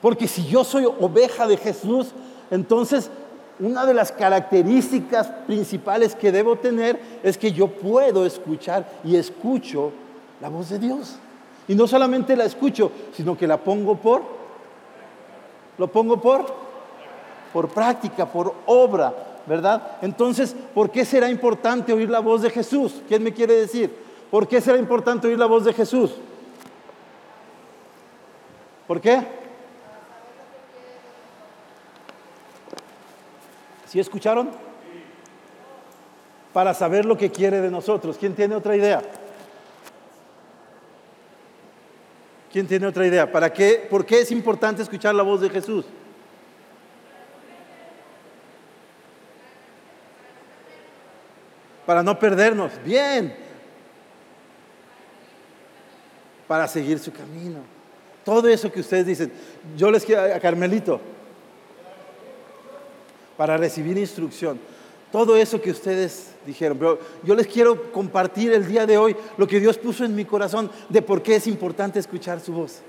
Porque 0.00 0.26
si 0.26 0.46
yo 0.46 0.64
soy 0.64 0.84
oveja 0.84 1.46
de 1.46 1.56
Jesús, 1.56 2.08
entonces 2.50 3.10
una 3.60 3.84
de 3.84 3.94
las 3.94 4.10
características 4.10 5.28
principales 5.46 6.14
que 6.14 6.32
debo 6.32 6.56
tener 6.56 7.00
es 7.22 7.36
que 7.36 7.52
yo 7.52 7.68
puedo 7.68 8.24
escuchar 8.24 8.88
y 9.04 9.16
escucho 9.16 9.92
la 10.40 10.48
voz 10.48 10.70
de 10.70 10.78
Dios. 10.78 11.16
Y 11.68 11.74
no 11.74 11.86
solamente 11.86 12.36
la 12.36 12.44
escucho, 12.44 12.90
sino 13.12 13.36
que 13.36 13.46
la 13.46 13.58
pongo 13.58 13.96
por, 13.96 14.22
lo 15.78 15.88
pongo 15.88 16.20
por, 16.20 16.46
por 17.52 17.68
práctica, 17.68 18.26
por 18.26 18.54
obra, 18.66 19.14
¿verdad? 19.46 19.98
Entonces, 20.02 20.56
¿por 20.74 20.90
qué 20.90 21.04
será 21.04 21.28
importante 21.28 21.92
oír 21.92 22.08
la 22.08 22.20
voz 22.20 22.42
de 22.42 22.50
Jesús? 22.50 23.02
¿Quién 23.08 23.22
me 23.22 23.32
quiere 23.32 23.54
decir? 23.54 23.94
¿Por 24.30 24.48
qué 24.48 24.60
será 24.60 24.78
importante 24.78 25.28
oír 25.28 25.38
la 25.38 25.46
voz 25.46 25.64
de 25.64 25.72
Jesús? 25.72 26.12
¿Por 28.86 29.00
qué? 29.00 29.39
¿Sí 33.90 33.98
escucharon? 33.98 34.48
Para 36.52 36.74
saber 36.74 37.04
lo 37.04 37.18
que 37.18 37.32
quiere 37.32 37.60
de 37.60 37.72
nosotros. 37.72 38.16
¿Quién 38.16 38.36
tiene 38.36 38.54
otra 38.54 38.76
idea? 38.76 39.02
¿Quién 42.52 42.68
tiene 42.68 42.86
otra 42.86 43.04
idea? 43.04 43.32
¿Para 43.32 43.52
qué, 43.52 43.88
¿Por 43.90 44.06
qué 44.06 44.20
es 44.20 44.30
importante 44.30 44.80
escuchar 44.80 45.12
la 45.16 45.24
voz 45.24 45.40
de 45.40 45.50
Jesús? 45.50 45.86
Para 51.84 52.04
no 52.04 52.16
perdernos. 52.16 52.70
Bien. 52.84 53.34
Para 56.46 56.68
seguir 56.68 57.00
su 57.00 57.12
camino. 57.12 57.58
Todo 58.24 58.46
eso 58.46 58.70
que 58.70 58.78
ustedes 58.78 59.06
dicen. 59.06 59.32
Yo 59.76 59.90
les 59.90 60.04
quiero 60.04 60.32
a 60.32 60.38
Carmelito. 60.38 61.00
Para 63.40 63.56
recibir 63.56 63.96
instrucción. 63.96 64.60
Todo 65.10 65.34
eso 65.34 65.62
que 65.62 65.70
ustedes 65.70 66.32
dijeron. 66.44 66.76
Pero 66.76 66.98
yo 67.24 67.34
les 67.34 67.46
quiero 67.46 67.90
compartir 67.90 68.52
el 68.52 68.68
día 68.68 68.84
de 68.84 68.98
hoy 68.98 69.16
lo 69.38 69.46
que 69.46 69.58
Dios 69.58 69.78
puso 69.78 70.04
en 70.04 70.14
mi 70.14 70.26
corazón 70.26 70.70
de 70.90 71.00
por 71.00 71.22
qué 71.22 71.36
es 71.36 71.46
importante 71.46 71.98
escuchar 71.98 72.38
su 72.40 72.52
voz. 72.52 72.82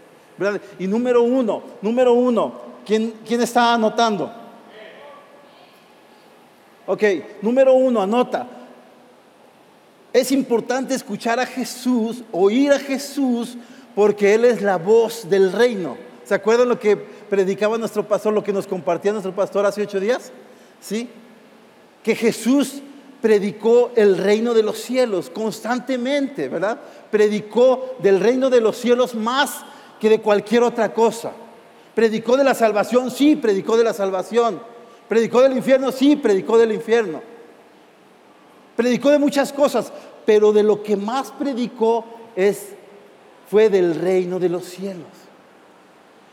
Y 0.78 0.88
número 0.88 1.24
uno, 1.24 1.64
número 1.82 2.12
uno, 2.12 2.54
¿quién, 2.86 3.14
quién 3.26 3.40
está 3.40 3.76
anotando? 3.76 4.30
Ok, 6.86 7.04
número 7.42 7.74
uno, 7.74 8.02
anota. 8.02 8.46
Es 10.12 10.34
importante 10.34 10.96
escuchar 10.96 11.40
a 11.40 11.46
Jesús, 11.46 12.26
oír 12.34 12.74
a 12.74 12.80
Jesús, 12.80 13.58
porque 13.96 14.34
Él 14.34 14.44
es 14.44 14.62
la 14.62 14.76
voz 14.76 15.30
del 15.30 15.54
reino. 15.54 15.96
¿Se 16.26 16.36
acuerdan 16.36 16.68
lo 16.70 16.78
que 16.78 17.21
predicaba 17.32 17.78
nuestro 17.78 18.06
pastor, 18.06 18.34
lo 18.34 18.44
que 18.44 18.52
nos 18.52 18.68
compartía 18.68 19.14
nuestro 19.14 19.34
pastor 19.34 19.66
hace 19.66 19.82
ocho 19.82 20.02
días? 20.02 20.34
¿Sí? 20.82 21.08
Que 22.04 22.14
Jesús 22.14 22.82
predicó 23.22 23.92
el 23.96 24.18
reino 24.18 24.54
de 24.54 24.62
los 24.62 24.78
cielos 24.78 25.30
constantemente, 25.30 26.50
¿verdad? 26.50 26.78
Predicó 27.10 27.96
del 28.00 28.20
reino 28.20 28.50
de 28.50 28.60
los 28.60 28.76
cielos 28.76 29.16
más 29.16 29.64
que 29.98 30.10
de 30.10 30.20
cualquier 30.20 30.64
otra 30.64 30.94
cosa. 30.94 31.32
Predicó 31.96 32.36
de 32.36 32.44
la 32.44 32.54
salvación, 32.54 33.10
sí, 33.10 33.38
predicó 33.38 33.78
de 33.78 33.86
la 33.86 33.94
salvación. 33.94 34.62
Predicó 35.08 35.40
del 35.42 35.56
infierno, 35.56 35.94
sí, 35.94 36.18
predicó 36.18 36.58
del 36.58 36.74
infierno. 36.74 37.22
Predicó 38.76 39.10
de 39.10 39.20
muchas 39.20 39.54
cosas, 39.54 39.94
pero 40.26 40.52
de 40.52 40.64
lo 40.64 40.84
que 40.84 40.98
más 40.98 41.32
predicó 41.32 42.04
es 42.36 42.74
fue 43.50 43.70
del 43.70 43.96
reino 43.96 44.38
de 44.38 44.50
los 44.50 44.66
cielos. 44.66 45.21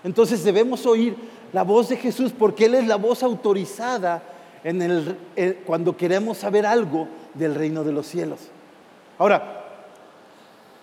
Entonces 0.08 0.42
debemos 0.42 0.86
oír 0.86 1.14
la 1.52 1.64
voz 1.64 1.90
de 1.90 1.98
Jesús 1.98 2.32
porque 2.32 2.64
él 2.64 2.76
es 2.76 2.86
la 2.86 2.96
voz 2.96 3.22
autorizada 3.22 4.22
el, 4.64 5.18
cuando 5.66 5.98
queremos 5.98 6.38
saber 6.38 6.64
algo 6.64 7.06
del 7.34 7.54
reino 7.54 7.84
de 7.84 7.92
los 7.92 8.06
cielos. 8.06 8.38
Ahora, 9.18 9.66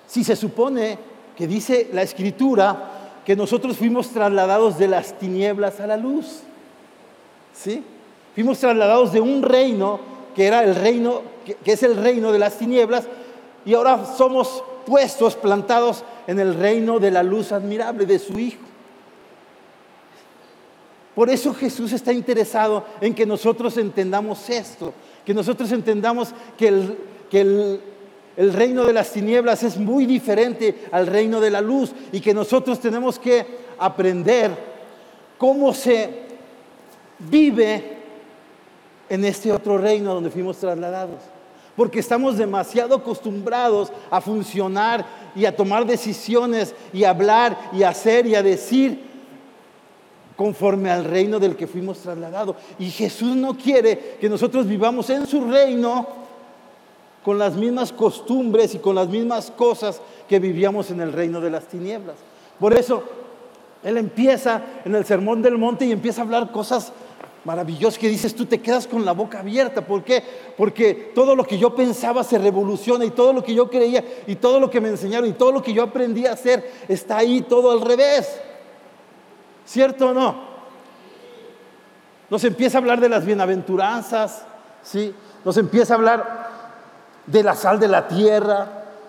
si 0.06 0.24
se 0.24 0.36
supone 0.36 1.00
que 1.36 1.48
dice 1.48 1.90
la 1.92 2.04
escritura 2.04 3.22
que 3.26 3.36
nosotros 3.36 3.78
fuimos 3.78 4.10
trasladados 4.10 4.78
de 4.78 4.90
las 4.90 5.18
tinieblas 5.18 5.80
a 5.80 5.88
la 5.88 5.98
luz, 5.98 6.42
¿sí? 7.52 7.84
Fuimos 8.36 8.60
trasladados 8.60 9.12
de 9.12 9.22
un 9.22 9.42
reino 9.42 10.00
que 10.36 10.46
era 10.46 10.64
el 10.64 10.76
reino, 10.76 11.24
que 11.64 11.72
es 11.72 11.82
el 11.82 11.96
reino 11.96 12.32
de 12.32 12.38
las 12.38 12.60
tinieblas, 12.60 13.08
y 13.66 13.74
ahora 13.74 14.06
somos 14.06 14.64
puestos, 14.86 15.36
plantados 15.36 16.04
en 16.28 16.40
el 16.40 16.54
reino 16.54 17.00
de 17.00 17.10
la 17.10 17.24
luz 17.24 17.52
admirable 17.52 18.06
de 18.06 18.20
su 18.20 18.38
Hijo. 18.38 18.75
Por 21.16 21.30
eso 21.30 21.54
Jesús 21.54 21.94
está 21.94 22.12
interesado 22.12 22.86
en 23.00 23.16
que 23.16 23.26
nosotros 23.26 23.78
entendamos 23.78 24.50
esto, 24.50 24.94
que 25.26 25.34
nosotros 25.34 25.72
entendamos 25.72 26.34
que 26.58 26.68
el, 26.68 27.82
el 28.38 28.54
reino 28.54 28.84
de 28.84 28.94
las 28.94 29.12
tinieblas 29.12 29.64
es 29.64 29.78
muy 29.78 30.06
diferente 30.06 30.88
al 30.92 31.08
reino 31.08 31.40
de 31.40 31.52
la 31.52 31.62
luz 31.62 31.94
y 32.12 32.20
que 32.20 32.34
nosotros 32.34 32.82
tenemos 32.82 33.18
que 33.18 33.46
aprender 33.80 34.52
cómo 35.38 35.74
se 35.74 36.26
vive 37.20 37.98
en 39.08 39.24
este 39.24 39.54
otro 39.54 39.78
reino 39.78 40.14
donde 40.14 40.32
fuimos 40.32 40.58
trasladados. 40.58 41.22
Porque 41.78 42.00
estamos 42.00 42.38
demasiado 42.38 42.96
acostumbrados 42.96 43.92
a 44.10 44.22
funcionar 44.22 45.06
y 45.36 45.46
a 45.46 45.56
tomar 45.56 45.86
decisiones 45.86 46.74
y 46.94 47.04
a 47.04 47.10
hablar 47.10 47.58
y 47.74 47.84
a 47.84 47.90
hacer 47.90 48.26
y 48.26 48.36
a 48.36 48.44
decir 48.44 49.15
conforme 50.36 50.92
al 50.92 51.06
reino 51.06 51.40
del 51.40 51.56
que 51.56 51.68
fuimos 51.68 52.00
trasladados. 52.00 52.56
Y 52.80 52.90
Jesús 52.90 53.36
no 53.36 53.58
quiere 53.58 54.18
que 54.20 54.30
nosotros 54.30 54.68
vivamos 54.68 55.10
en 55.10 55.26
su 55.26 55.46
reino 55.46 56.08
con 57.24 57.40
las 57.40 57.56
mismas 57.56 57.92
costumbres 57.92 58.76
y 58.76 58.80
con 58.80 58.96
las 58.96 59.08
mismas 59.08 59.52
cosas 59.52 60.02
que 60.28 60.40
vivíamos 60.40 60.92
en 60.92 61.02
el 61.02 61.12
reino 61.12 61.42
de 61.42 61.50
las 61.50 61.66
tinieblas. 61.66 62.18
Por 62.60 62.74
eso, 62.74 63.04
Él 63.84 63.98
empieza 63.98 64.62
en 64.86 64.94
el 64.96 65.06
Sermón 65.06 65.42
del 65.42 65.58
Monte 65.58 65.86
y 65.86 65.92
empieza 65.92 66.22
a 66.22 66.26
hablar 66.26 66.52
cosas 66.52 66.92
maravillosas 67.46 68.00
que 68.00 68.10
dices, 68.10 68.36
tú 68.36 68.46
te 68.46 68.60
quedas 68.60 68.88
con 68.88 69.06
la 69.06 69.14
boca 69.14 69.40
abierta. 69.40 69.86
¿Por 69.86 70.04
qué? 70.04 70.22
Porque 70.58 71.12
todo 71.16 71.36
lo 71.36 71.46
que 71.46 71.58
yo 71.58 71.74
pensaba 71.76 72.24
se 72.24 72.38
revoluciona 72.38 73.06
y 73.06 73.12
todo 73.12 73.34
lo 73.34 73.44
que 73.44 73.54
yo 73.54 73.70
creía 73.70 74.04
y 74.28 74.36
todo 74.36 74.60
lo 74.60 74.70
que 74.70 74.82
me 74.82 74.90
enseñaron 74.90 75.30
y 75.30 75.34
todo 75.34 75.52
lo 75.52 75.62
que 75.62 75.74
yo 75.74 75.84
aprendí 75.84 76.26
a 76.26 76.34
hacer 76.34 76.70
está 76.88 77.18
ahí 77.18 77.42
todo 77.42 77.72
al 77.72 77.82
revés. 77.82 78.28
¿Cierto 79.66 80.10
o 80.10 80.14
no? 80.14 80.36
Nos 82.30 82.44
empieza 82.44 82.78
a 82.78 82.82
hablar 82.82 83.00
de 83.00 83.10
las 83.10 83.26
bienaventuranzas, 83.26 84.46
¿sí? 84.82 85.14
Nos 85.44 85.58
empieza 85.58 85.94
a 85.94 85.98
hablar 85.98 86.50
de 87.26 87.44
la 87.44 87.56
sal 87.56 87.80
de 87.80 87.88
la 87.88 88.08
tierra, 88.08 88.68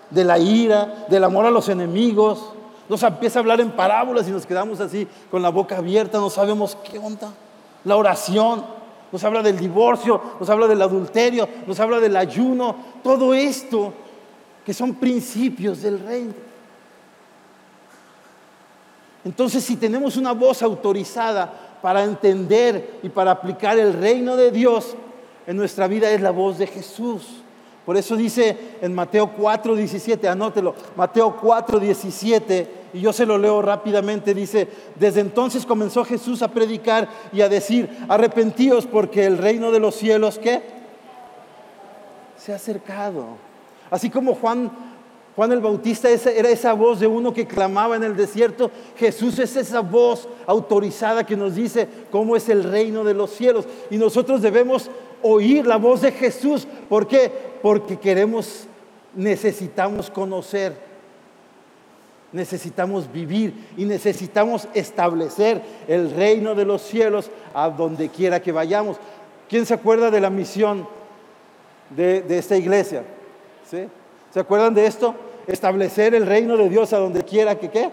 de 0.09 0.23
la 0.23 0.37
ira, 0.37 1.05
del 1.09 1.23
amor 1.23 1.45
a 1.45 1.51
los 1.51 1.69
enemigos. 1.69 2.53
Nos 2.89 3.03
empieza 3.03 3.39
a 3.39 3.41
hablar 3.41 3.59
en 3.59 3.71
parábolas 3.71 4.27
y 4.27 4.31
nos 4.31 4.45
quedamos 4.45 4.79
así 4.79 5.07
con 5.29 5.41
la 5.41 5.49
boca 5.49 5.77
abierta, 5.77 6.19
no 6.19 6.29
sabemos 6.29 6.77
qué 6.89 6.99
onda. 6.99 7.31
La 7.83 7.95
oración, 7.95 8.63
nos 9.11 9.23
habla 9.23 9.41
del 9.41 9.57
divorcio, 9.57 10.21
nos 10.39 10.49
habla 10.49 10.67
del 10.67 10.81
adulterio, 10.81 11.47
nos 11.65 11.79
habla 11.79 11.99
del 11.99 12.15
ayuno, 12.15 12.75
todo 13.03 13.33
esto 13.33 13.93
que 14.65 14.73
son 14.73 14.95
principios 14.95 15.81
del 15.81 15.99
reino. 15.99 16.46
Entonces, 19.27 19.61
si 19.61 19.75
tenemos 19.75 20.15
una 20.15 20.31
voz 20.31 20.61
autorizada 20.61 21.51
para 21.81 22.01
entender 22.01 22.99
y 23.03 23.09
para 23.09 23.31
aplicar 23.31 23.77
el 23.77 23.91
reino 23.91 24.37
de 24.37 24.51
Dios 24.51 24.95
en 25.45 25.57
nuestra 25.57 25.85
vida 25.85 26.09
es 26.11 26.21
la 26.21 26.31
voz 26.31 26.57
de 26.57 26.65
Jesús. 26.65 27.43
Por 27.85 27.97
eso 27.97 28.15
dice 28.15 28.57
en 28.81 28.95
Mateo 28.95 29.33
4, 29.37 29.75
17, 29.75 30.29
anótelo, 30.29 30.73
Mateo 30.95 31.35
4, 31.41 31.77
17, 31.77 32.71
y 32.93 33.01
yo 33.01 33.11
se 33.11 33.25
lo 33.25 33.37
leo 33.37 33.61
rápidamente, 33.61 34.33
dice, 34.33 34.69
desde 34.95 35.19
entonces 35.19 35.65
comenzó 35.65 36.05
Jesús 36.05 36.41
a 36.41 36.47
predicar 36.47 37.09
y 37.33 37.41
a 37.41 37.49
decir, 37.49 37.89
arrepentíos 38.07 38.85
porque 38.87 39.25
el 39.25 39.37
reino 39.37 39.73
de 39.73 39.81
los 39.81 39.95
cielos, 39.95 40.39
¿qué? 40.39 40.61
Se 42.37 42.53
ha 42.53 42.55
acercado. 42.55 43.25
Así 43.91 44.09
como 44.09 44.35
Juan 44.35 44.71
Juan 45.37 45.51
el 45.51 45.59
Bautista 45.59 46.09
era 46.09 46.49
esa 46.49 46.73
voz 46.73 46.99
de 46.99 47.05
uno 47.05 47.31
que 47.31 47.45
clamaba 47.45 47.95
en 47.95 48.03
el 48.03 48.17
desierto. 48.17 48.71
Jesús 48.97 49.37
es 49.37 49.55
esa 49.55 49.81
voz 49.81 50.27
autorizada 50.47 51.27
que 51.27 51.37
nos 51.37 51.53
dice 51.53 51.87
cómo 52.09 52.35
es 52.35 52.49
el 52.49 52.63
reino 52.63 53.03
de 53.03 53.13
los 53.13 53.29
cielos. 53.29 53.67
Y 53.91 53.97
nosotros 53.97 54.41
debemos 54.41 54.89
oír 55.21 55.67
la 55.67 55.77
voz 55.77 56.01
de 56.01 56.11
Jesús. 56.11 56.67
¿Por 56.89 57.07
qué? 57.07 57.31
Porque 57.61 57.99
queremos, 57.99 58.65
necesitamos 59.13 60.09
conocer, 60.09 60.75
necesitamos 62.31 63.11
vivir 63.11 63.53
y 63.77 63.85
necesitamos 63.85 64.67
establecer 64.73 65.61
el 65.87 66.09
reino 66.15 66.55
de 66.55 66.65
los 66.65 66.81
cielos 66.81 67.29
a 67.53 67.69
donde 67.69 68.09
quiera 68.09 68.41
que 68.41 68.51
vayamos. 68.51 68.97
¿Quién 69.47 69.67
se 69.67 69.75
acuerda 69.75 70.09
de 70.09 70.19
la 70.19 70.31
misión 70.31 70.87
de, 71.91 72.23
de 72.23 72.39
esta 72.39 72.57
iglesia? 72.57 73.03
¿Sí? 73.69 73.87
¿Se 74.33 74.39
acuerdan 74.39 74.73
de 74.73 74.87
esto? 74.87 75.13
Establecer 75.47 76.13
el 76.13 76.25
reino 76.25 76.57
de 76.57 76.69
Dios 76.69 76.93
a 76.93 76.99
donde 76.99 77.23
quiera 77.23 77.57
que 77.57 77.69
qué, 77.69 77.89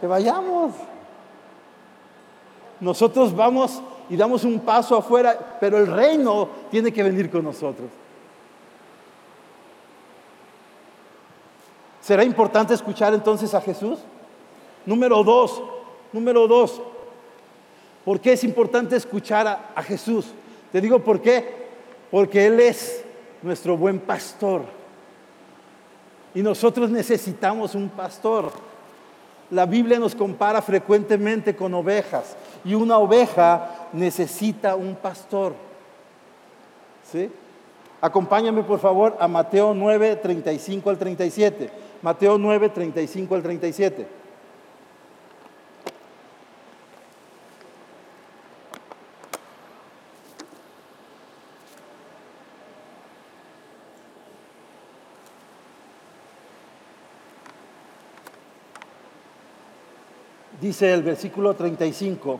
que 0.00 0.06
vayamos. 0.06 0.72
Nosotros 2.80 3.34
vamos 3.34 3.82
y 4.08 4.16
damos 4.16 4.44
un 4.44 4.60
paso 4.60 4.96
afuera, 4.96 5.58
pero 5.60 5.78
el 5.78 5.86
reino 5.86 6.48
tiene 6.70 6.92
que 6.92 7.02
venir 7.02 7.30
con 7.30 7.44
nosotros. 7.44 7.88
¿Será 12.00 12.24
importante 12.24 12.74
escuchar 12.74 13.12
entonces 13.12 13.54
a 13.54 13.60
Jesús? 13.60 13.98
Número 14.86 15.22
dos, 15.22 15.62
número 16.12 16.48
dos, 16.48 16.80
¿por 18.04 18.18
qué 18.20 18.32
es 18.32 18.42
importante 18.42 18.96
escuchar 18.96 19.46
a, 19.46 19.70
a 19.74 19.82
Jesús? 19.82 20.26
Te 20.72 20.80
digo 20.80 21.00
por 21.00 21.20
qué. 21.20 21.60
Porque 22.10 22.46
Él 22.46 22.58
es 22.58 23.04
nuestro 23.42 23.76
buen 23.76 24.00
pastor. 24.00 24.79
Y 26.34 26.42
nosotros 26.42 26.90
necesitamos 26.90 27.74
un 27.74 27.88
pastor. 27.88 28.50
La 29.50 29.66
Biblia 29.66 29.98
nos 29.98 30.14
compara 30.14 30.62
frecuentemente 30.62 31.56
con 31.56 31.74
ovejas. 31.74 32.36
Y 32.64 32.74
una 32.74 32.98
oveja 32.98 33.88
necesita 33.92 34.76
un 34.76 34.94
pastor. 34.94 35.54
¿Sí? 37.10 37.30
Acompáñame 38.00 38.62
por 38.62 38.78
favor 38.78 39.16
a 39.18 39.28
Mateo 39.28 39.74
9, 39.74 40.16
35 40.16 40.90
al 40.90 40.98
37. 40.98 41.70
Mateo 42.02 42.38
9, 42.38 42.68
35 42.68 43.34
al 43.34 43.42
37. 43.42 44.19
Dice 60.60 60.92
el 60.92 61.02
versículo 61.02 61.54
35, 61.54 62.38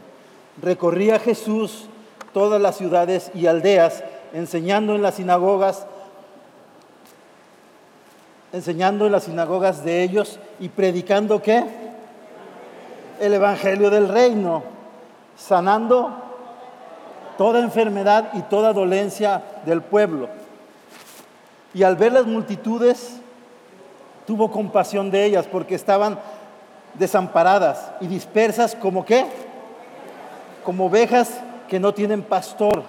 recorría 0.61 1.19
Jesús 1.19 1.87
todas 2.35 2.61
las 2.61 2.77
ciudades 2.77 3.31
y 3.35 3.47
aldeas, 3.47 4.05
enseñando 4.35 4.95
en 4.95 5.01
las 5.01 5.15
sinagogas, 5.15 5.87
enseñando 8.53 9.07
en 9.07 9.13
las 9.13 9.25
sinagogas 9.25 9.85
de 9.85 10.03
ellos 10.03 10.39
y 10.59 10.69
predicando 10.69 11.41
qué? 11.41 11.65
El 13.21 13.33
evangelio 13.33 13.89
del 13.89 14.09
reino, 14.09 14.65
sanando 15.39 16.13
toda 17.39 17.61
enfermedad 17.61 18.33
y 18.35 18.43
toda 18.43 18.75
dolencia 18.75 19.43
del 19.65 19.81
pueblo. 19.81 20.29
Y 21.73 21.85
al 21.85 21.97
ver 21.97 22.13
las 22.13 22.27
multitudes, 22.27 23.17
tuvo 24.27 24.51
compasión 24.51 25.11
de 25.11 25.25
ellas 25.25 25.47
porque 25.51 25.75
estaban 25.75 26.19
desamparadas 26.95 27.93
y 28.01 28.07
dispersas 28.07 28.75
como 28.75 29.05
qué? 29.05 29.27
Como 30.65 30.87
ovejas 30.87 31.41
que 31.69 31.81
no 31.81 31.95
tienen 31.95 32.23
pastor. 32.23 32.83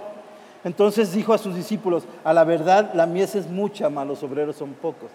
Entonces 0.63 1.13
dijo 1.13 1.33
a 1.33 1.37
sus 1.37 1.55
discípulos, 1.55 2.03
a 2.23 2.33
la 2.33 2.43
verdad 2.43 2.91
la 2.93 3.05
mies 3.05 3.35
es 3.35 3.47
mucha, 3.47 3.89
mas 3.89 4.07
los 4.07 4.23
obreros 4.23 4.55
son 4.55 4.73
pocos. 4.73 5.09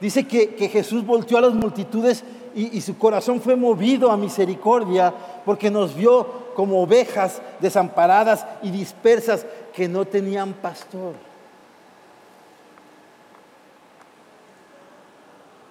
Dice 0.00 0.26
que, 0.26 0.68
Jesús 0.68 1.04
volteó 1.04 1.36
a 1.38 1.42
las 1.42 1.52
multitudes 1.52 2.24
y, 2.54 2.76
y, 2.76 2.80
su 2.80 2.96
corazón 2.96 3.40
fue 3.40 3.54
movido 3.54 4.10
a 4.10 4.16
misericordia 4.16 5.12
porque 5.44 5.70
nos 5.70 5.94
vio 5.94 6.26
como 6.54 6.82
ovejas 6.82 7.40
desamparadas 7.60 8.46
y 8.62 8.70
dispersas 8.70 9.44
que 9.74 9.88
no 9.88 10.04
tenían 10.06 10.54
pastor. 10.54 11.14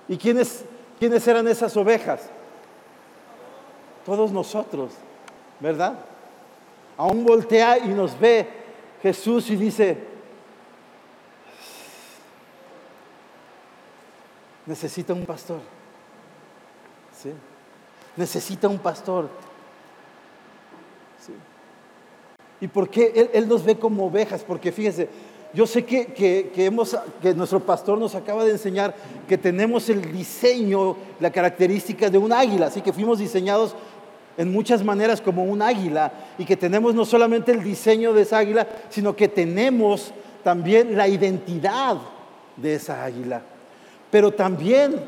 ¿Y 0.07 0.17
quiénes, 0.17 0.63
quiénes 0.99 1.27
eran 1.27 1.47
esas 1.47 1.75
ovejas? 1.77 2.29
todos 4.09 4.31
nosotros, 4.31 4.91
¿verdad? 5.59 5.93
Aún 6.97 7.23
voltea 7.23 7.77
y 7.77 7.89
nos 7.89 8.19
ve 8.19 8.49
Jesús 9.03 9.49
y 9.51 9.55
dice, 9.55 9.97
necesita 14.65 15.13
un 15.13 15.27
pastor. 15.27 15.59
¿Sí? 17.21 17.31
Necesita 18.15 18.67
un 18.67 18.79
pastor. 18.79 19.29
¿Sí? 21.23 21.33
¿Y 22.61 22.67
por 22.67 22.89
qué 22.89 23.29
él, 23.31 23.47
nos 23.47 23.63
ve 23.63 23.77
como 23.77 24.07
ovejas? 24.07 24.43
Porque 24.43 24.71
fíjese, 24.71 25.07
yo 25.53 25.65
sé 25.65 25.83
que, 25.83 26.07
que, 26.07 26.65
hemos, 26.65 26.95
que 27.21 27.33
nuestro 27.33 27.59
pastor 27.59 27.97
nos 27.97 28.13
acaba 28.13 28.45
de 28.45 28.51
enseñar 28.51 28.93
que 29.27 29.37
tenemos 29.37 29.89
el 29.89 30.11
diseño, 30.11 30.95
la 31.19 31.31
característica 31.31 32.09
de 32.09 32.17
un 32.17 32.31
águila, 32.31 32.67
así 32.67 32.81
que 32.81 32.93
fuimos 32.93 33.19
diseñados 33.19 33.75
en 34.37 34.51
muchas 34.51 34.83
maneras 34.83 35.21
como 35.21 35.43
un 35.43 35.61
águila 35.61 36.13
y 36.37 36.45
que 36.45 36.55
tenemos 36.55 36.93
no 36.93 37.03
solamente 37.03 37.51
el 37.51 37.63
diseño 37.63 38.13
de 38.13 38.21
esa 38.21 38.37
águila, 38.37 38.67
sino 38.89 39.15
que 39.15 39.27
tenemos 39.27 40.13
también 40.43 40.95
la 40.95 41.07
identidad 41.07 41.97
de 42.55 42.75
esa 42.75 43.03
águila. 43.03 43.41
Pero 44.11 44.31
también 44.31 45.01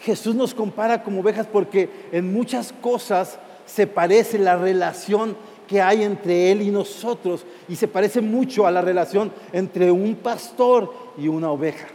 Jesús 0.00 0.34
nos 0.34 0.54
compara 0.54 1.02
como 1.02 1.20
ovejas 1.20 1.46
porque 1.46 1.90
en 2.12 2.32
muchas 2.32 2.72
cosas 2.72 3.38
se 3.66 3.86
parece 3.86 4.38
la 4.38 4.56
relación 4.56 5.36
que 5.70 5.80
hay 5.80 6.02
entre 6.02 6.50
Él 6.50 6.62
y 6.62 6.70
nosotros 6.72 7.46
y 7.68 7.76
se 7.76 7.86
parece 7.86 8.20
mucho 8.20 8.66
a 8.66 8.72
la 8.72 8.80
relación 8.80 9.30
entre 9.52 9.92
un 9.92 10.16
pastor 10.16 10.92
y 11.16 11.28
una 11.28 11.48
oveja. 11.52 11.86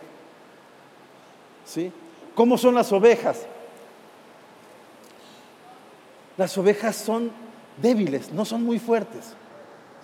¿Sí? 1.65 1.91
¿Cómo 2.33 2.57
son 2.57 2.75
las 2.75 2.93
ovejas? 2.93 3.45
Las 6.37 6.57
ovejas 6.57 6.95
son 6.95 7.29
débiles, 7.81 8.31
no 8.31 8.45
son 8.45 8.63
muy 8.63 8.79
fuertes. 8.79 9.33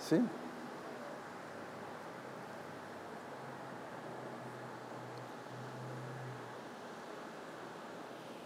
¿sí? 0.06 0.16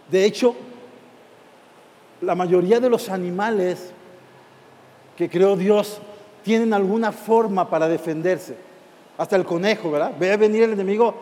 De 0.09 0.23
hecho, 0.23 0.55
la 2.21 2.33
mayoría 2.33 2.79
de 2.79 2.89
los 2.89 3.09
animales 3.09 3.91
que 5.17 5.29
creó 5.29 5.57
Dios 5.57 5.99
tienen 6.43 6.73
alguna 6.73 7.11
forma 7.11 7.69
para 7.69 7.89
defenderse. 7.89 8.55
Hasta 9.17 9.35
el 9.35 9.43
conejo, 9.43 9.91
¿verdad? 9.91 10.13
Ve 10.17 10.31
a 10.31 10.37
venir 10.37 10.63
el 10.63 10.73
enemigo 10.73 11.13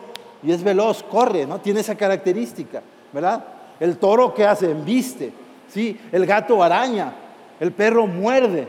y 0.42 0.52
es 0.52 0.62
veloz, 0.62 1.02
corre, 1.02 1.46
¿no? 1.46 1.60
Tiene 1.60 1.80
esa 1.80 1.96
característica, 1.96 2.82
¿verdad? 3.12 3.44
El 3.80 3.96
toro 3.96 4.32
que 4.32 4.44
hace, 4.44 4.70
embiste. 4.70 5.32
¿sí? 5.68 5.98
El 6.12 6.26
gato 6.26 6.62
araña, 6.62 7.12
el 7.60 7.72
perro 7.72 8.06
muerde, 8.06 8.68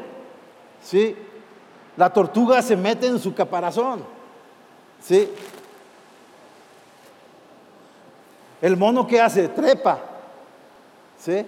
¿sí? 0.81 1.15
La 1.95 2.11
tortuga 2.11 2.61
se 2.61 2.75
mete 2.75 3.07
en 3.07 3.19
su 3.19 3.33
caparazón, 3.33 4.03
¿sí? 5.01 5.29
El 8.61 8.77
mono 8.77 9.05
que 9.05 9.21
hace, 9.21 9.49
trepa, 9.49 9.99
¿sí? 11.19 11.45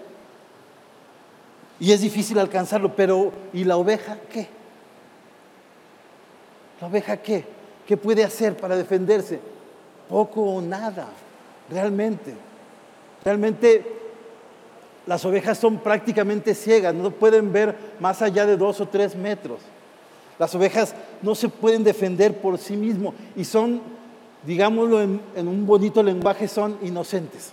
Y 1.79 1.91
es 1.91 2.01
difícil 2.01 2.37
alcanzarlo, 2.39 2.95
pero 2.95 3.31
¿y 3.53 3.63
la 3.63 3.77
oveja 3.77 4.17
qué? 4.31 4.47
¿La 6.81 6.87
oveja 6.87 7.17
qué? 7.17 7.45
¿Qué 7.87 7.97
puede 7.97 8.23
hacer 8.23 8.57
para 8.57 8.75
defenderse? 8.75 9.39
Poco 10.09 10.41
o 10.41 10.61
nada, 10.61 11.07
realmente. 11.69 12.33
Realmente 13.23 13.99
las 15.05 15.25
ovejas 15.25 15.57
son 15.57 15.79
prácticamente 15.79 16.53
ciegas, 16.53 16.93
no 16.93 17.11
pueden 17.11 17.51
ver 17.51 17.75
más 17.99 18.21
allá 18.21 18.45
de 18.45 18.57
dos 18.57 18.79
o 18.79 18.87
tres 18.87 19.15
metros. 19.15 19.59
Las 20.37 20.53
ovejas 20.55 20.93
no 21.21 21.35
se 21.35 21.49
pueden 21.49 21.83
defender 21.83 22.39
por 22.39 22.57
sí 22.57 22.77
mismos 22.77 23.13
y 23.35 23.43
son, 23.43 23.81
digámoslo 24.45 25.01
en, 25.01 25.19
un 25.35 25.65
bonito 25.65 26.03
lenguaje, 26.03 26.47
son 26.47 26.77
inocentes. 26.81 27.51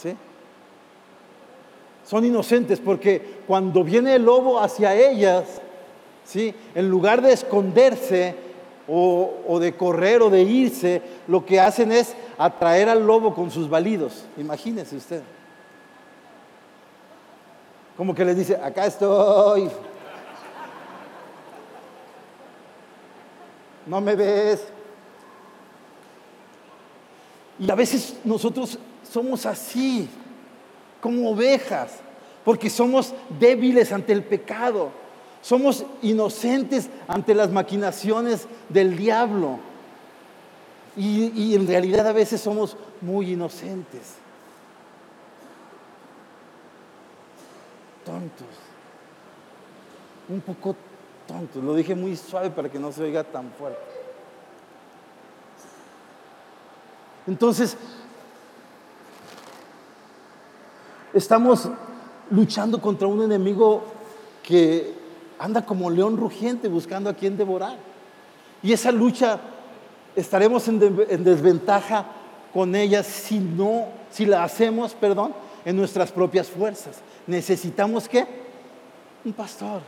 ¿Sí? 0.00 0.14
Son 2.08 2.24
inocentes 2.24 2.80
porque 2.80 3.42
cuando 3.46 3.84
viene 3.84 4.14
el 4.14 4.24
lobo 4.24 4.58
hacia 4.58 4.94
ellas, 4.94 5.60
¿sí? 6.24 6.54
en 6.74 6.88
lugar 6.88 7.20
de 7.20 7.34
esconderse 7.34 8.34
o, 8.88 9.58
de 9.60 9.76
correr 9.76 10.22
o 10.22 10.30
de 10.30 10.40
irse, 10.40 11.02
lo 11.26 11.44
que 11.44 11.60
hacen 11.60 11.92
es 11.92 12.14
atraer 12.38 12.88
al 12.88 13.06
lobo 13.06 13.34
con 13.34 13.50
sus 13.50 13.68
balidos. 13.68 14.24
Imagínese 14.38 14.96
usted. 14.96 15.22
Como 17.94 18.14
que 18.14 18.24
les 18.24 18.38
dice, 18.38 18.56
acá 18.56 18.86
estoy. 18.86 19.68
No 23.84 24.00
me 24.00 24.14
ves. 24.14 24.64
Y 27.58 27.70
a 27.70 27.74
veces 27.74 28.16
nosotros 28.24 28.78
somos 29.02 29.44
así, 29.44 30.08
como 31.00 31.30
ovejas, 31.30 31.98
porque 32.44 32.70
somos 32.70 33.14
débiles 33.38 33.92
ante 33.92 34.12
el 34.12 34.24
pecado. 34.24 34.90
Somos 35.42 35.84
inocentes 36.02 36.88
ante 37.06 37.34
las 37.34 37.50
maquinaciones 37.50 38.46
del 38.68 38.96
diablo. 38.96 39.60
Y, 40.96 41.54
en 41.54 41.68
realidad 41.68 42.06
a 42.08 42.12
veces 42.12 42.40
somos 42.40 42.76
muy 43.00 43.32
inocentes. 43.32 44.16
tontos. 48.08 48.46
Un 50.30 50.40
poco 50.40 50.74
tontos. 51.26 51.62
Lo 51.62 51.74
dije 51.74 51.94
muy 51.94 52.16
suave 52.16 52.50
para 52.50 52.70
que 52.70 52.78
no 52.78 52.90
se 52.90 53.02
oiga 53.02 53.22
tan 53.22 53.50
fuerte. 53.52 53.78
Entonces, 57.26 57.76
estamos 61.18 61.68
luchando 62.30 62.80
contra 62.80 63.08
un 63.08 63.22
enemigo 63.22 63.82
que 64.42 64.94
anda 65.38 65.64
como 65.64 65.90
león 65.90 66.16
rugiente 66.16 66.68
buscando 66.68 67.10
a 67.10 67.14
quien 67.14 67.36
devorar. 67.36 67.76
Y 68.62 68.72
esa 68.72 68.92
lucha 68.92 69.40
estaremos 70.16 70.66
en, 70.68 71.06
en 71.08 71.24
desventaja 71.24 72.06
con 72.52 72.74
ella 72.74 73.02
si 73.02 73.38
no, 73.38 73.86
si 74.10 74.26
la 74.26 74.44
hacemos, 74.44 74.94
perdón, 74.94 75.32
en 75.64 75.76
nuestras 75.76 76.12
propias 76.12 76.48
fuerzas. 76.48 77.00
Necesitamos 77.26 78.08
qué? 78.08 78.26
Un 79.24 79.32
pastor. 79.32 79.82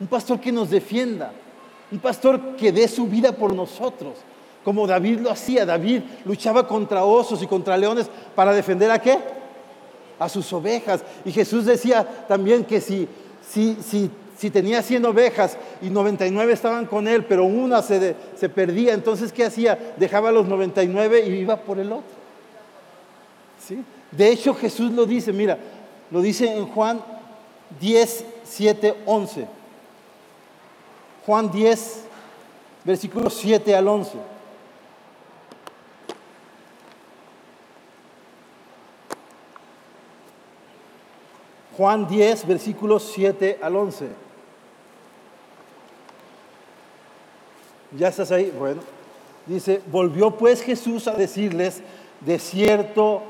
Un 0.00 0.06
pastor 0.06 0.40
que 0.40 0.50
nos 0.50 0.70
defienda. 0.70 1.32
Un 1.92 1.98
pastor 1.98 2.56
que 2.56 2.72
dé 2.72 2.88
su 2.88 3.06
vida 3.06 3.32
por 3.32 3.54
nosotros. 3.54 4.14
Como 4.64 4.86
David 4.86 5.20
lo 5.20 5.30
hacía. 5.30 5.64
David 5.64 6.02
luchaba 6.24 6.66
contra 6.66 7.04
osos 7.04 7.42
y 7.42 7.46
contra 7.46 7.76
leones 7.76 8.10
para 8.34 8.52
defender 8.52 8.90
a 8.90 8.98
qué? 8.98 9.37
A 10.18 10.28
sus 10.28 10.52
ovejas. 10.52 11.02
Y 11.24 11.32
Jesús 11.32 11.64
decía 11.64 12.06
también 12.26 12.64
que 12.64 12.80
si, 12.80 13.08
si, 13.48 13.76
si, 13.82 14.10
si 14.36 14.50
tenía 14.50 14.82
100 14.82 15.06
ovejas 15.06 15.56
y 15.82 15.90
99 15.90 16.52
estaban 16.52 16.86
con 16.86 17.08
él, 17.08 17.24
pero 17.24 17.44
una 17.44 17.82
se, 17.82 18.14
se 18.36 18.48
perdía, 18.48 18.94
entonces 18.94 19.32
¿qué 19.32 19.44
hacía? 19.44 19.94
Dejaba 19.96 20.32
los 20.32 20.46
99 20.46 21.26
y 21.26 21.30
iba 21.34 21.56
por 21.56 21.78
el 21.78 21.92
otro. 21.92 22.18
¿Sí? 23.66 23.84
De 24.10 24.30
hecho 24.30 24.54
Jesús 24.54 24.92
lo 24.92 25.06
dice, 25.06 25.32
mira, 25.32 25.58
lo 26.10 26.22
dice 26.22 26.56
en 26.56 26.66
Juan 26.66 27.02
10, 27.80 28.24
7, 28.44 28.94
11. 29.04 29.46
Juan 31.26 31.50
10, 31.50 32.00
versículos 32.84 33.34
7 33.34 33.76
al 33.76 33.86
11. 33.86 34.12
Juan 41.78 42.08
10, 42.08 42.48
versículos 42.48 43.08
7 43.14 43.60
al 43.62 43.76
11. 43.76 44.08
¿Ya 47.96 48.08
estás 48.08 48.32
ahí? 48.32 48.52
Bueno. 48.58 48.80
Dice, 49.46 49.80
volvió 49.86 50.32
pues 50.32 50.60
Jesús 50.60 51.06
a 51.06 51.12
decirles, 51.12 51.80
de 52.20 52.40
cierto, 52.40 53.22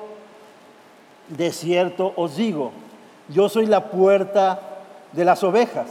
de 1.28 1.52
cierto 1.52 2.14
os 2.16 2.36
digo, 2.36 2.72
yo 3.28 3.50
soy 3.50 3.66
la 3.66 3.90
puerta 3.90 4.78
de 5.12 5.26
las 5.26 5.44
ovejas. 5.44 5.88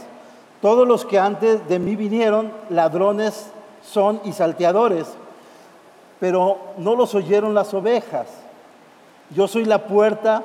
Todos 0.60 0.86
los 0.86 1.06
que 1.06 1.20
antes 1.20 1.66
de 1.68 1.78
mí 1.78 1.94
vinieron, 1.94 2.52
ladrones 2.70 3.52
son 3.82 4.20
y 4.24 4.32
salteadores, 4.32 5.06
pero 6.18 6.58
no 6.76 6.96
los 6.96 7.14
oyeron 7.14 7.54
las 7.54 7.72
ovejas. 7.72 8.26
Yo 9.30 9.46
soy 9.46 9.64
la 9.64 9.86
puerta, 9.86 10.44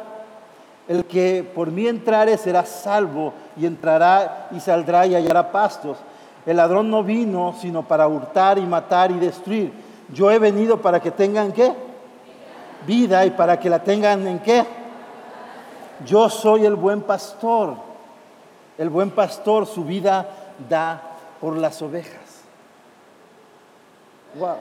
el 0.87 1.05
que 1.05 1.49
por 1.55 1.71
mí 1.71 1.87
entrare 1.87 2.37
será 2.37 2.65
salvo 2.65 3.33
y 3.55 3.65
entrará 3.65 4.49
y 4.51 4.59
saldrá 4.59 5.05
y 5.05 5.15
hallará 5.15 5.51
pastos. 5.51 5.97
El 6.45 6.57
ladrón 6.57 6.89
no 6.89 7.03
vino 7.03 7.55
sino 7.59 7.83
para 7.83 8.07
hurtar 8.07 8.57
y 8.57 8.61
matar 8.61 9.11
y 9.11 9.19
destruir. 9.19 9.71
Yo 10.13 10.29
he 10.29 10.39
venido 10.39 10.81
para 10.81 10.99
que 11.01 11.11
tengan 11.11 11.51
qué? 11.51 11.73
Vida 12.85 13.25
y 13.25 13.31
para 13.31 13.59
que 13.59 13.69
la 13.69 13.81
tengan 13.81 14.27
en 14.27 14.39
qué? 14.39 14.65
Yo 16.05 16.29
soy 16.29 16.65
el 16.65 16.75
buen 16.75 17.01
pastor. 17.01 17.75
El 18.77 18.89
buen 18.89 19.11
pastor 19.11 19.65
su 19.65 19.85
vida 19.85 20.27
da 20.69 21.01
por 21.39 21.55
las 21.57 21.81
ovejas. 21.81 22.41
Wow. 24.35 24.55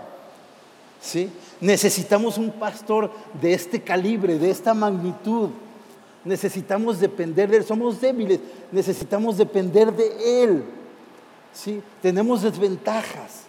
¿Sí? 1.00 1.32
Necesitamos 1.60 2.38
un 2.38 2.50
pastor 2.50 3.10
de 3.40 3.54
este 3.54 3.82
calibre, 3.82 4.38
de 4.38 4.50
esta 4.50 4.72
magnitud. 4.74 5.50
Necesitamos 6.24 7.00
depender 7.00 7.50
de 7.50 7.58
él. 7.58 7.64
Somos 7.64 8.00
débiles. 8.00 8.40
Necesitamos 8.70 9.36
depender 9.36 9.92
de 9.92 10.44
él. 10.44 10.64
¿Sí? 11.52 11.82
Tenemos 12.00 12.42
desventajas. 12.42 13.44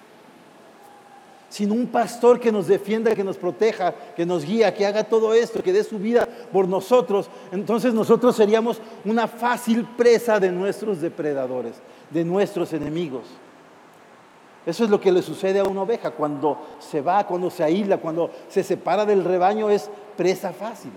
Sin 1.50 1.72
un 1.72 1.86
pastor 1.86 2.40
que 2.40 2.52
nos 2.52 2.66
defienda, 2.66 3.14
que 3.14 3.24
nos 3.24 3.38
proteja, 3.38 3.94
que 4.16 4.26
nos 4.26 4.44
guía, 4.44 4.74
que 4.74 4.88
haga 4.88 5.04
todo 5.04 5.36
esto, 5.36 5.62
que 5.62 5.72
dé 5.72 5.84
su 5.84 6.00
vida 6.00 6.28
por 6.52 6.68
nosotros, 6.68 7.30
entonces 7.52 7.94
nosotros 7.94 8.36
seríamos 8.36 8.82
una 9.06 9.28
fácil 9.28 9.86
presa 9.96 10.40
de 10.40 10.52
nuestros 10.52 11.00
depredadores, 11.00 11.76
de 12.10 12.26
nuestros 12.26 12.74
enemigos. 12.74 13.26
Eso 14.66 14.84
es 14.84 14.90
lo 14.90 15.00
que 15.00 15.12
le 15.12 15.22
sucede 15.22 15.60
a 15.60 15.64
una 15.64 15.84
oveja 15.84 16.10
cuando 16.10 16.58
se 16.80 17.02
va, 17.02 17.28
cuando 17.28 17.52
se 17.52 17.64
aísla, 17.64 17.98
cuando 17.98 18.32
se 18.48 18.64
separa 18.64 19.06
del 19.06 19.24
rebaño, 19.24 19.70
es 19.70 19.92
presa 20.18 20.54
fácil. 20.54 20.92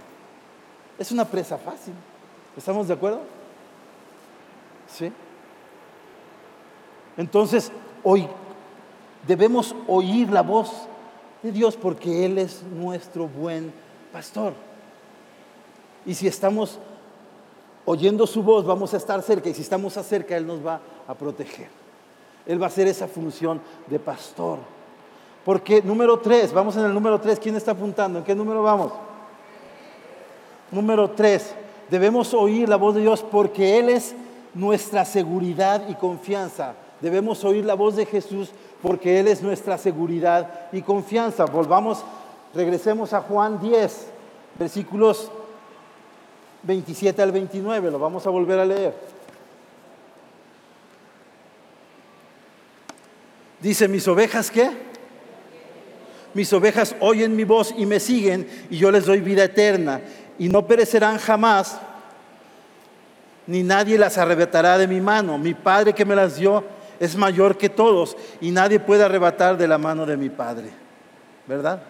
Es 0.99 1.12
una 1.12 1.24
presa 1.24 1.59
fácil. 1.59 1.94
¿Estamos 2.57 2.88
de 2.88 2.94
acuerdo? 2.94 3.20
Sí. 4.88 5.12
Entonces, 7.16 7.70
hoy 8.03 8.28
debemos 9.26 9.74
oír 9.86 10.30
la 10.30 10.42
voz 10.42 10.70
de 11.42 11.53
Dios 11.53 11.76
porque 11.76 12.24
Él 12.24 12.38
es 12.38 12.62
nuestro 12.62 13.28
buen 13.28 13.72
pastor. 14.12 14.55
Y 16.05 16.14
si 16.14 16.26
estamos 16.26 16.78
oyendo 17.84 18.26
su 18.26 18.42
voz, 18.42 18.64
vamos 18.64 18.94
a 18.94 18.97
estar 18.97 19.20
cerca. 19.22 19.49
Y 19.49 19.55
si 19.55 19.62
estamos 19.62 19.94
cerca, 19.94 20.36
Él 20.36 20.47
nos 20.47 20.64
va 20.64 20.80
a 21.07 21.14
proteger. 21.14 21.68
Él 22.47 22.61
va 22.61 22.66
a 22.66 22.68
hacer 22.68 22.86
esa 22.86 23.09
función 23.09 23.61
de 23.86 23.99
pastor. 23.99 24.59
Porque 25.44 25.82
número 25.82 26.18
tres, 26.18 26.53
vamos 26.53 26.76
en 26.76 26.84
el 26.84 26.94
número 26.94 27.20
tres, 27.20 27.38
¿quién 27.38 27.57
está 27.57 27.72
apuntando? 27.72 28.18
¿En 28.18 28.24
qué 28.24 28.34
número 28.34 28.62
vamos? 28.62 28.92
Número 30.70 31.10
tres, 31.10 31.54
debemos 31.90 32.34
oír 32.34 32.68
la 32.68 32.76
voz 32.76 32.94
de 32.96 33.02
Dios 33.02 33.24
porque 33.30 33.78
Él 33.78 33.88
es 33.88 34.14
nuestra 34.54 35.04
seguridad 35.04 35.88
y 35.88 35.94
confianza. 35.94 36.74
Debemos 37.00 37.44
oír 37.44 37.64
la 37.64 37.74
voz 37.74 37.94
de 37.94 38.06
Jesús 38.06 38.50
porque 38.82 39.20
Él 39.20 39.28
es 39.28 39.42
nuestra 39.42 39.78
seguridad 39.78 40.68
y 40.72 40.82
confianza. 40.82 41.44
Volvamos, 41.44 42.04
regresemos 42.54 43.12
a 43.12 43.20
Juan 43.20 43.60
10, 43.60 44.06
versículos 44.58 45.30
27 46.64 47.22
al 47.22 47.30
29, 47.30 47.90
lo 47.92 47.98
vamos 47.98 48.26
a 48.26 48.30
volver 48.30 48.58
a 48.58 48.64
leer. 48.64 48.94
Dice, 53.60 53.88
mis 53.88 54.06
ovejas, 54.08 54.50
¿qué? 54.50 54.70
Mis 56.34 56.52
ovejas 56.52 56.94
oyen 57.00 57.34
mi 57.34 57.44
voz 57.44 57.72
y 57.76 57.86
me 57.86 57.98
siguen 57.98 58.48
y 58.68 58.76
yo 58.76 58.90
les 58.90 59.06
doy 59.06 59.20
vida 59.20 59.44
eterna 59.44 60.02
y 60.39 60.49
no 60.49 60.66
perecerán 60.66 61.18
jamás, 61.18 61.78
ni 63.47 63.62
nadie 63.62 63.97
las 63.97 64.18
arrebatará 64.18 64.76
de 64.76 64.89
mi 64.89 65.01
mano. 65.01 65.39
Mi 65.39 65.55
Padre 65.55 65.93
que 65.93 66.05
me 66.05 66.16
las 66.16 66.37
dio 66.37 66.64
es 66.99 67.16
mayor 67.16 67.57
que 67.57 67.68
todos 67.68 68.16
y 68.41 68.51
nadie 68.51 68.80
puede 68.80 69.05
arrebatar 69.05 69.57
de 69.57 69.68
la 69.68 69.78
mano 69.78 70.05
de 70.05 70.16
mi 70.16 70.30
Padre. 70.30 70.70
¿Verdad? 71.47 71.82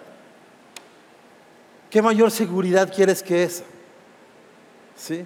¿Qué 1.88 2.02
mayor 2.02 2.30
seguridad 2.30 2.92
quieres 2.94 3.22
que 3.22 3.42
esa? 3.42 3.64
¿Sí? 4.96 5.24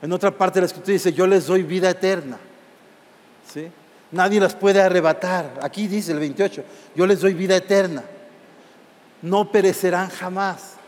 En 0.00 0.12
otra 0.12 0.30
parte 0.30 0.56
de 0.56 0.62
la 0.62 0.66
escritura 0.66 0.92
dice, 0.92 1.12
yo 1.12 1.26
les 1.26 1.46
doy 1.46 1.62
vida 1.62 1.90
eterna. 1.90 2.38
¿Sí? 3.52 3.68
Nadie 4.10 4.40
las 4.40 4.54
puede 4.54 4.80
arrebatar. 4.80 5.58
Aquí 5.62 5.86
dice 5.86 6.12
el 6.12 6.18
28, 6.18 6.64
yo 6.94 7.06
les 7.06 7.20
doy 7.20 7.34
vida 7.34 7.56
eterna. 7.56 8.02
No 9.22 9.50
perecerán 9.50 10.08
jamás. 10.10 10.78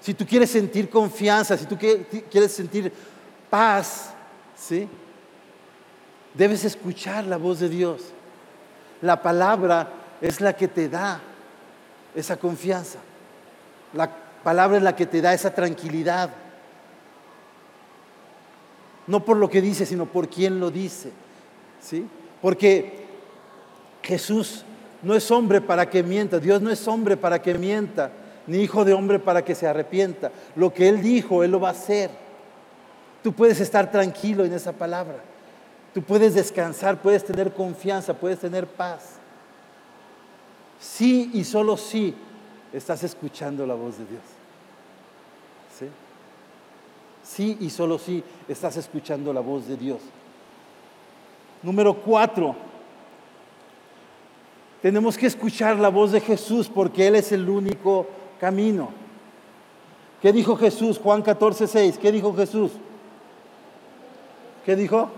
si 0.00 0.14
tú 0.14 0.26
quieres 0.26 0.50
sentir 0.50 0.88
confianza, 0.88 1.56
si 1.56 1.66
tú 1.66 1.76
quieres 1.76 2.52
sentir 2.52 2.92
paz, 3.50 4.12
¿sí? 4.56 4.88
Debes 6.34 6.64
escuchar 6.64 7.26
la 7.26 7.36
voz 7.36 7.60
de 7.60 7.68
Dios. 7.68 8.02
La 9.02 9.22
palabra 9.22 9.92
es 10.20 10.40
la 10.40 10.56
que 10.56 10.68
te 10.68 10.88
da 10.88 11.20
esa 12.14 12.36
confianza. 12.36 12.98
La 13.92 14.10
palabra 14.42 14.78
es 14.78 14.82
la 14.82 14.96
que 14.96 15.06
te 15.06 15.20
da 15.20 15.34
esa 15.34 15.52
tranquilidad. 15.52 16.30
No 19.06 19.24
por 19.24 19.36
lo 19.36 19.50
que 19.50 19.60
dice, 19.60 19.84
sino 19.84 20.06
por 20.06 20.28
quien 20.28 20.60
lo 20.60 20.70
dice. 20.70 21.12
¿Sí? 21.80 22.06
Porque 22.40 22.99
Jesús 24.02 24.64
no 25.02 25.14
es 25.14 25.30
hombre 25.30 25.60
para 25.60 25.88
que 25.88 26.02
mienta, 26.02 26.38
Dios 26.38 26.60
no 26.60 26.70
es 26.70 26.86
hombre 26.88 27.16
para 27.16 27.40
que 27.40 27.54
mienta 27.54 28.10
ni 28.46 28.58
hijo 28.58 28.84
de 28.84 28.94
hombre 28.94 29.20
para 29.20 29.44
que 29.44 29.54
se 29.54 29.66
arrepienta. 29.66 30.32
Lo 30.56 30.74
que 30.74 30.88
Él 30.88 31.02
dijo, 31.02 31.44
Él 31.44 31.52
lo 31.52 31.60
va 31.60 31.68
a 31.68 31.72
hacer. 31.72 32.10
Tú 33.22 33.32
puedes 33.32 33.60
estar 33.60 33.90
tranquilo 33.92 34.44
en 34.44 34.52
esa 34.52 34.72
palabra. 34.72 35.18
Tú 35.94 36.02
puedes 36.02 36.34
descansar, 36.34 37.00
puedes 37.00 37.24
tener 37.24 37.52
confianza, 37.52 38.14
puedes 38.14 38.40
tener 38.40 38.66
paz. 38.66 39.18
Sí 40.80 41.30
y 41.34 41.44
solo 41.44 41.76
sí 41.76 42.14
estás 42.72 43.04
escuchando 43.04 43.66
la 43.66 43.74
voz 43.74 43.98
de 43.98 44.06
Dios. 44.06 44.22
¿Sí? 45.78 45.86
Sí 47.22 47.56
y 47.60 47.70
solo 47.70 47.98
sí 47.98 48.24
estás 48.48 48.76
escuchando 48.76 49.32
la 49.32 49.40
voz 49.40 49.68
de 49.68 49.76
Dios. 49.76 50.00
Número 51.62 51.94
cuatro, 51.94 52.56
tenemos 54.82 55.18
que 55.18 55.26
escuchar 55.26 55.78
la 55.78 55.88
voz 55.88 56.12
de 56.12 56.20
Jesús 56.20 56.70
porque 56.72 57.06
Él 57.06 57.16
es 57.16 57.32
el 57.32 57.48
único 57.48 58.06
camino. 58.40 58.88
¿Qué 60.22 60.32
dijo 60.32 60.56
Jesús? 60.56 60.98
Juan 60.98 61.22
14, 61.22 61.66
6. 61.66 61.98
¿Qué 61.98 62.12
dijo 62.12 62.34
Jesús? 62.34 62.72
¿Qué 64.64 64.76
dijo? 64.76 65.10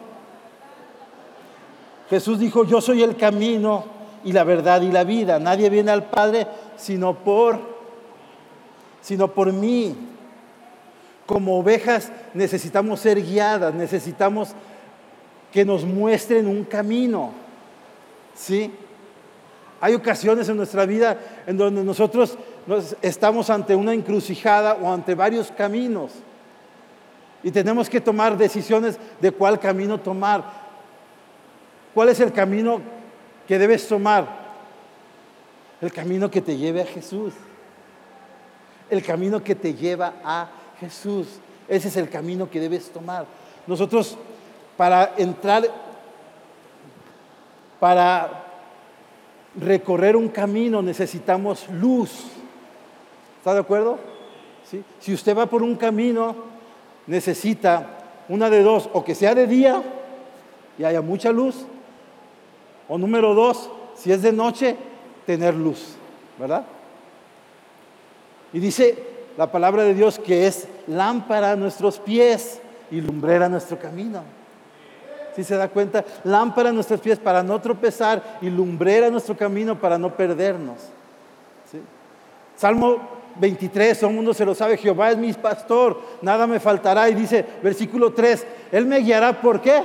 Jesús 2.09 2.39
dijo, 2.39 2.65
yo 2.65 2.81
soy 2.81 3.03
el 3.03 3.17
camino 3.17 3.85
y 4.25 4.33
la 4.33 4.45
verdad 4.45 4.83
y 4.83 4.93
la 4.93 5.05
vida. 5.05 5.39
Nadie 5.39 5.71
viene 5.71 5.91
al 5.91 6.05
Padre 6.05 6.47
sino 6.77 7.15
por, 7.15 7.59
sino 9.01 9.29
por 9.29 9.53
mí. 9.53 9.97
Como 11.27 11.59
ovejas 11.59 12.13
necesitamos 12.35 13.01
ser 13.01 13.23
guiadas, 13.23 13.75
necesitamos 13.75 14.51
que 15.53 15.65
nos 15.65 15.85
muestren 15.85 16.47
un 16.47 16.65
camino. 16.65 17.31
¿Sí? 18.35 18.71
Hay 19.85 19.95
ocasiones 19.95 20.49
en 20.49 20.57
nuestra 20.57 20.87
vida 20.87 21.19
en 21.45 21.59
donde 21.59 21.83
nosotros 21.83 22.39
estamos 23.03 23.51
ante 23.51 23.75
una 23.75 23.93
encrucijada 23.93 24.75
o 24.75 24.93
ante 24.93 25.17
varios 25.17 25.51
caminos 25.51 26.13
y 27.43 27.51
tenemos 27.51 27.91
que 27.91 28.01
tomar 28.01 28.37
decisiones 28.39 28.97
de 29.21 29.33
cuál 29.33 29.59
camino 29.59 29.99
tomar. 29.99 30.45
¿Cuál 31.93 32.11
es 32.11 32.21
el 32.21 32.33
camino 32.33 32.81
que 33.49 33.59
debes 33.59 33.89
tomar? 33.89 34.25
El 35.81 35.93
camino 35.93 36.31
que 36.31 36.41
te 36.41 36.57
lleve 36.57 36.83
a 36.83 36.87
Jesús. 36.87 37.35
El 38.89 39.03
camino 39.03 39.43
que 39.43 39.57
te 39.57 39.75
lleva 39.75 40.13
a 40.25 40.49
Jesús. 40.79 41.27
Ese 41.67 41.89
es 41.89 41.97
el 41.97 42.09
camino 42.09 42.49
que 42.49 42.61
debes 42.61 42.89
tomar. 42.93 43.27
Nosotros 43.67 44.17
para 44.77 45.15
entrar, 45.17 45.65
para 47.81 48.52
recorrer 49.61 50.17
un 50.17 50.29
camino 50.29 50.83
necesitamos 50.83 51.69
luz. 51.69 52.27
¿Está 53.39 53.55
de 53.55 53.61
acuerdo? 53.61 53.99
¿Sí? 54.71 54.83
Si 55.01 55.13
usted 55.13 55.37
va 55.37 55.47
por 55.47 55.63
un 55.63 55.77
camino, 55.77 56.35
necesita 57.07 57.99
una 58.29 58.49
de 58.49 58.63
dos, 58.63 58.89
o 58.93 59.05
que 59.05 59.15
sea 59.15 59.35
de 59.35 59.47
día 59.47 59.83
y 60.79 60.85
haya 60.85 61.03
mucha 61.03 61.33
luz, 61.33 61.67
o 62.89 62.99
número 62.99 63.35
dos, 63.35 63.71
si 63.95 64.13
es 64.13 64.23
de 64.23 64.33
noche, 64.33 64.77
tener 65.27 65.55
luz, 65.55 65.97
¿verdad? 66.39 66.65
Y 68.53 68.59
dice 68.59 69.03
la 69.37 69.51
palabra 69.51 69.83
de 69.83 69.95
Dios 69.95 70.19
que 70.19 70.47
es 70.47 70.69
lámpara 70.87 71.53
a 71.53 71.57
nuestros 71.57 71.99
pies 71.99 72.61
y 72.91 73.01
lumbrera 73.01 73.47
a 73.47 73.49
nuestro 73.49 73.79
camino. 73.79 74.23
Si 75.35 75.45
se 75.45 75.57
da 75.57 75.69
cuenta, 75.69 76.05
lámpara 76.25 76.71
a 76.71 76.73
nuestros 76.73 77.01
pies 77.01 77.19
para 77.19 77.43
no 77.43 77.61
tropezar 77.61 78.39
y 78.43 78.51
lumbrera 78.51 79.11
nuestro 79.11 79.37
camino 79.37 79.79
para 79.79 79.99
no 79.99 80.15
perdernos. 80.15 80.79
Salmo 82.57 82.99
23, 83.39 83.99
todo 83.99 84.11
el 84.11 84.17
mundo 84.17 84.35
se 84.35 84.45
lo 84.45 84.55
sabe, 84.55 84.77
Jehová 84.77 85.11
es 85.11 85.17
mi 85.17 85.33
pastor, 85.33 86.01
nada 86.21 86.47
me 86.47 86.61
faltará. 86.61 87.09
Y 87.09 87.15
dice, 87.15 87.45
versículo 87.63 88.13
3, 88.13 88.47
Él 88.71 88.87
me 88.87 88.99
guiará, 88.99 89.41
¿por 89.41 89.61
qué? 89.61 89.83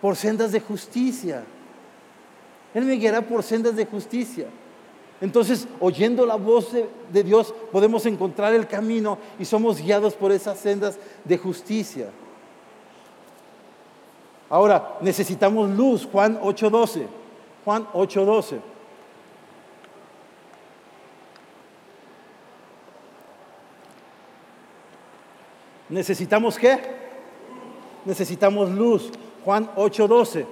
Por 0.00 0.16
sendas 0.16 0.52
de 0.52 0.60
justicia. 0.60 1.42
Él 2.74 2.84
me 2.84 2.94
guiará 2.94 3.22
por 3.22 3.42
sendas 3.42 3.76
de 3.76 3.86
justicia. 3.86 4.46
Entonces, 5.20 5.68
oyendo 5.78 6.26
la 6.26 6.36
voz 6.36 6.72
de, 6.72 6.88
de 7.12 7.22
Dios, 7.22 7.54
podemos 7.70 8.04
encontrar 8.06 8.54
el 8.54 8.66
camino 8.66 9.18
y 9.38 9.44
somos 9.44 9.80
guiados 9.80 10.14
por 10.14 10.32
esas 10.32 10.58
sendas 10.58 10.98
de 11.24 11.38
justicia. 11.38 12.08
Ahora, 14.52 14.98
necesitamos 15.00 15.70
luz, 15.70 16.06
Juan 16.12 16.38
8:12. 16.42 17.06
Juan 17.64 17.88
8:12. 17.94 18.60
¿Necesitamos 25.88 26.58
qué? 26.58 26.78
Necesitamos 28.04 28.68
luz. 28.68 29.10
Juan 29.42 29.70
8:12. 29.74 30.44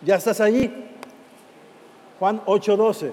¿Ya 0.00 0.14
estás 0.16 0.40
ahí? 0.40 0.96
Juan 2.18 2.40
8:12. 2.46 3.12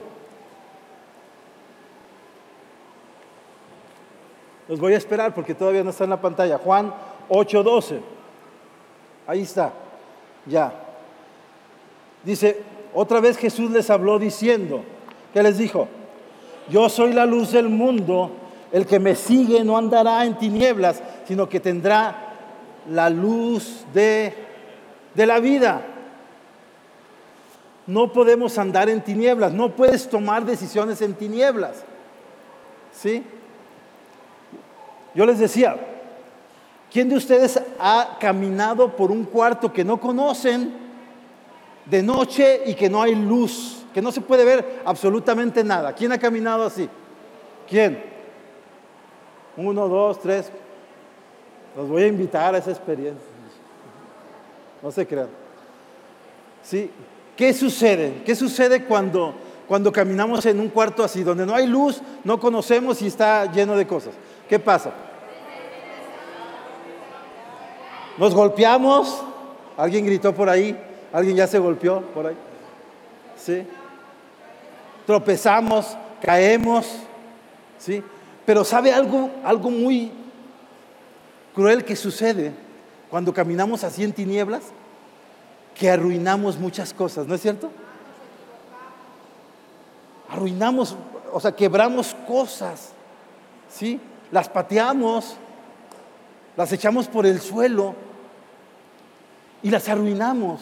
Los 4.70 4.80
voy 4.80 4.94
a 4.94 4.98
esperar 4.98 5.36
porque 5.36 5.54
todavía 5.54 5.84
no 5.84 5.90
está 5.90 6.06
en 6.06 6.12
la 6.12 6.22
pantalla. 6.22 6.58
Juan 6.58 6.94
8:12. 7.28 8.21
Ahí 9.28 9.42
está, 9.42 9.72
ya. 10.46 10.74
Dice, 12.24 12.62
otra 12.94 13.20
vez 13.20 13.38
Jesús 13.38 13.72
les 13.72 13.90
habló 13.90 14.20
diciendo, 14.20 14.84
¿qué 15.34 15.42
les 15.42 15.58
dijo? 15.58 15.88
Yo 16.70 16.90
soy 16.90 17.14
la 17.14 17.26
luz 17.26 17.52
del 17.52 17.70
mundo, 17.70 18.32
el 18.72 18.86
que 18.86 19.00
me 19.00 19.16
sigue 19.16 19.64
no 19.64 19.78
andará 19.78 20.26
en 20.26 20.38
tinieblas, 20.38 21.02
sino 21.28 21.50
que 21.50 21.60
tendrá 21.60 22.36
la 22.90 23.10
luz 23.10 23.86
de, 23.94 24.34
de 25.14 25.26
la 25.26 25.40
vida. 25.40 25.82
No 27.88 28.14
podemos 28.14 28.58
andar 28.58 28.90
en 28.90 29.02
tinieblas, 29.02 29.52
no 29.52 29.76
puedes 29.76 30.10
tomar 30.10 30.46
decisiones 30.46 31.02
en 31.02 31.16
tinieblas. 31.16 31.84
¿Sí? 32.92 33.24
Yo 35.14 35.26
les 35.26 35.40
decía, 35.40 35.76
¿Quién 36.92 37.08
de 37.08 37.16
ustedes 37.16 37.58
ha 37.80 38.18
caminado 38.20 38.96
por 38.98 39.12
un 39.12 39.24
cuarto 39.24 39.72
que 39.72 39.86
no 39.86 40.00
conocen 40.00 40.74
de 41.86 42.04
noche 42.04 42.64
y 42.66 42.76
que 42.76 42.90
no 42.90 43.02
hay 43.02 43.16
luz, 43.16 43.86
que 43.94 44.02
no 44.02 44.12
se 44.12 44.20
puede 44.20 44.44
ver 44.44 44.82
absolutamente 44.84 45.64
nada? 45.64 45.94
¿Quién 45.94 46.12
ha 46.12 46.18
caminado 46.18 46.66
así? 46.66 46.90
¿Quién? 47.70 48.04
Uno, 49.56 49.88
dos, 49.88 50.20
tres. 50.20 50.52
Los 51.78 51.88
voy 51.88 52.04
a 52.04 52.08
invitar 52.08 52.54
a 52.54 52.58
esa 52.58 52.72
experiencia. 52.72 53.26
No 54.84 54.92
se 54.92 55.08
crean. 55.08 55.30
¿Sí? 56.62 56.92
¿Qué 57.38 57.54
sucede? 57.54 58.22
¿Qué 58.26 58.36
sucede 58.36 58.84
cuando, 58.84 59.34
cuando 59.66 59.94
caminamos 59.94 60.46
en 60.46 60.60
un 60.60 60.68
cuarto 60.68 61.06
así, 61.06 61.24
donde 61.24 61.46
no 61.46 61.56
hay 61.56 61.68
luz, 61.68 62.02
no 62.26 62.38
conocemos 62.38 63.02
y 63.02 63.08
está 63.08 63.50
lleno 63.50 63.78
de 63.78 63.88
cosas? 63.88 64.14
¿Qué 64.50 64.60
pasa? 64.60 64.92
Nos 68.22 68.36
golpeamos. 68.36 69.20
¿Alguien 69.76 70.06
gritó 70.06 70.32
por 70.32 70.48
ahí? 70.48 70.80
¿Alguien 71.12 71.38
ya 71.38 71.48
se 71.48 71.58
golpeó 71.58 72.02
por 72.14 72.28
ahí? 72.28 72.38
¿Sí? 73.36 73.66
Tropezamos, 75.08 75.98
caemos. 76.22 76.86
¿Sí? 77.80 78.04
Pero 78.46 78.64
¿sabe 78.64 78.94
algo, 78.94 79.32
algo 79.44 79.72
muy 79.72 80.12
cruel 81.56 81.84
que 81.84 81.96
sucede 81.96 82.52
cuando 83.10 83.34
caminamos 83.34 83.84
así 83.84 84.04
en 84.04 84.14
tinieblas? 84.14 84.66
Que 85.74 85.90
arruinamos 85.90 86.60
muchas 86.60 86.94
cosas, 86.94 87.26
¿no 87.26 87.34
es 87.34 87.42
cierto? 87.42 87.72
Arruinamos, 90.30 90.96
o 91.34 91.40
sea, 91.40 91.56
quebramos 91.56 92.16
cosas, 92.28 92.92
¿sí? 93.68 94.00
Las 94.32 94.48
pateamos, 94.48 95.38
las 96.56 96.72
echamos 96.72 97.08
por 97.08 97.26
el 97.26 97.42
suelo 97.42 98.11
y 99.64 99.70
las 99.70 99.88
arruinamos. 99.90 100.62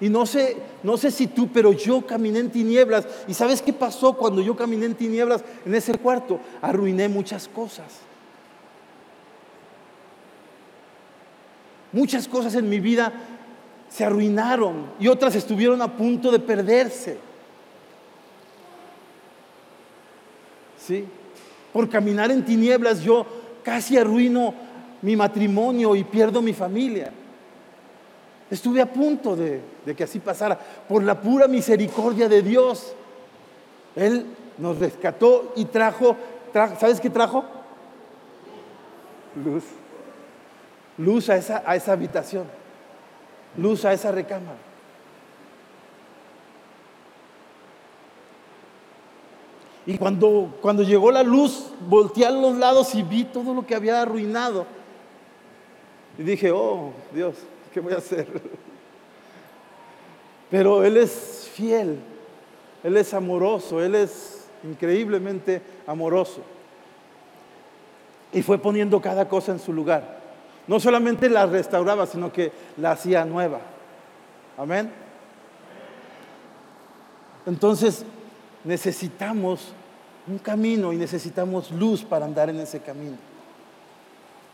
Y 0.00 0.10
no 0.10 0.26
sé, 0.26 0.58
no 0.82 0.96
sé 0.96 1.10
si 1.10 1.26
tú, 1.26 1.48
pero 1.48 1.72
yo 1.72 2.06
caminé 2.06 2.40
en 2.40 2.50
tinieblas. 2.50 3.06
¿Y 3.26 3.34
sabes 3.34 3.62
qué 3.62 3.72
pasó 3.72 4.12
cuando 4.12 4.42
yo 4.42 4.54
caminé 4.54 4.86
en 4.86 4.94
tinieblas 4.94 5.42
en 5.64 5.74
ese 5.74 5.94
cuarto? 5.94 6.38
Arruiné 6.60 7.08
muchas 7.08 7.48
cosas. 7.48 7.86
Muchas 11.92 12.28
cosas 12.28 12.54
en 12.56 12.68
mi 12.68 12.78
vida 12.78 13.10
se 13.88 14.04
arruinaron 14.04 14.90
y 15.00 15.08
otras 15.08 15.34
estuvieron 15.34 15.80
a 15.80 15.96
punto 15.96 16.30
de 16.30 16.40
perderse. 16.40 17.16
¿Sí? 20.78 21.06
Por 21.72 21.88
caminar 21.88 22.30
en 22.30 22.44
tinieblas 22.44 23.00
yo 23.02 23.24
casi 23.62 23.96
arruino 23.96 24.54
mi 25.00 25.16
matrimonio 25.16 25.96
y 25.96 26.04
pierdo 26.04 26.42
mi 26.42 26.52
familia. 26.52 27.12
Estuve 28.50 28.80
a 28.80 28.92
punto 28.92 29.34
de, 29.34 29.60
que 29.96 30.04
así 30.04 30.20
pasara, 30.20 30.58
por 30.88 31.02
la 31.02 31.20
pura 31.20 31.48
misericordia 31.48 32.28
de 32.28 32.42
Dios. 32.42 32.92
Él 33.96 34.26
nos 34.58 34.78
rescató 34.78 35.52
y 35.56 35.64
trajo, 35.64 36.16
¿sabes 36.52 37.00
qué 37.00 37.10
trajo? 37.10 37.44
Luz. 39.44 39.64
Luz 40.98 41.28
a 41.28 41.36
esa, 41.36 41.62
a 41.66 41.76
esa 41.76 41.92
habitación. 41.92 42.44
Luz 43.56 43.84
a 43.84 43.92
esa 43.92 44.12
recámara. 44.12 44.58
Y 49.86 49.98
cuando, 49.98 50.58
cuando 50.60 50.82
llegó 50.82 51.12
la 51.12 51.22
luz, 51.22 51.72
volteé 51.88 52.26
a 52.26 52.30
los 52.30 52.56
lados 52.56 52.94
y 52.94 53.02
vi 53.02 53.24
todo 53.24 53.54
lo 53.54 53.66
que 53.66 53.74
había 53.74 54.02
arruinado. 54.02 54.66
Y 56.18 56.22
dije, 56.22 56.50
oh 56.50 56.92
Dios, 57.12 57.36
¿qué 57.76 57.80
voy 57.80 57.92
a 57.92 57.98
hacer? 57.98 58.26
Pero 60.50 60.82
Él 60.82 60.96
es 60.96 61.50
fiel, 61.52 61.98
Él 62.82 62.96
es 62.96 63.12
amoroso, 63.12 63.82
Él 63.82 63.94
es, 63.96 64.46
increíblemente 64.64 65.60
amoroso. 65.86 66.40
Y 68.32 68.40
fue 68.40 68.56
poniendo 68.56 68.98
cada 68.98 69.28
cosa 69.28 69.52
en 69.52 69.58
su 69.58 69.74
lugar. 69.74 70.20
No 70.66 70.80
solamente 70.80 71.28
la 71.28 71.44
restauraba, 71.44 72.06
sino 72.06 72.32
que 72.32 72.50
la 72.78 72.92
hacía 72.92 73.26
nueva. 73.26 73.60
Amén. 74.56 74.90
Entonces 77.44 78.06
necesitamos 78.64 79.74
un 80.26 80.38
camino 80.38 80.94
y 80.94 80.96
necesitamos 80.96 81.70
luz 81.72 82.02
para 82.02 82.24
andar 82.24 82.48
en 82.48 82.58
ese 82.58 82.80
camino. 82.80 83.18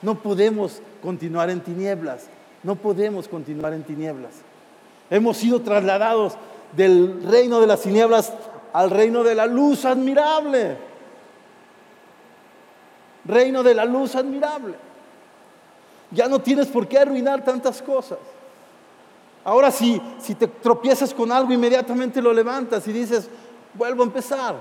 No 0.03 0.21
podemos 0.21 0.83
continuar 1.01 1.51
en 1.51 1.61
tinieblas, 1.61 2.27
no 2.63 2.77
podemos 2.77 3.29
continuar 3.29 3.73
en 3.73 3.83
tinieblas. 3.83 4.33
Hemos 5.11 5.37
sido 5.37 5.61
trasladados 5.61 6.35
del 6.77 7.23
reino 7.25 7.61
de 7.61 7.67
las 7.67 7.83
tinieblas 7.83 8.33
al 8.73 8.91
reino 8.91 9.23
de 9.23 9.35
la 9.35 9.47
luz 9.47 9.85
admirable. 9.85 10.77
Reino 13.25 13.63
de 13.63 13.75
la 13.75 13.85
luz 13.85 14.15
admirable. 14.17 14.75
Ya 16.11 16.29
no 16.29 16.41
tienes 16.41 16.69
por 16.69 16.87
qué 16.87 16.99
arruinar 16.99 17.45
tantas 17.45 17.83
cosas. 17.83 18.19
Ahora 19.45 19.71
si, 19.71 20.01
si 20.21 20.35
te 20.35 20.47
tropiezas 20.47 21.13
con 21.13 21.33
algo, 21.33 21.53
inmediatamente 21.53 22.23
lo 22.23 22.33
levantas 22.33 22.87
y 22.87 22.93
dices, 22.93 23.29
vuelvo 23.75 24.03
a 24.03 24.07
empezar. 24.07 24.61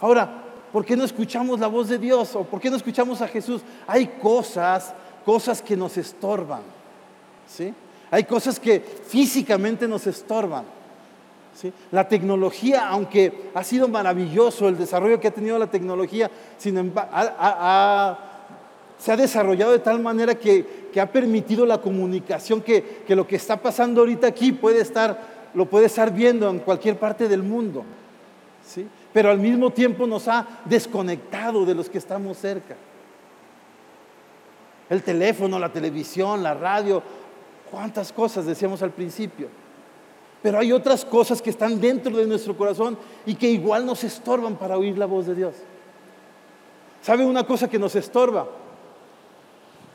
Ahora, 0.00 0.28
¿por 0.72 0.84
qué 0.84 0.96
no 0.96 1.04
escuchamos 1.04 1.60
la 1.60 1.66
voz 1.66 1.88
de 1.88 1.98
Dios? 1.98 2.34
¿O 2.34 2.44
por 2.44 2.60
qué 2.60 2.70
no 2.70 2.76
escuchamos 2.76 3.20
a 3.20 3.28
Jesús? 3.28 3.60
Hay 3.86 4.06
cosas, 4.06 4.94
cosas 5.30 5.62
que 5.62 5.76
nos 5.76 5.96
estorban. 5.96 6.62
¿sí? 7.46 7.72
Hay 8.10 8.24
cosas 8.24 8.58
que 8.58 8.80
físicamente 8.80 9.86
nos 9.86 10.04
estorban. 10.08 10.64
¿sí? 11.54 11.72
La 11.92 12.08
tecnología, 12.08 12.88
aunque 12.88 13.52
ha 13.54 13.62
sido 13.62 13.86
maravilloso 13.86 14.66
el 14.66 14.76
desarrollo 14.76 15.20
que 15.20 15.28
ha 15.28 15.30
tenido 15.30 15.56
la 15.56 15.68
tecnología, 15.68 16.28
sin 16.58 16.78
embargo, 16.78 17.12
se 18.98 19.12
ha 19.12 19.16
desarrollado 19.16 19.70
de 19.70 19.78
tal 19.78 20.00
manera 20.00 20.34
que, 20.34 20.90
ha 21.00 21.06
permitido 21.06 21.64
la 21.64 21.80
comunicación, 21.80 22.60
que, 22.60 23.04
que, 23.06 23.14
lo 23.14 23.24
que 23.24 23.36
está 23.36 23.56
pasando 23.56 24.00
ahorita 24.00 24.26
aquí 24.26 24.50
puede 24.50 24.80
estar, 24.80 25.16
lo 25.54 25.66
puede 25.66 25.86
estar 25.86 26.12
viendo 26.12 26.50
en 26.50 26.58
cualquier 26.58 26.98
parte 26.98 27.28
del 27.28 27.44
mundo. 27.44 27.84
¿sí? 28.66 28.84
Pero 29.12 29.30
al 29.30 29.38
mismo 29.38 29.70
tiempo 29.70 30.08
nos 30.08 30.26
ha 30.26 30.44
desconectado 30.64 31.64
de 31.64 31.76
los 31.76 31.88
que 31.88 31.98
estamos 31.98 32.36
cerca. 32.36 32.74
El 34.90 35.04
teléfono, 35.04 35.58
la 35.58 35.72
televisión, 35.72 36.42
la 36.42 36.52
radio, 36.52 37.00
cuántas 37.70 38.12
cosas 38.12 38.44
decíamos 38.44 38.82
al 38.82 38.90
principio. 38.90 39.48
Pero 40.42 40.58
hay 40.58 40.72
otras 40.72 41.04
cosas 41.04 41.40
que 41.40 41.50
están 41.50 41.80
dentro 41.80 42.16
de 42.16 42.26
nuestro 42.26 42.56
corazón 42.56 42.98
y 43.24 43.36
que 43.36 43.48
igual 43.48 43.86
nos 43.86 44.02
estorban 44.02 44.56
para 44.56 44.76
oír 44.76 44.98
la 44.98 45.06
voz 45.06 45.26
de 45.26 45.36
Dios. 45.36 45.54
¿Sabe 47.02 47.24
una 47.24 47.44
cosa 47.44 47.68
que 47.68 47.78
nos 47.78 47.94
estorba? 47.94 48.48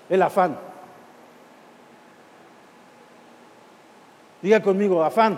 El 0.10 0.22
afán. 0.22 0.58
Diga 4.42 4.62
conmigo, 4.62 5.04
afán. 5.04 5.38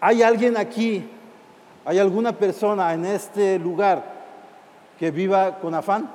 ¿Hay 0.00 0.22
alguien 0.22 0.56
aquí, 0.58 1.08
hay 1.84 1.98
alguna 1.98 2.36
persona 2.36 2.92
en 2.92 3.06
este 3.06 3.58
lugar 3.58 4.13
que 4.98 5.10
viva 5.10 5.58
con 5.60 5.74
afán? 5.74 6.10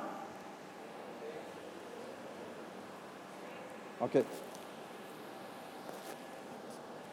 Ok. 4.00 4.24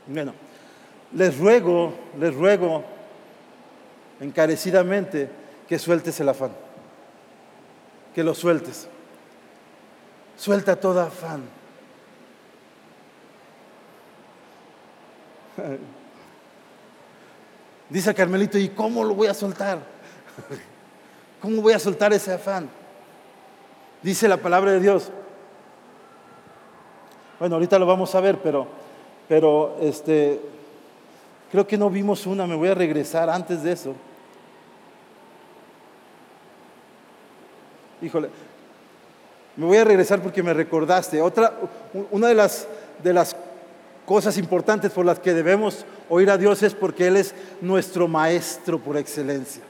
Bueno, 0.08 0.34
les 1.14 1.38
ruego, 1.38 1.94
les 2.18 2.34
ruego 2.34 2.84
encarecidamente 4.20 5.30
que 5.68 5.78
sueltes 5.78 6.20
el 6.20 6.30
afán, 6.30 6.52
que 8.16 8.24
lo 8.24 8.34
sueltes. 8.34 8.88
Suelta 10.38 10.76
todo 10.78 11.02
afán. 11.02 11.44
Dice 17.90 18.14
Carmelito, 18.14 18.58
¿y 18.58 18.70
cómo 18.70 19.04
lo 19.04 19.14
voy 19.14 19.28
a 19.28 19.34
soltar? 19.34 19.80
¿Cómo 21.42 21.62
voy 21.62 21.74
a 21.74 21.80
soltar 21.80 22.14
ese 22.14 22.34
afán? 22.34 22.70
Dice 24.02 24.28
la 24.28 24.38
palabra 24.38 24.72
de 24.72 24.80
Dios. 24.80 25.12
Bueno, 27.40 27.56
ahorita 27.56 27.78
lo 27.78 27.86
vamos 27.86 28.14
a 28.16 28.22
ver, 28.22 28.40
pero, 28.42 28.68
pero 29.28 29.78
este, 29.82 30.40
creo 31.52 31.68
que 31.68 31.78
no 31.78 31.90
vimos 31.90 32.26
una, 32.26 32.48
me 32.48 32.56
voy 32.56 32.70
a 32.70 32.76
regresar 32.76 33.30
antes 33.30 33.62
de 33.62 33.72
eso. 33.74 33.94
Híjole, 38.02 38.30
me 39.56 39.66
voy 39.66 39.78
a 39.78 39.84
regresar 39.84 40.22
porque 40.22 40.42
me 40.42 40.54
recordaste. 40.54 41.22
Otra, 41.22 41.54
una 42.12 42.28
de 42.28 42.36
las, 42.36 42.68
de 43.04 43.14
las 43.14 43.36
cosas 44.06 44.38
importantes 44.38 44.92
por 44.92 45.06
las 45.06 45.20
que 45.20 45.34
debemos 45.34 45.86
oír 46.10 46.30
a 46.32 46.38
Dios 46.38 46.64
es 46.64 46.74
porque 46.74 47.08
Él 47.08 47.18
es 47.18 47.36
nuestro 47.62 48.08
maestro 48.08 48.80
por 48.80 48.98
excelencia. 48.98 49.64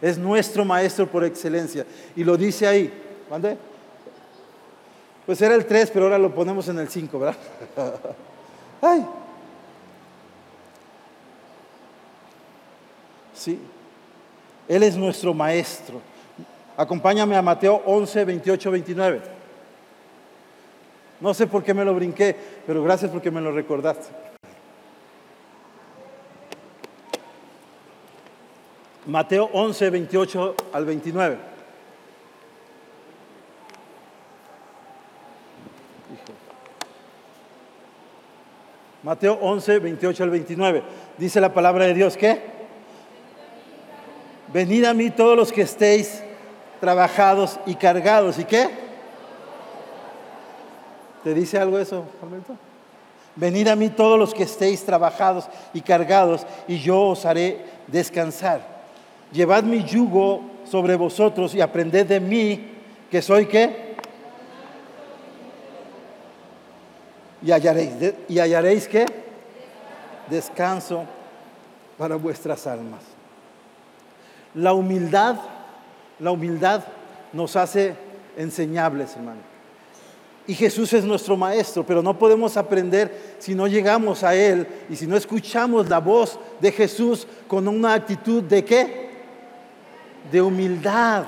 Es 0.00 0.18
nuestro 0.18 0.64
maestro 0.64 1.06
por 1.06 1.24
excelencia. 1.24 1.86
Y 2.14 2.24
lo 2.24 2.36
dice 2.36 2.66
ahí. 2.66 2.92
¿Mande? 3.30 3.56
Pues 5.24 5.40
era 5.42 5.54
el 5.54 5.66
3, 5.66 5.90
pero 5.90 6.06
ahora 6.06 6.18
lo 6.18 6.34
ponemos 6.34 6.68
en 6.68 6.78
el 6.78 6.88
5, 6.88 7.18
¿verdad? 7.18 7.36
Ay. 8.80 9.06
Sí. 13.34 13.58
Él 14.68 14.82
es 14.82 14.96
nuestro 14.96 15.34
maestro. 15.34 16.00
Acompáñame 16.76 17.36
a 17.36 17.42
Mateo 17.42 17.82
11, 17.86 18.24
28, 18.24 18.70
29. 18.70 19.20
No 21.20 21.32
sé 21.32 21.46
por 21.46 21.64
qué 21.64 21.72
me 21.72 21.84
lo 21.84 21.94
brinqué, 21.94 22.36
pero 22.66 22.82
gracias 22.82 23.10
porque 23.10 23.30
me 23.30 23.40
lo 23.40 23.50
recordaste. 23.50 24.25
Mateo 29.06 29.48
11, 29.52 29.90
28 29.90 30.54
al 30.72 30.84
29. 30.84 31.38
Mateo 39.04 39.38
11, 39.40 39.78
28 39.78 40.24
al 40.24 40.30
29. 40.30 40.82
Dice 41.16 41.40
la 41.40 41.54
palabra 41.54 41.84
de 41.84 41.94
Dios, 41.94 42.16
¿qué? 42.16 42.40
Venid 44.52 44.84
a 44.84 44.94
mí 44.94 45.10
todos 45.10 45.36
los 45.36 45.52
que 45.52 45.62
estéis 45.62 46.24
trabajados 46.80 47.60
y 47.66 47.76
cargados. 47.76 48.40
¿Y 48.40 48.44
qué? 48.44 48.68
¿Te 51.22 51.32
dice 51.34 51.58
algo 51.58 51.78
eso, 51.78 52.04
Alberto? 52.20 52.56
Venid 53.36 53.68
a 53.68 53.76
mí 53.76 53.90
todos 53.90 54.18
los 54.18 54.34
que 54.34 54.42
estéis 54.42 54.84
trabajados 54.84 55.48
y 55.72 55.82
cargados, 55.82 56.44
y 56.66 56.78
yo 56.78 57.00
os 57.02 57.24
haré 57.24 57.64
descansar. 57.86 58.75
Llevad 59.32 59.64
mi 59.64 59.84
yugo 59.84 60.42
sobre 60.64 60.96
vosotros 60.96 61.54
y 61.54 61.60
aprended 61.60 62.06
de 62.06 62.20
mí, 62.20 62.72
que 63.10 63.22
soy 63.22 63.46
qué? 63.46 63.96
Y 67.42 67.52
hallaréis, 67.52 67.92
y 68.28 68.38
hallaréis 68.38 68.88
qué? 68.88 69.06
Descanso 70.28 71.04
para 71.98 72.16
vuestras 72.16 72.66
almas. 72.66 73.02
La 74.54 74.72
humildad 74.72 75.36
la 76.18 76.30
humildad 76.30 76.82
nos 77.32 77.56
hace 77.56 77.94
enseñables, 78.36 79.14
hermano. 79.16 79.40
Y 80.46 80.54
Jesús 80.54 80.92
es 80.92 81.04
nuestro 81.04 81.36
maestro, 81.36 81.84
pero 81.84 82.02
no 82.02 82.16
podemos 82.16 82.56
aprender 82.56 83.36
si 83.38 83.54
no 83.54 83.66
llegamos 83.66 84.22
a 84.22 84.34
Él 84.34 84.66
y 84.88 84.96
si 84.96 85.06
no 85.06 85.16
escuchamos 85.16 85.88
la 85.88 85.98
voz 85.98 86.38
de 86.60 86.70
Jesús 86.70 87.26
con 87.48 87.66
una 87.66 87.94
actitud 87.94 88.42
de 88.44 88.64
qué? 88.64 89.06
De 90.30 90.42
humildad. 90.42 91.24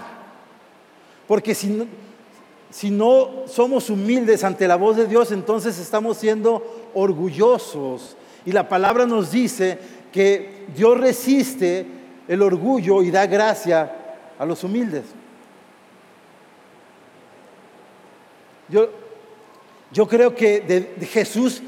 Porque 1.27 1.55
si 1.55 1.69
no, 1.69 1.87
si 2.71 2.91
no 2.91 3.45
somos 3.47 3.91
humildes 3.91 4.45
ante 4.45 4.69
la 4.69 4.77
voz 4.77 4.97
de 4.97 5.07
Dios, 5.07 5.33
entonces 5.33 5.79
estamos 5.79 6.17
siendo 6.19 6.91
orgullosos. 6.95 8.17
Y 8.45 8.53
la 8.53 8.69
palabra 8.69 9.07
nos 9.07 9.31
dice 9.31 9.79
que 10.13 10.67
Dios 10.75 10.99
resiste 10.99 11.87
el 12.27 12.43
orgullo 12.43 13.03
y 13.03 13.11
da 13.11 13.27
gracia 13.27 13.91
a 14.39 14.45
los 14.45 14.63
humildes. 14.65 15.05
Yo, 18.69 18.91
yo 19.93 20.07
creo 20.07 20.35
que 20.35 20.61
de, 20.61 21.07
Jesús 21.07 21.63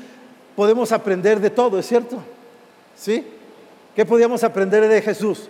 podemos 0.55 0.93
aprender 0.93 1.41
de 1.41 1.51
todo, 1.51 1.79
¿es 1.79 1.87
cierto? 1.87 2.19
¿Sí? 2.95 3.27
¿Qué 3.97 4.05
podíamos 4.05 4.45
aprender 4.45 4.87
de 4.87 5.01
Jesús? 5.01 5.49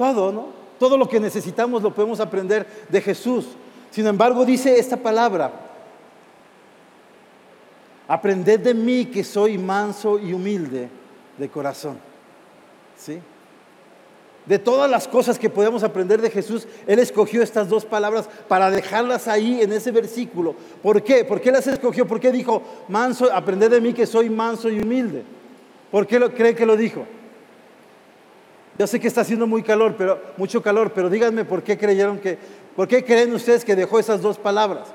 Todo, 0.00 0.32
¿no? 0.32 0.46
Todo 0.78 0.96
lo 0.96 1.06
que 1.06 1.20
necesitamos 1.20 1.82
lo 1.82 1.94
podemos 1.94 2.20
aprender 2.20 2.66
de 2.88 3.02
Jesús. 3.02 3.48
Sin 3.90 4.06
embargo, 4.06 4.46
dice 4.46 4.78
esta 4.78 4.96
palabra. 4.96 5.52
aprended 8.08 8.60
de 8.60 8.72
mí 8.72 9.04
que 9.04 9.22
soy 9.22 9.58
manso 9.58 10.18
y 10.18 10.32
humilde 10.32 10.88
de 11.36 11.48
corazón. 11.50 11.98
¿Sí? 12.96 13.18
De 14.46 14.58
todas 14.58 14.90
las 14.90 15.06
cosas 15.06 15.38
que 15.38 15.50
podemos 15.50 15.82
aprender 15.82 16.22
de 16.22 16.30
Jesús, 16.30 16.66
Él 16.86 16.98
escogió 16.98 17.42
estas 17.42 17.68
dos 17.68 17.84
palabras 17.84 18.26
para 18.48 18.70
dejarlas 18.70 19.28
ahí 19.28 19.60
en 19.60 19.70
ese 19.74 19.90
versículo. 19.90 20.54
¿Por 20.82 21.02
qué? 21.02 21.26
¿Por 21.26 21.42
qué 21.42 21.52
las 21.52 21.66
escogió? 21.66 22.06
¿Por 22.06 22.20
qué 22.20 22.32
dijo, 22.32 22.62
manso, 22.88 23.30
aprended 23.30 23.70
de 23.70 23.82
mí 23.82 23.92
que 23.92 24.06
soy 24.06 24.30
manso 24.30 24.70
y 24.70 24.80
humilde? 24.80 25.24
¿Por 25.90 26.06
qué 26.06 26.18
lo, 26.18 26.32
cree 26.32 26.54
que 26.54 26.64
lo 26.64 26.78
dijo? 26.78 27.04
Yo 28.80 28.86
sé 28.86 28.98
que 28.98 29.08
está 29.08 29.20
haciendo 29.20 29.46
muy 29.46 29.62
calor, 29.62 29.94
pero, 29.98 30.18
mucho 30.38 30.62
calor, 30.62 30.90
pero 30.94 31.10
díganme 31.10 31.44
por 31.44 31.62
qué 31.62 31.76
creyeron 31.76 32.18
que, 32.18 32.38
por 32.74 32.88
qué 32.88 33.04
creen 33.04 33.34
ustedes 33.34 33.62
que 33.62 33.76
dejó 33.76 33.98
esas 33.98 34.22
dos 34.22 34.38
palabras. 34.38 34.88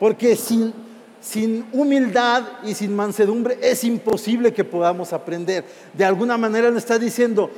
Porque 0.00 0.34
sin, 0.34 0.74
sin 1.20 1.68
humildad 1.70 2.42
y 2.64 2.74
sin 2.74 2.96
mansedumbre 2.96 3.60
es 3.62 3.84
imposible 3.84 4.52
que 4.52 4.64
podamos 4.64 5.12
aprender. 5.12 5.64
De 5.92 6.04
alguna 6.04 6.36
manera 6.36 6.68
nos 6.68 6.78
está 6.78 6.98
diciendo, 6.98 7.48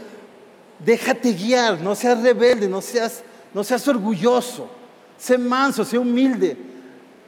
déjate 0.79 1.33
guiar, 1.33 1.81
no 1.81 1.95
seas 1.95 2.23
rebelde, 2.23 2.69
no 2.69 2.83
seas, 2.83 3.23
no 3.55 3.65
seas 3.65 3.89
orgulloso, 3.89 4.69
sé 5.17 5.39
manso, 5.39 5.83
sé 5.83 5.97
humilde, 5.97 6.59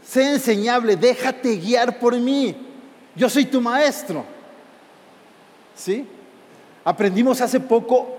sé 0.07 0.35
enseñable, 0.35 0.95
déjate 0.97 1.57
guiar 1.57 1.99
por 1.99 2.15
mí. 2.19 2.55
Yo 3.17 3.31
soy 3.31 3.47
tu 3.47 3.63
maestro. 3.63 4.40
¿Sí? 5.81 6.07
Aprendimos 6.85 7.41
hace 7.41 7.59
poco 7.59 8.19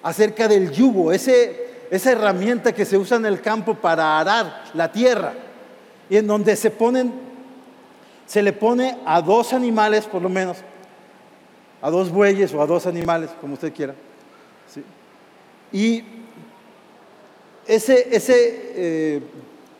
acerca 0.00 0.46
del 0.46 0.70
yugo, 0.70 1.10
ese, 1.10 1.86
esa 1.90 2.12
herramienta 2.12 2.72
que 2.72 2.84
se 2.84 2.96
usa 2.96 3.16
en 3.16 3.26
el 3.26 3.40
campo 3.40 3.74
para 3.74 4.20
arar 4.20 4.64
la 4.74 4.92
tierra 4.92 5.32
y 6.08 6.16
en 6.16 6.26
donde 6.28 6.54
se 6.54 6.70
ponen 6.70 7.12
se 8.26 8.44
le 8.44 8.52
pone 8.52 8.96
a 9.04 9.20
dos 9.20 9.52
animales, 9.52 10.06
por 10.06 10.22
lo 10.22 10.28
menos, 10.28 10.58
a 11.82 11.90
dos 11.90 12.12
bueyes 12.12 12.54
o 12.54 12.62
a 12.62 12.66
dos 12.66 12.86
animales, 12.86 13.30
como 13.40 13.54
usted 13.54 13.72
quiera. 13.72 13.92
Y 15.72 16.04
ese, 17.66 18.08
eh, 18.12 19.20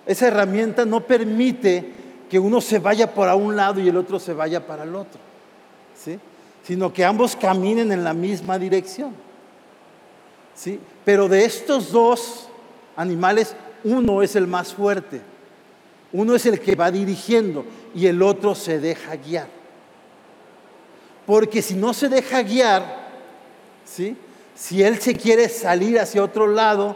esa 0.05 0.27
herramienta 0.27 0.85
no 0.85 1.07
permite 1.07 1.93
que 2.29 2.41
uno 2.41 2.61
se 2.61 2.81
vaya 2.81 3.15
para 3.15 3.37
un 3.37 3.55
lado 3.55 3.81
y 3.81 3.89
el 3.89 3.97
otro 3.97 4.19
se 4.19 4.33
vaya 4.33 4.67
para 4.67 4.83
el 4.83 4.97
otro, 4.97 5.21
¿sí? 5.95 6.19
Sino 6.71 6.93
que 6.93 7.05
ambos 7.05 7.35
caminen 7.35 7.91
en 7.91 8.05
la 8.05 8.15
misma 8.15 8.57
dirección. 8.57 9.13
¿sí? 10.55 10.79
Pero 11.05 11.29
de 11.29 11.45
estos 11.45 11.91
dos 11.91 12.49
animales, 12.95 13.57
uno 13.83 14.23
es 14.23 14.37
el 14.37 14.47
más 14.47 14.73
fuerte, 14.73 15.21
uno 16.13 16.37
es 16.37 16.47
el 16.47 16.61
que 16.61 16.77
va 16.77 16.93
dirigiendo 16.93 17.65
y 17.93 18.07
el 18.07 18.23
otro 18.23 18.55
se 18.55 18.79
deja 18.79 19.17
guiar. 19.17 19.49
Porque 21.27 21.61
si 21.61 21.75
no 21.75 21.93
se 21.93 22.09
deja 22.09 22.41
guiar, 22.45 22.85
¿sí? 23.85 24.17
si 24.55 24.85
él 24.85 25.01
se 25.01 25.17
quiere 25.17 25.49
salir 25.49 25.99
hacia 25.99 26.23
otro 26.23 26.47
lado, 26.47 26.95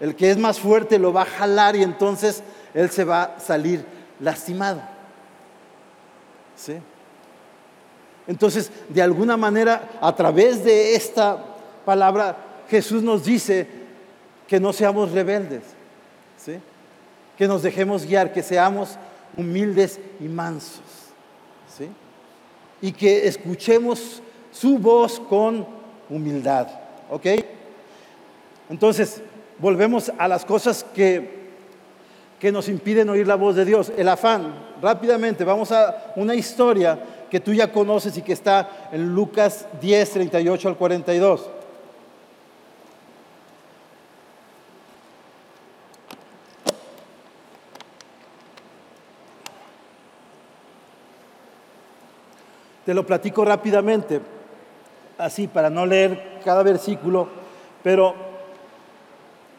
el 0.00 0.16
que 0.16 0.30
es 0.30 0.38
más 0.38 0.58
fuerte 0.58 0.98
lo 0.98 1.12
va 1.12 1.24
a 1.24 1.26
jalar 1.26 1.76
y 1.76 1.82
entonces 1.82 2.42
él 2.72 2.88
se 2.88 3.04
va 3.04 3.24
a 3.24 3.38
salir 3.38 3.84
lastimado. 4.18 4.80
¿Sí? 6.56 6.76
Entonces, 8.30 8.70
de 8.88 9.02
alguna 9.02 9.36
manera, 9.36 9.90
a 10.00 10.14
través 10.14 10.62
de 10.62 10.94
esta 10.94 11.36
palabra, 11.84 12.36
Jesús 12.68 13.02
nos 13.02 13.24
dice 13.24 13.66
que 14.46 14.60
no 14.60 14.72
seamos 14.72 15.10
rebeldes, 15.10 15.64
¿sí? 16.36 16.60
que 17.36 17.48
nos 17.48 17.64
dejemos 17.64 18.06
guiar, 18.06 18.32
que 18.32 18.44
seamos 18.44 18.90
humildes 19.36 19.98
y 20.20 20.28
mansos. 20.28 20.80
¿sí? 21.76 21.88
Y 22.80 22.92
que 22.92 23.26
escuchemos 23.26 24.22
su 24.52 24.78
voz 24.78 25.18
con 25.18 25.66
humildad. 26.08 26.68
¿Ok? 27.10 27.26
Entonces, 28.68 29.22
volvemos 29.58 30.12
a 30.16 30.28
las 30.28 30.44
cosas 30.44 30.86
que, 30.94 31.50
que 32.38 32.52
nos 32.52 32.68
impiden 32.68 33.08
oír 33.08 33.26
la 33.26 33.34
voz 33.34 33.56
de 33.56 33.64
Dios. 33.64 33.90
El 33.96 34.08
afán, 34.08 34.54
rápidamente, 34.80 35.42
vamos 35.42 35.72
a 35.72 36.12
una 36.14 36.36
historia 36.36 36.96
que 37.30 37.40
tú 37.40 37.54
ya 37.54 37.72
conoces 37.72 38.16
y 38.16 38.22
que 38.22 38.32
está 38.32 38.88
en 38.90 39.14
Lucas 39.14 39.66
10, 39.80 40.10
38 40.10 40.68
al 40.68 40.76
42. 40.76 41.48
Te 52.84 52.94
lo 52.94 53.06
platico 53.06 53.44
rápidamente, 53.44 54.20
así 55.16 55.46
para 55.46 55.70
no 55.70 55.86
leer 55.86 56.40
cada 56.44 56.64
versículo, 56.64 57.28
pero 57.84 58.14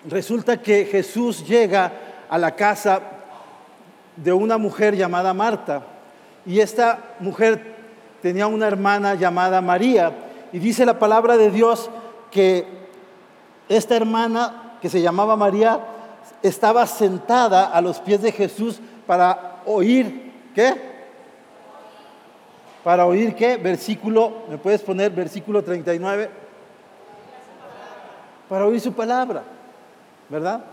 resulta 0.09 0.61
que 0.61 0.83
Jesús 0.83 1.47
llega 1.47 1.93
a 2.29 2.37
la 2.37 2.53
casa 2.53 2.99
de 4.17 4.33
una 4.33 4.57
mujer 4.57 4.97
llamada 4.97 5.33
Marta 5.33 6.00
y 6.45 6.59
esta 6.59 7.15
mujer 7.19 7.75
tenía 8.21 8.47
una 8.47 8.67
hermana 8.67 9.15
llamada 9.15 9.61
María 9.61 10.11
y 10.51 10.59
dice 10.59 10.85
la 10.85 10.99
palabra 10.99 11.37
de 11.37 11.51
Dios 11.51 11.89
que 12.29 12.65
esta 13.69 13.95
hermana 13.95 14.77
que 14.81 14.89
se 14.89 15.01
llamaba 15.01 15.35
María 15.35 15.79
estaba 16.41 16.85
sentada 16.87 17.65
a 17.65 17.81
los 17.81 17.99
pies 17.99 18.21
de 18.21 18.31
Jesús 18.31 18.79
para 19.05 19.61
oír, 19.65 20.33
¿qué? 20.55 20.91
Para 22.83 23.05
oír 23.05 23.35
qué? 23.35 23.57
Versículo, 23.57 24.43
¿me 24.49 24.57
puedes 24.57 24.81
poner 24.81 25.11
versículo 25.11 25.63
39? 25.63 26.29
Para 28.49 28.65
oír 28.65 28.81
su 28.81 28.91
palabra, 28.93 29.43
¿verdad? 30.29 30.63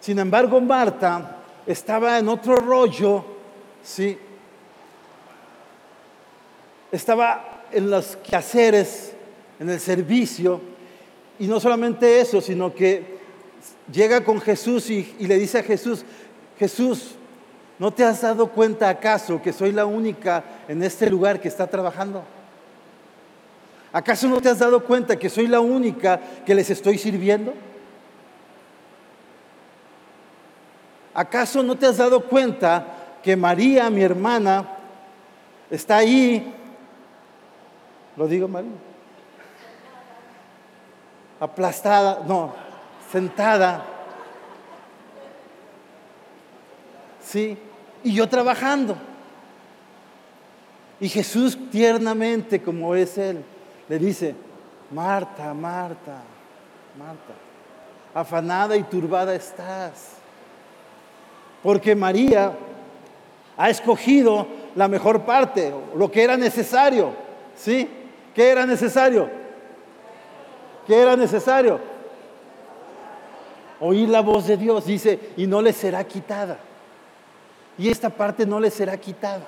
Sin 0.00 0.18
embargo, 0.18 0.60
Marta 0.60 1.36
estaba 1.64 2.18
en 2.18 2.28
otro 2.28 2.56
rollo, 2.56 3.24
¿sí? 3.82 4.18
Estaba 6.90 7.64
en 7.72 7.90
los 7.90 8.16
quehaceres, 8.16 9.12
en 9.58 9.70
el 9.70 9.80
servicio, 9.80 10.60
y 11.38 11.46
no 11.46 11.58
solamente 11.60 12.20
eso, 12.20 12.40
sino 12.40 12.74
que 12.74 13.18
llega 13.90 14.24
con 14.24 14.40
Jesús 14.40 14.90
y, 14.90 15.16
y 15.18 15.26
le 15.26 15.38
dice 15.38 15.58
a 15.58 15.62
Jesús, 15.62 16.04
Jesús, 16.58 17.16
¿No 17.82 17.92
te 17.92 18.04
has 18.04 18.20
dado 18.20 18.46
cuenta 18.46 18.88
acaso 18.88 19.42
que 19.42 19.52
soy 19.52 19.72
la 19.72 19.86
única 19.86 20.44
en 20.68 20.84
este 20.84 21.10
lugar 21.10 21.40
que 21.40 21.48
está 21.48 21.66
trabajando? 21.66 22.22
¿Acaso 23.92 24.28
no 24.28 24.40
te 24.40 24.48
has 24.48 24.60
dado 24.60 24.84
cuenta 24.84 25.18
que 25.18 25.28
soy 25.28 25.48
la 25.48 25.58
única 25.58 26.20
que 26.46 26.54
les 26.54 26.70
estoy 26.70 26.96
sirviendo? 26.96 27.52
¿Acaso 31.12 31.60
no 31.64 31.76
te 31.76 31.86
has 31.86 31.96
dado 31.96 32.22
cuenta 32.22 32.86
que 33.22 33.36
María, 33.36 33.88
mi 33.88 34.02
hermana, 34.02 34.66
está 35.70 35.98
ahí? 35.98 36.54
¿Lo 38.16 38.26
digo 38.26 38.48
mal? 38.48 38.66
Aplastada, 41.40 42.22
no, 42.26 42.52
sentada. 43.10 43.84
Sí, 47.24 47.56
y 48.02 48.14
yo 48.14 48.28
trabajando. 48.28 48.96
Y 51.00 51.08
Jesús 51.08 51.58
tiernamente, 51.70 52.62
como 52.62 52.94
es 52.94 53.18
Él, 53.18 53.44
le 53.88 53.98
dice, 53.98 54.34
Marta, 54.90 55.52
Marta, 55.54 56.22
Marta, 56.98 57.32
afanada 58.14 58.76
y 58.76 58.82
turbada 58.84 59.34
estás. 59.34 60.16
Porque 61.62 61.94
María 61.94 62.52
ha 63.56 63.70
escogido 63.70 64.46
la 64.74 64.88
mejor 64.88 65.22
parte, 65.22 65.72
lo 65.96 66.10
que 66.10 66.22
era 66.22 66.36
necesario. 66.36 67.12
¿Sí? 67.56 67.88
¿Qué 68.34 68.48
era 68.48 68.66
necesario? 68.66 69.28
¿Qué 70.86 71.00
era 71.00 71.16
necesario? 71.16 71.78
Oír 73.80 74.08
la 74.08 74.20
voz 74.20 74.46
de 74.46 74.56
Dios, 74.56 74.86
dice, 74.86 75.18
y 75.36 75.46
no 75.46 75.60
le 75.60 75.72
será 75.72 76.04
quitada 76.04 76.58
y 77.78 77.88
esta 77.88 78.10
parte 78.10 78.46
no 78.46 78.60
le 78.60 78.70
será 78.70 78.96
quitada. 78.96 79.44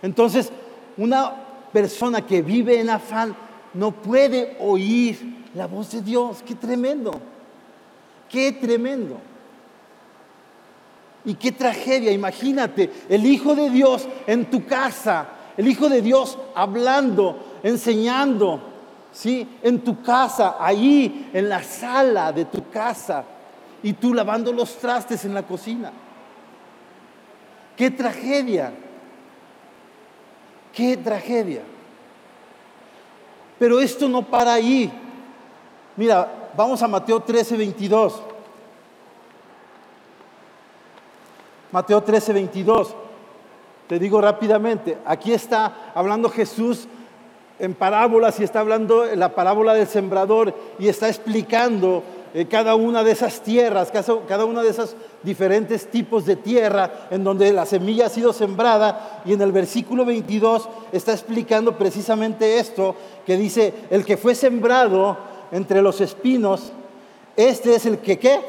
Entonces, 0.00 0.50
una 0.96 1.34
persona 1.72 2.24
que 2.24 2.42
vive 2.42 2.80
en 2.80 2.90
afán 2.90 3.34
no 3.74 3.90
puede 3.90 4.56
oír 4.60 5.44
la 5.54 5.66
voz 5.66 5.92
de 5.92 6.02
Dios. 6.02 6.42
Qué 6.46 6.54
tremendo, 6.54 7.12
qué 8.28 8.52
tremendo. 8.52 9.18
Y 11.24 11.34
qué 11.34 11.52
tragedia, 11.52 12.10
imagínate, 12.10 12.90
el 13.08 13.24
Hijo 13.26 13.54
de 13.54 13.70
Dios 13.70 14.08
en 14.26 14.50
tu 14.50 14.66
casa, 14.66 15.28
el 15.56 15.68
Hijo 15.68 15.88
de 15.88 16.02
Dios 16.02 16.38
hablando, 16.54 17.60
enseñando, 17.62 18.60
¿sí? 19.12 19.48
En 19.62 19.80
tu 19.80 20.02
casa, 20.02 20.56
ahí, 20.58 21.30
en 21.32 21.48
la 21.48 21.62
sala 21.62 22.32
de 22.32 22.46
tu 22.46 22.68
casa, 22.70 23.24
y 23.82 23.92
tú 23.92 24.14
lavando 24.14 24.52
los 24.52 24.76
trastes 24.78 25.24
en 25.24 25.34
la 25.34 25.42
cocina. 25.42 25.92
¡Qué 27.76 27.90
tragedia! 27.90 28.72
¡Qué 30.72 30.96
tragedia! 30.96 31.62
Pero 33.58 33.80
esto 33.80 34.08
no 34.08 34.22
para 34.22 34.54
ahí. 34.54 34.90
Mira, 35.96 36.50
vamos 36.56 36.82
a 36.82 36.88
Mateo 36.88 37.20
13, 37.20 37.56
22. 37.56 38.22
Mateo 41.72 42.02
13, 42.02 42.34
22. 42.34 42.94
Te 43.88 43.98
digo 43.98 44.20
rápidamente, 44.20 44.98
aquí 45.06 45.32
está 45.32 45.92
hablando 45.94 46.28
Jesús 46.28 46.86
en 47.58 47.74
parábolas 47.74 48.38
y 48.40 48.44
está 48.44 48.60
hablando 48.60 49.06
en 49.06 49.18
la 49.18 49.34
parábola 49.34 49.72
del 49.74 49.86
sembrador 49.86 50.54
y 50.78 50.88
está 50.88 51.08
explicando 51.08 52.02
eh, 52.34 52.46
cada 52.46 52.74
una 52.74 53.02
de 53.02 53.12
esas 53.12 53.40
tierras, 53.40 53.90
cada 53.90 54.44
una 54.44 54.62
de 54.62 54.70
esos 54.70 54.96
diferentes 55.22 55.90
tipos 55.90 56.26
de 56.26 56.36
tierra 56.36 57.08
en 57.10 57.24
donde 57.24 57.52
la 57.52 57.66
semilla 57.66 58.06
ha 58.06 58.10
sido 58.10 58.32
sembrada 58.32 59.22
y 59.24 59.32
en 59.32 59.42
el 59.42 59.52
versículo 59.52 60.04
22 60.04 60.68
está 60.92 61.12
explicando 61.12 61.76
precisamente 61.76 62.58
esto 62.58 62.94
que 63.26 63.36
dice, 63.36 63.72
el 63.90 64.04
que 64.04 64.16
fue 64.16 64.34
sembrado 64.34 65.16
entre 65.52 65.82
los 65.82 66.00
espinos, 66.00 66.72
este 67.36 67.74
es 67.74 67.86
el 67.86 67.98
que 67.98 68.18
qué? 68.18 68.40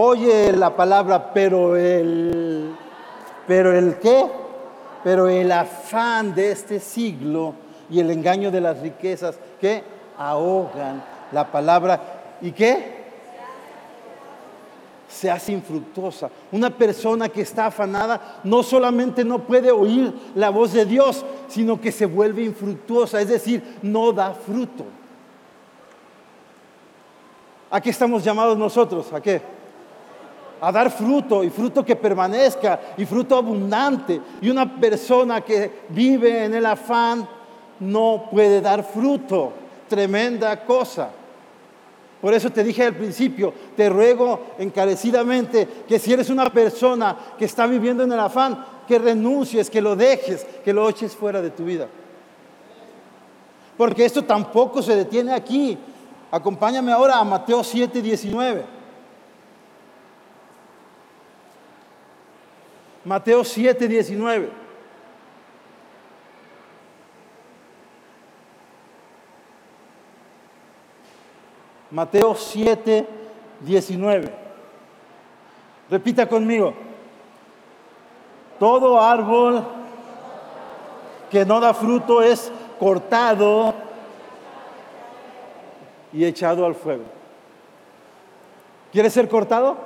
Oye 0.00 0.52
la 0.52 0.76
palabra, 0.76 1.32
pero 1.34 1.74
el, 1.74 2.72
pero 3.48 3.76
el 3.76 3.98
qué? 3.98 4.30
Pero 5.02 5.28
el 5.28 5.50
afán 5.50 6.36
de 6.36 6.52
este 6.52 6.78
siglo 6.78 7.52
y 7.90 7.98
el 7.98 8.12
engaño 8.12 8.52
de 8.52 8.60
las 8.60 8.78
riquezas 8.78 9.36
que 9.60 9.82
ahogan 10.16 11.02
la 11.32 11.50
palabra 11.50 12.00
y 12.40 12.52
qué? 12.52 12.96
Se 15.08 15.32
hace 15.32 15.50
infructuosa. 15.50 16.30
Una 16.52 16.70
persona 16.70 17.28
que 17.28 17.40
está 17.40 17.66
afanada 17.66 18.38
no 18.44 18.62
solamente 18.62 19.24
no 19.24 19.40
puede 19.40 19.72
oír 19.72 20.14
la 20.36 20.50
voz 20.50 20.74
de 20.74 20.84
Dios, 20.84 21.24
sino 21.48 21.80
que 21.80 21.90
se 21.90 22.06
vuelve 22.06 22.44
infructuosa, 22.44 23.20
es 23.20 23.30
decir, 23.30 23.78
no 23.82 24.12
da 24.12 24.32
fruto. 24.32 24.84
¿A 27.68 27.80
qué 27.80 27.90
estamos 27.90 28.22
llamados 28.22 28.56
nosotros? 28.56 29.12
¿A 29.12 29.20
qué? 29.20 29.57
A 30.60 30.72
dar 30.72 30.90
fruto 30.90 31.44
y 31.44 31.50
fruto 31.50 31.84
que 31.84 31.96
permanezca 31.96 32.80
y 32.96 33.04
fruto 33.04 33.36
abundante. 33.36 34.20
Y 34.40 34.50
una 34.50 34.78
persona 34.78 35.40
que 35.40 35.82
vive 35.88 36.44
en 36.44 36.54
el 36.54 36.66
afán 36.66 37.28
no 37.80 38.28
puede 38.30 38.60
dar 38.60 38.82
fruto. 38.84 39.52
Tremenda 39.88 40.64
cosa. 40.64 41.10
Por 42.20 42.34
eso 42.34 42.50
te 42.50 42.64
dije 42.64 42.84
al 42.84 42.94
principio, 42.94 43.54
te 43.76 43.88
ruego 43.88 44.40
encarecidamente 44.58 45.68
que 45.86 45.98
si 46.00 46.12
eres 46.12 46.30
una 46.30 46.50
persona 46.50 47.16
que 47.38 47.44
está 47.44 47.66
viviendo 47.66 48.02
en 48.02 48.10
el 48.10 48.18
afán, 48.18 48.64
que 48.88 48.98
renuncies, 48.98 49.70
que 49.70 49.80
lo 49.80 49.94
dejes, 49.94 50.44
que 50.64 50.72
lo 50.72 50.88
eches 50.88 51.14
fuera 51.14 51.40
de 51.40 51.50
tu 51.50 51.64
vida. 51.64 51.86
Porque 53.76 54.04
esto 54.04 54.24
tampoco 54.24 54.82
se 54.82 54.96
detiene 54.96 55.32
aquí. 55.32 55.78
Acompáñame 56.32 56.90
ahora 56.90 57.18
a 57.18 57.24
Mateo 57.24 57.62
7, 57.62 58.02
19. 58.02 58.77
Mateo 63.08 63.42
7, 63.42 63.88
19. 63.88 64.50
Mateo 71.90 72.34
7, 72.34 73.08
19. 73.60 74.30
Repita 75.90 76.28
conmigo. 76.28 76.74
Todo 78.60 79.00
árbol 79.00 79.64
que 81.30 81.46
no 81.46 81.60
da 81.60 81.72
fruto 81.72 82.20
es 82.20 82.52
cortado 82.78 83.72
y 86.12 86.26
echado 86.26 86.66
al 86.66 86.74
fuego. 86.74 87.04
¿Quieres 88.92 89.14
ser 89.14 89.30
cortado? 89.30 89.78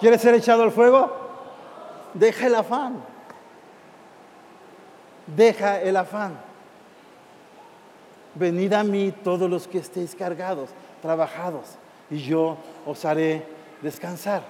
¿Quieres 0.00 0.20
ser 0.20 0.34
echado 0.34 0.64
al 0.64 0.72
fuego? 0.72 1.23
Deja 2.14 2.46
el 2.46 2.54
afán. 2.54 3.02
Deja 5.26 5.80
el 5.80 5.96
afán. 5.96 6.38
Venid 8.34 8.72
a 8.72 8.82
mí 8.82 9.12
todos 9.22 9.48
los 9.48 9.68
que 9.68 9.78
estéis 9.78 10.14
cargados, 10.14 10.70
trabajados, 11.00 11.66
y 12.10 12.18
yo 12.18 12.56
os 12.84 13.04
haré 13.04 13.46
descansar. 13.80 14.42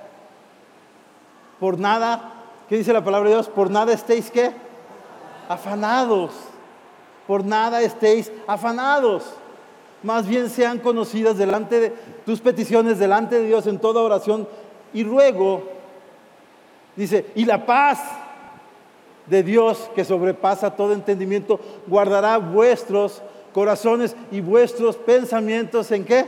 Por 1.61 1.79
nada, 1.79 2.33
¿qué 2.69 2.79
dice 2.79 2.93
la 2.93 3.05
palabra 3.05 3.29
de 3.29 3.37
Dios? 3.37 3.49
Por 3.49 3.71
nada 3.71 3.93
estéis 3.93 4.31
qué? 4.31 4.53
Afanados. 5.49 6.33
Por 7.27 7.45
nada 7.45 7.83
estéis 7.83 8.33
afanados. 8.47 9.35
Más 10.03 10.27
bien 10.27 10.51
sean 10.51 10.79
conocidas 10.79 11.39
delante 11.39 11.81
de 11.81 11.91
tus 12.27 12.41
peticiones, 12.41 12.99
delante 12.99 13.37
de 13.37 13.47
Dios 13.47 13.67
en 13.67 13.79
toda 13.79 14.03
oración 14.03 14.49
y 14.93 15.05
ruego. 15.05 15.74
Dice, 16.97 17.26
y 17.34 17.45
la 17.45 17.66
paz 17.66 18.01
de 19.26 19.42
Dios 19.42 19.90
que 19.95 20.05
sobrepasa 20.05 20.76
todo 20.76 20.92
entendimiento 20.92 21.59
guardará 21.86 22.38
vuestros 22.38 23.22
corazones 23.53 24.14
y 24.30 24.40
vuestros 24.40 24.97
pensamientos 24.97 25.90
en 25.90 26.05
qué? 26.05 26.26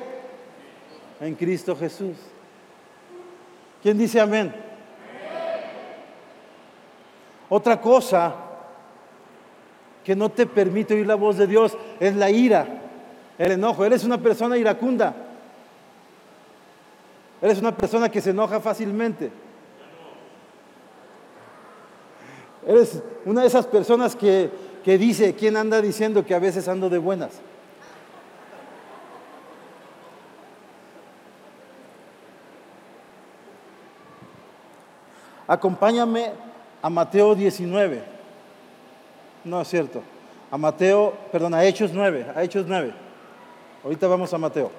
En 1.20 1.34
Cristo 1.34 1.76
Jesús. 1.76 2.16
¿Quién 3.82 3.98
dice 3.98 4.20
amén? 4.20 4.54
Otra 7.48 7.80
cosa 7.80 8.34
que 10.04 10.16
no 10.16 10.30
te 10.30 10.46
permite 10.46 10.94
oír 10.94 11.06
la 11.06 11.14
voz 11.14 11.36
de 11.36 11.46
Dios 11.46 11.76
es 12.00 12.14
la 12.16 12.30
ira, 12.30 12.66
el 13.38 13.52
enojo. 13.52 13.84
Eres 13.84 14.04
una 14.04 14.18
persona 14.18 14.56
iracunda. 14.56 15.14
Eres 17.42 17.58
una 17.58 17.76
persona 17.76 18.08
que 18.08 18.20
se 18.20 18.30
enoja 18.30 18.60
fácilmente. 18.60 19.30
Eres 22.66 23.02
una 23.24 23.42
de 23.42 23.46
esas 23.46 23.66
personas 23.66 24.16
que 24.16 24.50
que 24.86 24.98
dice, 24.98 25.34
¿quién 25.34 25.56
anda 25.56 25.82
diciendo 25.82 26.24
que 26.24 26.32
a 26.32 26.38
veces 26.38 26.68
ando 26.68 26.88
de 26.88 26.98
buenas? 26.98 27.40
Acompáñame 35.48 36.30
a 36.82 36.88
Mateo 36.88 37.34
19. 37.34 38.04
No 39.42 39.60
es 39.60 39.66
cierto. 39.66 40.04
A 40.52 40.56
Mateo, 40.56 41.14
perdón, 41.32 41.54
a 41.54 41.64
Hechos 41.64 41.90
9, 41.92 42.26
a 42.36 42.44
Hechos 42.44 42.66
9. 42.68 42.94
Ahorita 43.82 44.06
vamos 44.06 44.32
a 44.32 44.38
Mateo. 44.38 44.70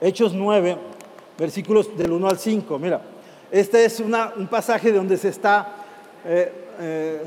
Hechos 0.00 0.32
9, 0.32 0.76
versículos 1.38 1.96
del 1.96 2.12
1 2.12 2.28
al 2.28 2.38
5. 2.38 2.78
Mira, 2.78 3.00
este 3.50 3.84
es 3.84 4.00
un 4.00 4.46
pasaje 4.48 4.92
donde 4.92 5.16
se 5.16 5.28
está... 5.28 5.74
Eh, 6.24 6.52
eh, 6.80 7.22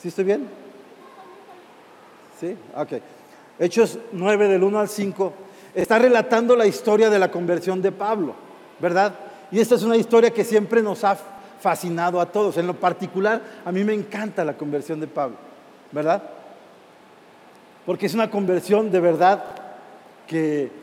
¿Sí 0.00 0.08
estoy 0.08 0.24
bien? 0.24 0.48
¿Sí? 2.38 2.56
Ok. 2.76 2.92
Hechos 3.58 3.98
9 4.12 4.48
del 4.48 4.62
1 4.62 4.78
al 4.78 4.88
5 4.88 5.32
está 5.74 5.98
relatando 5.98 6.56
la 6.56 6.66
historia 6.66 7.10
de 7.10 7.18
la 7.18 7.30
conversión 7.30 7.82
de 7.82 7.92
Pablo, 7.92 8.34
¿verdad? 8.78 9.14
Y 9.50 9.60
esta 9.60 9.74
es 9.74 9.82
una 9.82 9.96
historia 9.96 10.30
que 10.30 10.44
siempre 10.44 10.82
nos 10.82 11.04
ha 11.04 11.18
fascinado 11.60 12.20
a 12.20 12.26
todos. 12.26 12.56
En 12.56 12.66
lo 12.66 12.74
particular, 12.74 13.42
a 13.64 13.72
mí 13.72 13.84
me 13.84 13.94
encanta 13.94 14.44
la 14.44 14.56
conversión 14.56 15.00
de 15.00 15.08
Pablo, 15.08 15.36
¿verdad? 15.92 16.22
Porque 17.84 18.06
es 18.06 18.14
una 18.14 18.30
conversión 18.30 18.90
de 18.90 19.00
verdad 19.00 19.44
que 20.26 20.79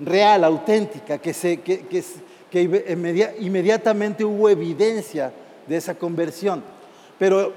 real, 0.00 0.44
auténtica, 0.44 1.18
que, 1.18 1.32
se, 1.32 1.60
que, 1.60 3.34
inmediatamente 3.40 4.24
hubo 4.24 4.48
evidencia 4.48 5.32
de 5.66 5.76
esa 5.76 5.94
conversión. 5.94 6.62
Pero 7.18 7.52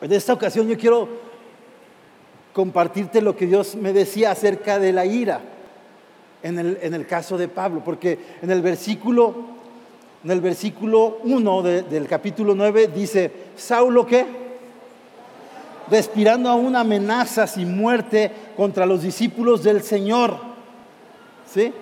en 0.00 0.12
esta 0.12 0.32
ocasión 0.32 0.68
yo 0.68 0.76
quiero 0.78 1.08
compartirte 2.52 3.20
lo 3.20 3.36
que 3.36 3.46
Dios 3.46 3.74
me 3.74 3.92
decía 3.92 4.30
acerca 4.30 4.78
de 4.78 4.92
la 4.92 5.04
ira 5.04 5.40
en 6.42 6.94
el, 6.94 7.06
caso 7.06 7.36
de 7.36 7.48
Pablo, 7.48 7.82
porque 7.84 8.18
en 8.40 8.50
el 8.50 8.62
versículo, 8.62 9.34
en 10.22 10.30
el 10.30 10.40
versículo 10.40 11.18
1 11.24 11.62
del 11.62 12.06
capítulo 12.06 12.54
9 12.54 12.88
dice, 12.94 13.32
Saulo 13.56 14.06
qué? 14.06 14.24
Respirando 15.90 16.48
aún 16.48 16.76
amenazas 16.76 17.58
y 17.58 17.64
muerte 17.64 18.30
contra 18.56 18.86
los 18.86 19.02
discípulos 19.02 19.64
del 19.64 19.82
Señor. 19.82 20.55
¿Sí? 21.46 21.72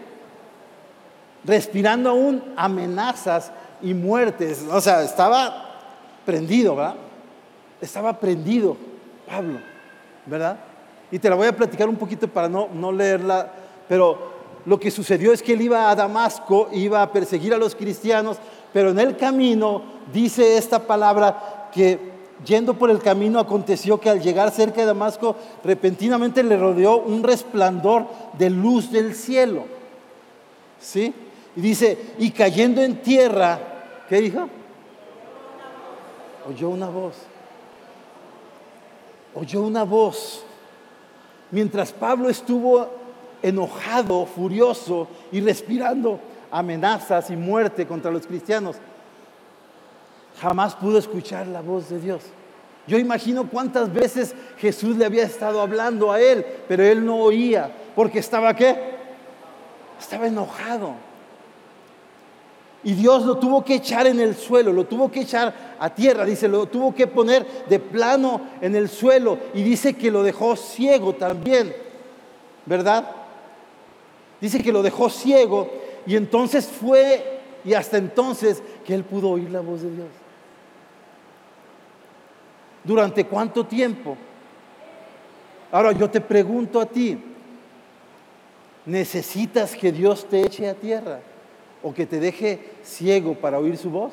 Respirando 1.45 2.11
aún 2.11 2.43
amenazas 2.57 3.53
y 3.83 3.95
muertes. 3.95 4.65
O 4.71 4.81
sea, 4.81 5.03
estaba 5.03 5.81
prendido, 6.25 6.77
¿verdad? 6.77 6.95
Estaba 7.81 8.19
prendido 8.19 8.77
Pablo, 9.27 9.59
¿verdad? 10.27 10.59
Y 11.11 11.19
te 11.19 11.29
la 11.29 11.37
voy 11.37 11.47
a 11.47 11.57
platicar 11.57 11.89
un 11.89 11.97
poquito 11.97 12.27
para 12.29 12.49
no, 12.49 12.69
no 12.73 12.93
leerla, 12.93 13.51
pero 13.89 14.33
lo 14.67 14.81
que 14.81 14.91
sucedió 14.91 15.33
es 15.33 15.43
que 15.43 15.53
él 15.53 15.63
iba 15.63 15.91
a 15.91 15.95
Damasco, 15.95 16.69
iba 16.73 17.03
a 17.03 17.13
perseguir 17.13 17.53
a 17.53 17.59
los 17.59 17.75
cristianos, 17.75 18.39
pero 18.73 18.91
en 18.91 18.99
el 18.99 19.17
camino 19.17 19.83
dice 20.13 20.57
esta 20.57 20.79
palabra 20.79 21.69
que 21.73 22.14
yendo 22.45 22.75
por 22.75 22.91
el 22.91 23.01
camino 23.01 23.39
aconteció 23.39 24.01
que 24.01 24.11
al 24.11 24.21
llegar 24.21 24.51
cerca 24.51 24.81
de 24.81 24.87
Damasco 24.87 25.37
repentinamente 25.63 26.43
le 26.43 26.57
rodeó 26.57 26.99
un 26.99 27.23
resplandor 27.23 28.07
de 28.39 28.51
luz 28.51 28.91
del 28.91 29.15
cielo. 29.15 29.65
¿Sí? 30.81 31.15
Y 31.57 31.61
dice, 31.61 32.15
y 32.19 32.31
cayendo 32.31 32.83
en 32.83 33.01
tierra, 33.01 33.59
¿qué 34.09 34.21
dijo? 34.21 34.49
Oyó 36.49 36.69
una 36.69 36.89
voz. 36.89 37.15
Oyó 39.35 39.63
una 39.63 39.85
voz. 39.85 40.45
Mientras 41.51 41.93
Pablo 41.93 42.29
estuvo 42.29 42.89
enojado, 43.43 44.27
furioso 44.27 45.07
y 45.31 45.41
respirando 45.41 46.19
amenazas 46.51 47.31
y 47.31 47.37
muerte 47.37 47.87
contra 47.87 48.11
los 48.11 48.27
cristianos, 48.27 48.77
jamás 50.41 50.75
pudo 50.75 50.99
escuchar 50.99 51.47
la 51.47 51.61
voz 51.61 51.89
de 51.89 52.01
Dios. 52.01 52.23
Yo 52.87 52.99
imagino 52.99 53.49
cuántas 53.49 53.93
veces 53.93 54.35
Jesús 54.59 54.97
le 54.97 55.07
había 55.07 55.25
estado 55.25 55.61
hablando 55.61 56.13
a 56.13 56.21
él, 56.21 56.45
pero 56.69 56.85
él 56.85 57.05
no 57.05 57.17
oía, 57.17 57.71
porque 57.95 58.19
estaba 58.19 58.55
qué? 58.55 58.77
Estaba 59.99 60.27
enojado. 60.27 60.95
Y 62.83 62.93
Dios 62.93 63.25
lo 63.25 63.39
tuvo 63.39 63.65
que 63.65 63.77
echar 63.77 64.07
en 64.07 64.21
el 64.21 64.37
suelo, 64.37 64.71
lo 64.71 64.85
tuvo 64.85 65.11
que 65.11 65.23
echar 65.23 65.77
a 65.79 65.89
tierra, 65.95 66.27
dice, 66.27 66.49
lo 66.49 66.67
tuvo 66.67 66.95
que 66.95 67.07
poner 67.07 67.47
de 67.67 67.79
plano 67.79 68.43
en 68.61 68.77
el 68.77 68.91
suelo 68.91 69.39
y 69.55 69.63
dice 69.63 69.95
que 69.95 70.11
lo 70.11 70.23
dejó 70.23 70.55
ciego 70.55 71.15
también, 71.15 71.75
¿verdad? 72.67 73.11
Dice 74.39 74.63
que 74.63 74.73
lo 74.73 74.83
dejó 74.83 75.09
ciego 75.09 75.71
y 76.07 76.17
entonces 76.17 76.67
fue 76.67 77.41
y 77.65 77.73
hasta 77.73 77.97
entonces 77.97 78.63
que 78.85 78.95
él 78.95 79.05
pudo 79.05 79.31
oír 79.31 79.51
la 79.51 79.61
voz 79.61 79.81
de 79.81 79.91
Dios. 79.91 80.09
¿Durante 82.85 83.27
cuánto 83.27 83.67
tiempo? 83.67 84.17
Ahora 85.73 85.93
yo 85.93 86.09
te 86.09 86.21
pregunto 86.21 86.81
a 86.81 86.87
ti, 86.87 87.19
¿necesitas 88.85 89.75
que 89.75 89.91
Dios 89.91 90.29
te 90.29 90.43
eche 90.43 90.69
a 90.69 90.75
tierra 90.75 91.21
o 91.83 91.93
que 91.93 92.07
te 92.07 92.21
deje 92.21 92.75
ciego 92.83 93.35
para 93.35 93.59
oír 93.59 93.79
su 93.79 93.91
voz? 93.91 94.13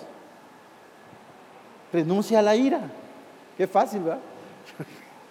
Renuncia 1.91 2.39
a 2.39 2.41
la 2.41 2.55
ira. 2.55 2.89
Qué 3.57 3.67
fácil, 3.67 4.03
¿verdad? 4.03 4.21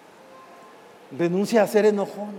Renuncia 1.17 1.63
a 1.63 1.67
ser 1.67 1.87
enojón. 1.87 2.35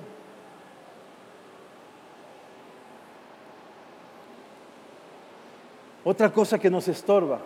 Otra 6.05 6.33
cosa 6.33 6.59
que 6.59 6.71
nos 6.71 6.89
estorba, 6.89 7.41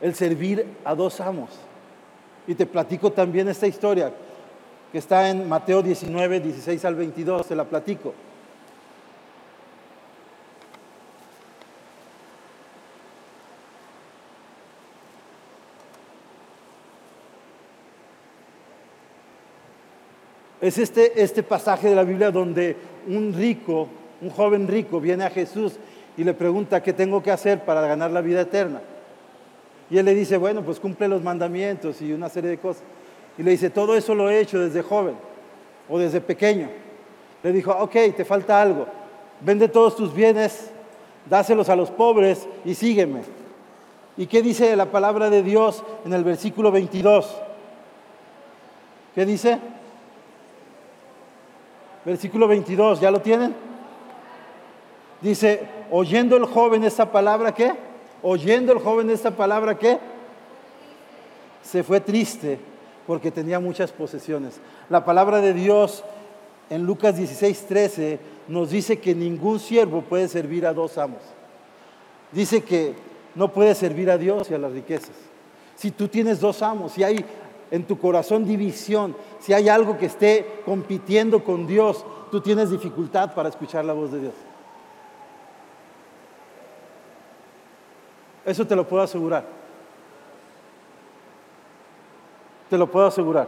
el 0.00 0.14
servir 0.14 0.66
a 0.84 0.94
dos 0.94 1.20
amos. 1.20 1.50
Y 2.48 2.54
te 2.54 2.64
platico 2.64 3.12
también 3.12 3.46
esta 3.48 3.66
historia 3.66 4.10
que 4.90 4.96
está 4.96 5.28
en 5.28 5.46
Mateo 5.46 5.82
19, 5.82 6.40
16 6.40 6.82
al 6.86 6.94
22, 6.94 7.46
te 7.46 7.54
la 7.54 7.64
platico. 7.64 8.14
Es 20.62 20.78
este, 20.78 21.22
este 21.22 21.42
pasaje 21.42 21.90
de 21.90 21.94
la 21.94 22.02
Biblia 22.02 22.30
donde 22.30 22.76
un 23.08 23.34
rico, 23.34 23.88
un 24.22 24.30
joven 24.30 24.66
rico, 24.66 25.00
viene 25.02 25.24
a 25.24 25.30
Jesús 25.30 25.74
y 26.16 26.24
le 26.24 26.32
pregunta 26.32 26.82
qué 26.82 26.94
tengo 26.94 27.22
que 27.22 27.30
hacer 27.30 27.62
para 27.66 27.82
ganar 27.82 28.10
la 28.10 28.22
vida 28.22 28.40
eterna. 28.40 28.80
Y 29.90 29.98
él 29.98 30.04
le 30.04 30.14
dice, 30.14 30.36
bueno, 30.36 30.62
pues 30.62 30.78
cumple 30.78 31.08
los 31.08 31.22
mandamientos 31.22 32.00
y 32.02 32.12
una 32.12 32.28
serie 32.28 32.50
de 32.50 32.58
cosas. 32.58 32.82
Y 33.38 33.42
le 33.42 33.52
dice, 33.52 33.70
todo 33.70 33.96
eso 33.96 34.14
lo 34.14 34.28
he 34.28 34.40
hecho 34.40 34.58
desde 34.58 34.82
joven 34.82 35.14
o 35.88 35.98
desde 35.98 36.20
pequeño. 36.20 36.68
Le 37.42 37.52
dijo, 37.52 37.72
ok, 37.72 37.92
te 38.16 38.24
falta 38.24 38.60
algo. 38.60 38.86
Vende 39.40 39.68
todos 39.68 39.96
tus 39.96 40.12
bienes, 40.12 40.70
dáselos 41.28 41.68
a 41.68 41.76
los 41.76 41.90
pobres 41.90 42.46
y 42.64 42.74
sígueme. 42.74 43.22
¿Y 44.16 44.26
qué 44.26 44.42
dice 44.42 44.74
la 44.76 44.86
palabra 44.86 45.30
de 45.30 45.42
Dios 45.42 45.84
en 46.04 46.12
el 46.12 46.24
versículo 46.24 46.72
22? 46.72 47.36
¿Qué 49.14 49.24
dice? 49.24 49.58
Versículo 52.04 52.48
22, 52.48 53.00
¿ya 53.00 53.10
lo 53.10 53.20
tienen? 53.20 53.54
Dice, 55.20 55.66
oyendo 55.90 56.36
el 56.36 56.46
joven 56.46 56.84
esta 56.84 57.10
palabra, 57.10 57.54
¿qué? 57.54 57.72
Oyendo 58.22 58.72
el 58.72 58.78
joven 58.78 59.10
esta 59.10 59.30
palabra, 59.30 59.78
¿qué? 59.78 59.98
Se 61.62 61.82
fue 61.82 62.00
triste 62.00 62.58
porque 63.06 63.30
tenía 63.30 63.60
muchas 63.60 63.92
posesiones. 63.92 64.60
La 64.88 65.04
palabra 65.04 65.40
de 65.40 65.52
Dios 65.52 66.04
en 66.70 66.84
Lucas 66.84 67.16
16, 67.16 67.66
13 67.66 68.20
nos 68.48 68.70
dice 68.70 68.98
que 68.98 69.14
ningún 69.14 69.60
siervo 69.60 70.02
puede 70.02 70.28
servir 70.28 70.66
a 70.66 70.74
dos 70.74 70.98
amos. 70.98 71.22
Dice 72.32 72.62
que 72.62 72.94
no 73.34 73.52
puede 73.52 73.74
servir 73.74 74.10
a 74.10 74.18
Dios 74.18 74.50
y 74.50 74.54
a 74.54 74.58
las 74.58 74.72
riquezas. 74.72 75.14
Si 75.76 75.90
tú 75.90 76.08
tienes 76.08 76.40
dos 76.40 76.60
amos, 76.62 76.92
si 76.92 77.04
hay 77.04 77.24
en 77.70 77.84
tu 77.84 77.98
corazón 77.98 78.44
división, 78.44 79.14
si 79.40 79.52
hay 79.52 79.68
algo 79.68 79.96
que 79.96 80.06
esté 80.06 80.62
compitiendo 80.64 81.44
con 81.44 81.66
Dios, 81.66 82.04
tú 82.30 82.40
tienes 82.40 82.70
dificultad 82.70 83.34
para 83.34 83.48
escuchar 83.48 83.84
la 83.84 83.92
voz 83.92 84.12
de 84.12 84.20
Dios. 84.20 84.34
Eso 88.48 88.66
te 88.66 88.74
lo 88.74 88.88
puedo 88.88 89.02
asegurar. 89.02 89.44
Te 92.70 92.78
lo 92.78 92.90
puedo 92.90 93.06
asegurar. 93.06 93.46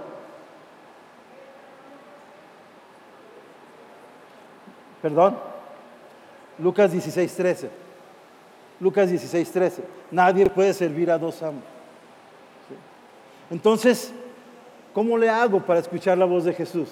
Perdón. 5.00 5.38
Lucas 6.58 6.92
16, 6.92 7.34
13. 7.34 7.70
Lucas 8.78 9.08
16, 9.08 9.50
13. 9.50 9.84
Nadie 10.10 10.50
puede 10.50 10.74
servir 10.74 11.10
a 11.10 11.16
dos 11.16 11.42
amos. 11.42 11.64
Entonces, 13.50 14.12
¿cómo 14.92 15.16
le 15.16 15.30
hago 15.30 15.64
para 15.64 15.80
escuchar 15.80 16.18
la 16.18 16.26
voz 16.26 16.44
de 16.44 16.52
Jesús? 16.52 16.90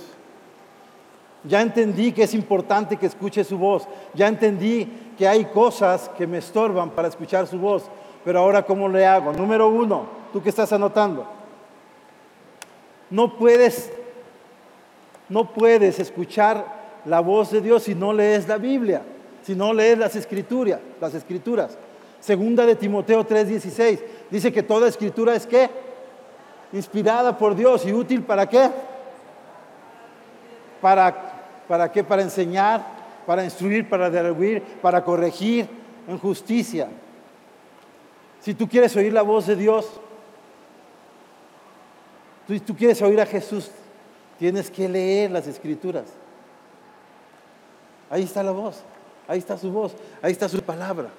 Ya 1.44 1.62
entendí 1.62 2.12
que 2.12 2.24
es 2.24 2.34
importante 2.34 2.96
que 2.96 3.06
escuche 3.06 3.44
su 3.44 3.58
voz. 3.58 3.86
Ya 4.14 4.28
entendí 4.28 4.88
que 5.16 5.26
hay 5.26 5.46
cosas 5.46 6.10
que 6.16 6.26
me 6.26 6.38
estorban 6.38 6.90
para 6.90 7.08
escuchar 7.08 7.46
su 7.46 7.58
voz. 7.58 7.84
Pero 8.24 8.40
ahora, 8.40 8.64
¿cómo 8.64 8.88
le 8.88 9.06
hago? 9.06 9.32
Número 9.32 9.68
uno, 9.68 10.06
tú 10.32 10.42
que 10.42 10.48
estás 10.48 10.72
anotando. 10.72 11.26
No 13.10 13.38
puedes, 13.38 13.90
no 15.28 15.52
puedes 15.52 15.98
escuchar 15.98 16.78
la 17.04 17.20
voz 17.20 17.50
de 17.50 17.60
Dios 17.60 17.84
si 17.84 17.94
no 17.94 18.12
lees 18.12 18.46
la 18.48 18.58
Biblia, 18.58 19.02
si 19.42 19.54
no 19.54 19.72
lees 19.72 19.98
las 19.98 20.14
escrituras, 20.14 20.80
las 21.00 21.14
escrituras. 21.14 21.78
Segunda 22.20 22.66
de 22.66 22.74
Timoteo 22.74 23.24
3:16 23.24 24.00
dice 24.30 24.52
que 24.52 24.62
toda 24.62 24.88
escritura 24.88 25.34
es 25.34 25.46
qué? 25.46 25.70
Inspirada 26.72 27.38
por 27.38 27.54
Dios 27.54 27.86
y 27.86 27.92
útil 27.92 28.22
para 28.22 28.46
qué? 28.46 28.70
Para 30.80 31.27
para 31.68 31.92
qué? 31.92 32.02
Para 32.02 32.22
enseñar, 32.22 32.84
para 33.26 33.44
instruir, 33.44 33.88
para 33.88 34.08
derruir, 34.08 34.62
para 34.80 35.04
corregir 35.04 35.68
en 36.08 36.18
justicia. 36.18 36.88
Si 38.40 38.54
tú 38.54 38.68
quieres 38.68 38.96
oír 38.96 39.12
la 39.12 39.22
voz 39.22 39.46
de 39.46 39.54
Dios, 39.54 39.86
si 42.48 42.60
tú 42.60 42.74
quieres 42.74 43.00
oír 43.02 43.20
a 43.20 43.26
Jesús, 43.26 43.70
tienes 44.38 44.70
que 44.70 44.88
leer 44.88 45.30
las 45.30 45.46
escrituras. 45.46 46.06
Ahí 48.08 48.22
está 48.22 48.42
la 48.42 48.52
voz, 48.52 48.82
ahí 49.26 49.38
está 49.38 49.58
su 49.58 49.70
voz, 49.70 49.94
ahí 50.22 50.32
está 50.32 50.48
su 50.48 50.62
palabra. 50.62 51.10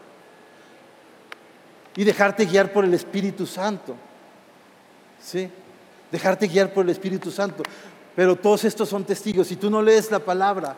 Y 1.96 2.04
dejarte 2.04 2.46
guiar 2.46 2.74
por 2.74 2.86
el 2.86 2.94
Espíritu 2.94 3.46
Santo. 3.46 3.96
¿Sí? 5.22 5.50
Dejarte 6.12 6.48
guiar 6.48 6.74
por 6.74 6.86
el 6.86 6.90
Espíritu 6.90 7.30
Santo. 7.30 7.62
Pero 8.20 8.36
todos 8.36 8.66
estos 8.66 8.90
son 8.90 9.06
testigos. 9.06 9.48
Si 9.48 9.56
tú 9.56 9.70
no 9.70 9.82
lees 9.82 10.12
la 10.12 10.20
palabra, 10.20 10.76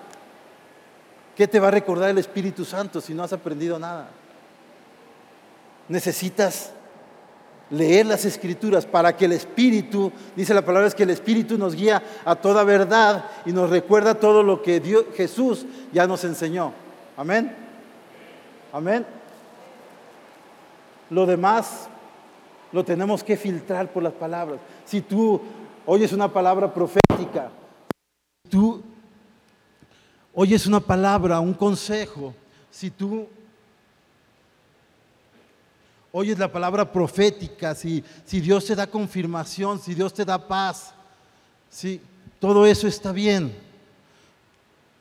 ¿Qué 1.35 1.47
te 1.47 1.59
va 1.59 1.69
a 1.69 1.71
recordar 1.71 2.11
el 2.11 2.19
Espíritu 2.19 2.63
Santo 2.63 3.01
si 3.01 3.15
no 3.15 3.23
has 3.23 3.33
aprendido 3.33 3.79
nada? 3.79 4.09
Necesitas 5.87 6.71
leer 7.71 8.05
las 8.05 8.25
escrituras 8.25 8.85
para 8.85 9.17
que 9.17 9.25
el 9.25 9.31
Espíritu, 9.31 10.11
dice 10.35 10.53
la 10.53 10.63
palabra 10.63 10.87
es 10.87 10.93
que 10.93 11.01
el 11.01 11.09
Espíritu 11.09 11.57
nos 11.57 11.73
guía 11.73 12.03
a 12.25 12.35
toda 12.35 12.63
verdad 12.63 13.25
y 13.43 13.53
nos 13.53 13.71
recuerda 13.71 14.13
todo 14.13 14.43
lo 14.43 14.61
que 14.61 15.05
Jesús 15.15 15.65
ya 15.91 16.05
nos 16.05 16.23
enseñó. 16.25 16.73
Amén. 17.17 17.55
Amén. 18.73 19.03
Lo 21.09 21.25
demás 21.25 21.87
lo 22.71 22.85
tenemos 22.85 23.23
que 23.23 23.35
filtrar 23.35 23.91
por 23.91 24.03
las 24.03 24.13
palabras. 24.13 24.59
Si 24.85 25.01
tú 25.01 25.41
oyes 25.85 26.13
una 26.13 26.31
palabra 26.31 26.73
profética, 26.73 27.51
tú 28.49 28.81
oyes 30.33 30.65
una 30.65 30.79
palabra, 30.79 31.39
un 31.39 31.53
consejo, 31.53 32.33
si 32.69 32.89
tú 32.89 33.27
oyes 36.11 36.37
la 36.37 36.51
palabra 36.51 36.91
profética, 36.91 37.73
si, 37.73 38.03
si 38.25 38.41
Dios 38.41 38.65
te 38.65 38.75
da 38.75 38.87
confirmación, 38.87 39.79
si 39.79 39.93
Dios 39.93 40.13
te 40.13 40.25
da 40.25 40.47
paz, 40.47 40.93
si 41.69 42.01
todo 42.39 42.65
eso 42.65 42.87
está 42.87 43.11
bien, 43.11 43.55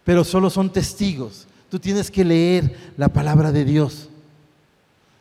pero 0.04 0.24
solo 0.24 0.50
son 0.50 0.72
testigos. 0.72 1.46
Tú 1.68 1.78
tienes 1.78 2.10
que 2.10 2.24
leer 2.24 2.92
la 2.96 3.08
palabra 3.08 3.52
de 3.52 3.64
Dios. 3.64 4.08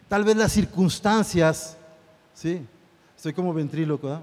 Tal 0.08 0.24
vez 0.24 0.36
las 0.36 0.52
circunstancias, 0.52 1.78
sí, 2.34 2.62
estoy 3.16 3.34
como 3.34 3.54
ventríloco, 3.54 4.20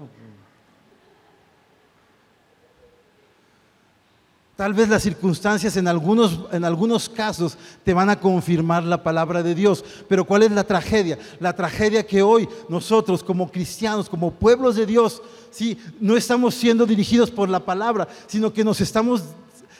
Tal 4.57 4.73
vez 4.73 4.89
las 4.89 5.03
circunstancias 5.03 5.77
en 5.77 5.87
algunos, 5.87 6.39
en 6.51 6.65
algunos 6.65 7.07
casos 7.07 7.55
te 7.83 7.93
van 7.93 8.09
a 8.09 8.19
confirmar 8.19 8.83
la 8.83 9.03
palabra 9.03 9.43
de 9.43 9.53
Dios. 9.53 9.85
Pero 10.09 10.25
¿cuál 10.25 10.41
es 10.41 10.51
la 10.51 10.63
tragedia? 10.63 11.19
La 11.39 11.55
tragedia 11.55 12.07
que 12.07 12.23
hoy 12.23 12.49
nosotros 12.67 13.23
como 13.23 13.51
cristianos, 13.51 14.09
como 14.09 14.31
pueblos 14.31 14.75
de 14.75 14.87
Dios, 14.87 15.21
¿sí? 15.51 15.77
no 15.99 16.17
estamos 16.17 16.55
siendo 16.55 16.87
dirigidos 16.87 17.29
por 17.29 17.49
la 17.49 17.59
palabra, 17.59 18.07
sino 18.25 18.51
que 18.51 18.63
nos 18.63 18.81
estamos 18.81 19.21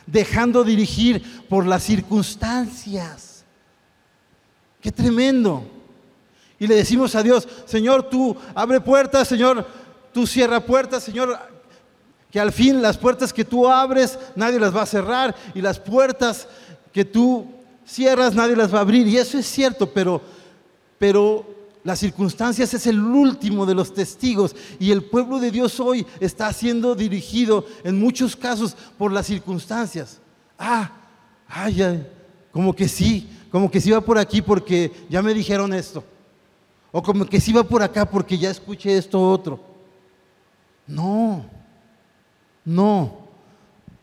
dejando 0.06 0.64
dirigir 0.64 1.44
por 1.50 1.66
las 1.66 1.82
circunstancias. 1.82 3.44
Qué 4.80 4.92
tremendo. 4.92 5.66
Y 6.60 6.68
le 6.68 6.76
decimos 6.76 7.16
a 7.16 7.24
Dios, 7.24 7.48
Señor, 7.66 8.04
tú 8.04 8.38
abre 8.54 8.80
puertas, 8.80 9.28
Señor, 9.28 9.68
tú 10.14 10.28
cierra 10.28 10.64
puertas, 10.64 11.02
Señor, 11.02 11.57
que 12.32 12.40
al 12.40 12.52
fin 12.52 12.82
las 12.82 12.98
puertas 12.98 13.32
que 13.32 13.46
tú 13.46 13.68
abres, 13.68 14.20
nadie 14.36 14.60
las 14.60 14.76
va 14.76 14.84
a 14.84 14.88
cerrar, 14.88 15.36
y 15.54 15.62
las 15.62 15.80
puertas 15.80 16.48
que 16.92 17.06
tú 17.06 17.48
cierras, 17.86 18.36
nadie 18.36 18.56
las 18.56 18.74
va 18.74 18.80
a 18.80 18.82
abrir. 18.82 19.08
Y 19.08 19.18
eso 19.18 19.38
es 19.38 19.46
cierto, 19.46 19.92
pero, 19.92 20.22
pero 20.98 21.46
las 21.84 22.00
circunstancias 22.00 22.74
es 22.74 22.86
el 22.86 23.00
último 23.00 23.66
de 23.66 23.74
los 23.74 23.94
testigos. 23.94 24.56
Y 24.80 24.92
el 24.92 25.04
pueblo 25.04 25.40
de 25.40 25.52
Dios 25.52 25.80
hoy 25.80 26.06
está 26.20 26.52
siendo 26.52 26.96
dirigido 26.96 27.66
en 27.84 27.98
muchos 27.98 28.36
casos 28.36 28.76
por 28.98 29.12
las 29.12 29.26
circunstancias. 29.26 30.20
Ah, 30.60 30.92
ay, 31.48 31.82
ay, 31.82 32.08
como 32.52 32.76
que 32.76 32.88
sí, 32.88 33.30
como 33.52 33.72
que 33.72 33.80
sí 33.80 33.92
va 33.92 34.02
por 34.02 34.18
aquí 34.18 34.42
porque 34.42 34.92
ya 35.10 35.22
me 35.22 35.34
dijeron 35.34 35.74
esto. 35.74 36.04
O 36.92 37.02
como 37.02 37.26
que 37.26 37.40
sí 37.40 37.54
va 37.54 37.64
por 37.64 37.82
acá 37.82 38.10
porque 38.10 38.38
ya 38.38 38.50
escuché 38.50 38.98
esto 38.98 39.22
otro. 39.22 39.60
No. 40.86 41.57
No, 42.68 43.20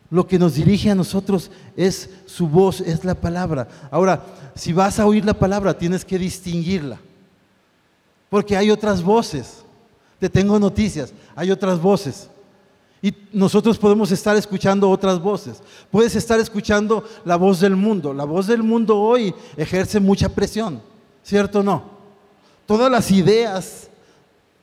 lo 0.08 0.26
que 0.26 0.38
nos 0.38 0.54
dirige 0.54 0.90
a 0.90 0.94
nosotros 0.94 1.50
es 1.76 2.08
su 2.24 2.48
voz, 2.48 2.80
es 2.80 3.04
la 3.04 3.14
palabra. 3.14 3.68
Ahora, 3.90 4.24
si 4.54 4.72
vas 4.72 4.98
a 4.98 5.04
oír 5.04 5.22
la 5.22 5.34
palabra, 5.34 5.76
tienes 5.76 6.02
que 6.02 6.18
distinguirla. 6.18 6.98
Porque 8.30 8.56
hay 8.56 8.70
otras 8.70 9.02
voces. 9.02 9.62
Te 10.18 10.30
tengo 10.30 10.58
noticias, 10.58 11.12
hay 11.36 11.50
otras 11.50 11.78
voces. 11.78 12.30
Y 13.02 13.14
nosotros 13.34 13.76
podemos 13.76 14.10
estar 14.10 14.34
escuchando 14.34 14.88
otras 14.88 15.20
voces. 15.20 15.62
Puedes 15.90 16.16
estar 16.16 16.40
escuchando 16.40 17.04
la 17.26 17.36
voz 17.36 17.60
del 17.60 17.76
mundo. 17.76 18.14
La 18.14 18.24
voz 18.24 18.46
del 18.46 18.62
mundo 18.62 18.98
hoy 18.98 19.34
ejerce 19.58 20.00
mucha 20.00 20.30
presión, 20.30 20.80
¿cierto 21.22 21.60
o 21.60 21.62
no? 21.62 21.84
Todas 22.64 22.90
las 22.90 23.10
ideas, 23.10 23.90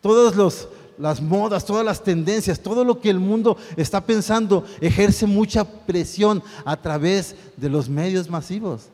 todos 0.02 0.36
los, 0.36 0.68
las 1.02 1.20
modas, 1.20 1.66
todas 1.66 1.84
las 1.84 2.04
tendencias, 2.04 2.60
todo 2.60 2.86
lo 2.86 3.02
que 3.02 3.10
el 3.10 3.20
mundo 3.20 3.58
está 3.76 4.06
pensando 4.06 4.64
ejerce 4.80 5.26
mucha 5.26 5.66
presión 5.66 6.44
a 6.64 6.78
través 6.78 7.36
de 7.58 7.70
los 7.70 7.90
medios 7.90 8.30
masivos. 8.30 8.90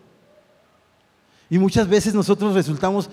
Y 1.49 1.57
muchas 1.57 1.87
veces 1.87 2.13
nosotros 2.13 2.53
resultamos 2.53 3.09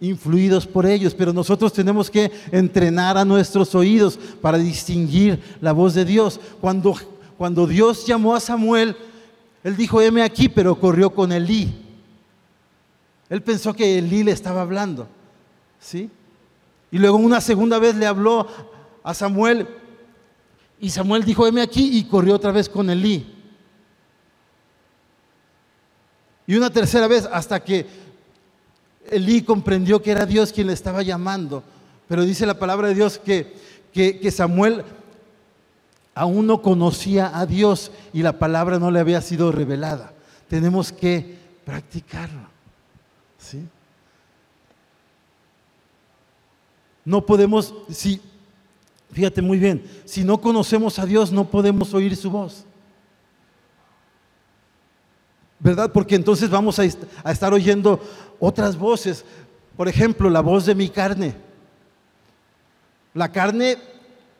influidos 0.00 0.66
por 0.66 0.86
ellos, 0.86 1.14
pero 1.14 1.32
nosotros 1.32 1.72
tenemos 1.72 2.10
que 2.10 2.32
entrenar 2.50 3.16
a 3.16 3.24
nuestros 3.24 3.74
oídos 3.76 4.18
para 4.40 4.58
distinguir 4.58 5.40
la 5.60 5.72
voz 5.72 5.94
de 5.94 6.04
Dios. 6.04 6.40
Cuando, 6.60 6.96
cuando 7.38 7.66
Dios 7.66 8.06
llamó 8.06 8.34
a 8.34 8.40
Samuel, 8.40 8.96
él 9.62 9.76
dijo, 9.76 10.00
heme 10.00 10.22
aquí, 10.22 10.48
pero 10.48 10.74
corrió 10.74 11.10
con 11.10 11.30
Elí. 11.30 11.72
Él 13.28 13.40
pensó 13.40 13.72
que 13.72 13.98
Elí 13.98 14.24
le 14.24 14.32
estaba 14.32 14.62
hablando. 14.62 15.06
¿Sí? 15.78 16.10
Y 16.90 16.98
luego 16.98 17.16
una 17.16 17.40
segunda 17.40 17.78
vez 17.78 17.94
le 17.94 18.06
habló 18.06 18.46
a 19.02 19.14
Samuel 19.14 19.66
y 20.80 20.88
Samuel 20.88 21.24
dijo, 21.24 21.46
heme 21.46 21.60
aquí 21.60 21.98
y 21.98 22.04
corrió 22.04 22.34
otra 22.34 22.52
vez 22.52 22.68
con 22.68 22.88
Elí. 22.88 23.26
Y 26.46 26.56
una 26.56 26.70
tercera 26.70 27.06
vez 27.06 27.28
hasta 27.30 27.62
que 27.62 27.86
Elí 29.10 29.42
comprendió 29.42 30.00
que 30.00 30.10
era 30.10 30.24
Dios 30.24 30.52
quien 30.52 30.68
le 30.68 30.72
estaba 30.72 31.02
llamando. 31.02 31.62
Pero 32.08 32.24
dice 32.24 32.46
la 32.46 32.58
palabra 32.58 32.88
de 32.88 32.94
Dios 32.94 33.18
que, 33.18 33.54
que, 33.92 34.30
Samuel 34.30 34.84
aún 36.14 36.46
no 36.46 36.62
conocía 36.62 37.38
a 37.38 37.44
Dios 37.44 37.92
y 38.12 38.22
la 38.22 38.38
palabra 38.38 38.78
no 38.78 38.90
le 38.90 39.00
había 39.00 39.20
sido 39.20 39.52
revelada. 39.52 40.14
Tenemos 40.48 40.92
que 40.92 41.38
practicarlo. 41.64 42.48
¿sí? 43.38 43.62
No 47.10 47.26
podemos, 47.26 47.74
si, 47.90 48.20
fíjate 49.10 49.42
muy 49.42 49.58
bien, 49.58 49.82
si 50.04 50.22
no 50.22 50.40
conocemos 50.40 50.96
a 51.00 51.06
Dios 51.06 51.32
no 51.32 51.44
podemos 51.50 51.92
oír 51.92 52.14
su 52.14 52.30
voz. 52.30 52.64
¿Verdad? 55.58 55.90
Porque 55.92 56.14
entonces 56.14 56.48
vamos 56.48 56.78
a, 56.78 56.82
a 57.24 57.32
estar 57.32 57.52
oyendo 57.52 58.00
otras 58.38 58.78
voces. 58.78 59.24
Por 59.76 59.88
ejemplo, 59.88 60.30
la 60.30 60.40
voz 60.40 60.66
de 60.66 60.76
mi 60.76 60.88
carne. 60.88 61.34
La 63.12 63.32
carne 63.32 63.76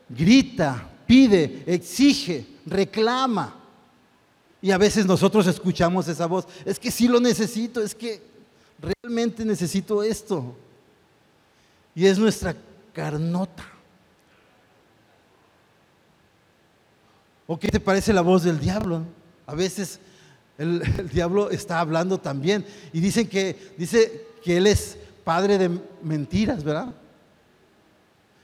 grita, 0.07 0.89
pide, 1.05 1.63
exige, 1.65 2.47
reclama. 2.65 3.53
Y 4.61 4.71
a 4.71 4.77
veces 4.77 5.05
nosotros 5.05 5.45
escuchamos 5.45 6.07
esa 6.07 6.25
voz. 6.25 6.47
Es 6.63 6.79
que 6.79 6.89
sí 6.89 7.09
lo 7.09 7.19
necesito, 7.19 7.81
es 7.81 7.93
que 7.93 8.21
realmente 8.79 9.43
necesito 9.43 10.01
esto 10.03 10.55
y 11.95 12.05
es 12.05 12.17
nuestra 12.17 12.55
carnota. 12.93 13.65
¿O 17.47 17.59
qué 17.59 17.69
te 17.69 17.79
parece 17.79 18.13
la 18.13 18.21
voz 18.21 18.43
del 18.43 18.59
diablo? 18.59 19.03
A 19.45 19.55
veces 19.55 19.99
el, 20.57 21.09
diablo 21.11 21.49
está 21.49 21.79
hablando 21.79 22.17
también 22.17 22.65
y 22.93 22.99
dicen 22.99 23.27
que, 23.27 23.73
dice 23.77 24.27
que 24.43 24.57
él 24.57 24.67
es 24.67 24.97
padre 25.23 25.57
de 25.57 25.69
mentiras, 26.01 26.63
¿verdad? 26.63 26.93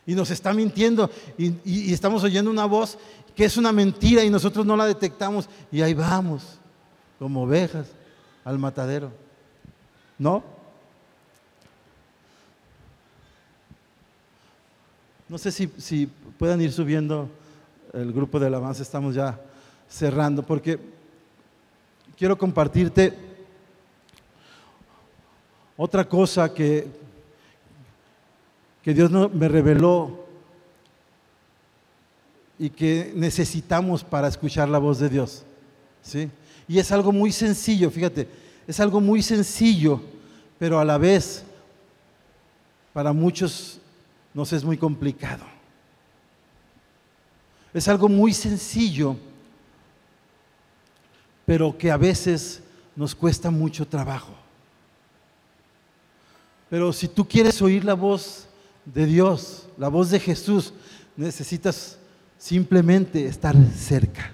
Y 0.05 0.15
nos 0.15 0.31
está 0.31 0.53
mintiendo 0.53 1.09
y, 1.37 1.53
y 1.63 1.93
estamos 1.93 2.23
oyendo 2.23 2.49
una 2.49 2.65
voz 2.65 2.97
que 3.35 3.45
es 3.45 3.55
una 3.55 3.71
mentira 3.71 4.23
y 4.23 4.29
nosotros 4.29 4.65
no 4.65 4.75
la 4.75 4.87
detectamos 4.87 5.47
y 5.71 5.81
ahí 5.81 5.93
vamos, 5.93 6.59
como 7.19 7.43
ovejas, 7.43 7.87
al 8.43 8.57
matadero. 8.57 9.11
¿No? 10.17 10.56
No 15.29 15.37
sé 15.37 15.51
si, 15.51 15.69
si 15.77 16.07
puedan 16.39 16.61
ir 16.61 16.71
subiendo 16.71 17.29
el 17.93 18.13
grupo 18.13 18.39
de 18.39 18.47
alabanza, 18.47 18.81
estamos 18.81 19.13
ya 19.13 19.37
cerrando, 19.89 20.41
porque 20.41 20.79
quiero 22.17 22.37
compartirte 22.37 23.13
otra 25.75 26.07
cosa 26.07 26.53
que, 26.53 26.87
que 28.81 28.93
Dios 28.93 29.11
me 29.11 29.49
reveló 29.49 30.25
y 32.57 32.69
que 32.69 33.11
necesitamos 33.13 34.05
para 34.05 34.29
escuchar 34.29 34.69
la 34.69 34.79
voz 34.79 34.99
de 34.99 35.09
Dios. 35.09 35.43
¿sí? 36.01 36.29
Y 36.69 36.79
es 36.79 36.89
algo 36.91 37.11
muy 37.11 37.33
sencillo, 37.33 37.91
fíjate, 37.91 38.29
es 38.65 38.79
algo 38.79 39.01
muy 39.01 39.21
sencillo, 39.21 40.01
pero 40.57 40.79
a 40.79 40.85
la 40.85 40.97
vez 40.97 41.43
para 42.93 43.11
muchos 43.11 43.79
nos 44.37 44.53
es 44.53 44.63
muy 44.63 44.77
complicado. 44.77 45.43
Es 47.73 47.87
algo 47.87 48.07
muy 48.07 48.35
sencillo, 48.35 49.17
pero 51.43 51.75
que 51.75 51.89
a 51.89 51.97
veces 51.97 52.61
nos 52.95 53.15
cuesta 53.15 53.49
mucho 53.49 53.87
trabajo. 53.87 54.35
Pero 56.69 56.93
si 56.93 57.07
tú 57.07 57.27
quieres 57.27 57.59
oír 57.63 57.83
la 57.83 57.95
voz 57.95 58.47
de 58.85 59.07
Dios, 59.07 59.67
la 59.75 59.87
voz 59.87 60.11
de 60.11 60.19
Jesús, 60.19 60.71
necesitas 61.15 61.97
simplemente 62.37 63.25
estar 63.25 63.55
cerca. 63.75 64.31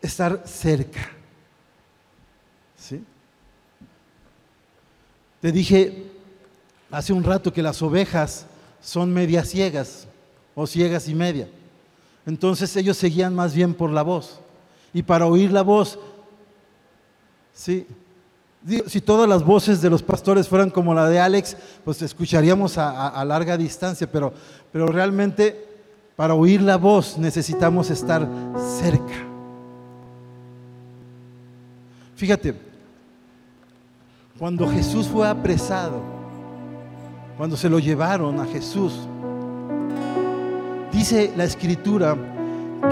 Estar 0.00 0.40
cerca. 0.46 1.10
¿Sí? 2.76 3.02
Te 5.40 5.50
dije 5.50 6.13
hace 6.94 7.12
un 7.12 7.24
rato 7.24 7.52
que 7.52 7.62
las 7.62 7.82
ovejas 7.82 8.46
son 8.80 9.12
medias 9.12 9.48
ciegas 9.48 10.06
o 10.54 10.66
ciegas 10.66 11.08
y 11.08 11.14
media. 11.14 11.48
Entonces 12.24 12.74
ellos 12.76 12.96
seguían 12.96 13.34
más 13.34 13.52
bien 13.52 13.74
por 13.74 13.90
la 13.90 14.02
voz. 14.02 14.40
Y 14.92 15.02
para 15.02 15.26
oír 15.26 15.50
la 15.50 15.62
voz, 15.62 15.98
sí, 17.52 17.86
si 18.86 19.00
todas 19.00 19.28
las 19.28 19.44
voces 19.44 19.82
de 19.82 19.90
los 19.90 20.02
pastores 20.02 20.48
fueran 20.48 20.70
como 20.70 20.94
la 20.94 21.08
de 21.08 21.18
Alex, 21.18 21.56
pues 21.84 22.00
escucharíamos 22.00 22.78
a, 22.78 23.22
larga 23.24 23.56
distancia, 23.56 24.10
pero, 24.10 24.32
pero 24.72 24.86
realmente 24.86 25.66
para 26.14 26.34
oír 26.34 26.62
la 26.62 26.76
voz 26.76 27.18
necesitamos 27.18 27.90
estar 27.90 28.26
cerca. 28.80 29.26
Fíjate, 32.14 32.54
cuando 34.38 34.68
Jesús 34.68 35.08
fue 35.08 35.28
apresado, 35.28 36.13
cuando 37.36 37.56
se 37.56 37.68
lo 37.68 37.78
llevaron 37.78 38.38
a 38.40 38.46
Jesús, 38.46 39.08
dice 40.92 41.32
la 41.36 41.44
escritura 41.44 42.16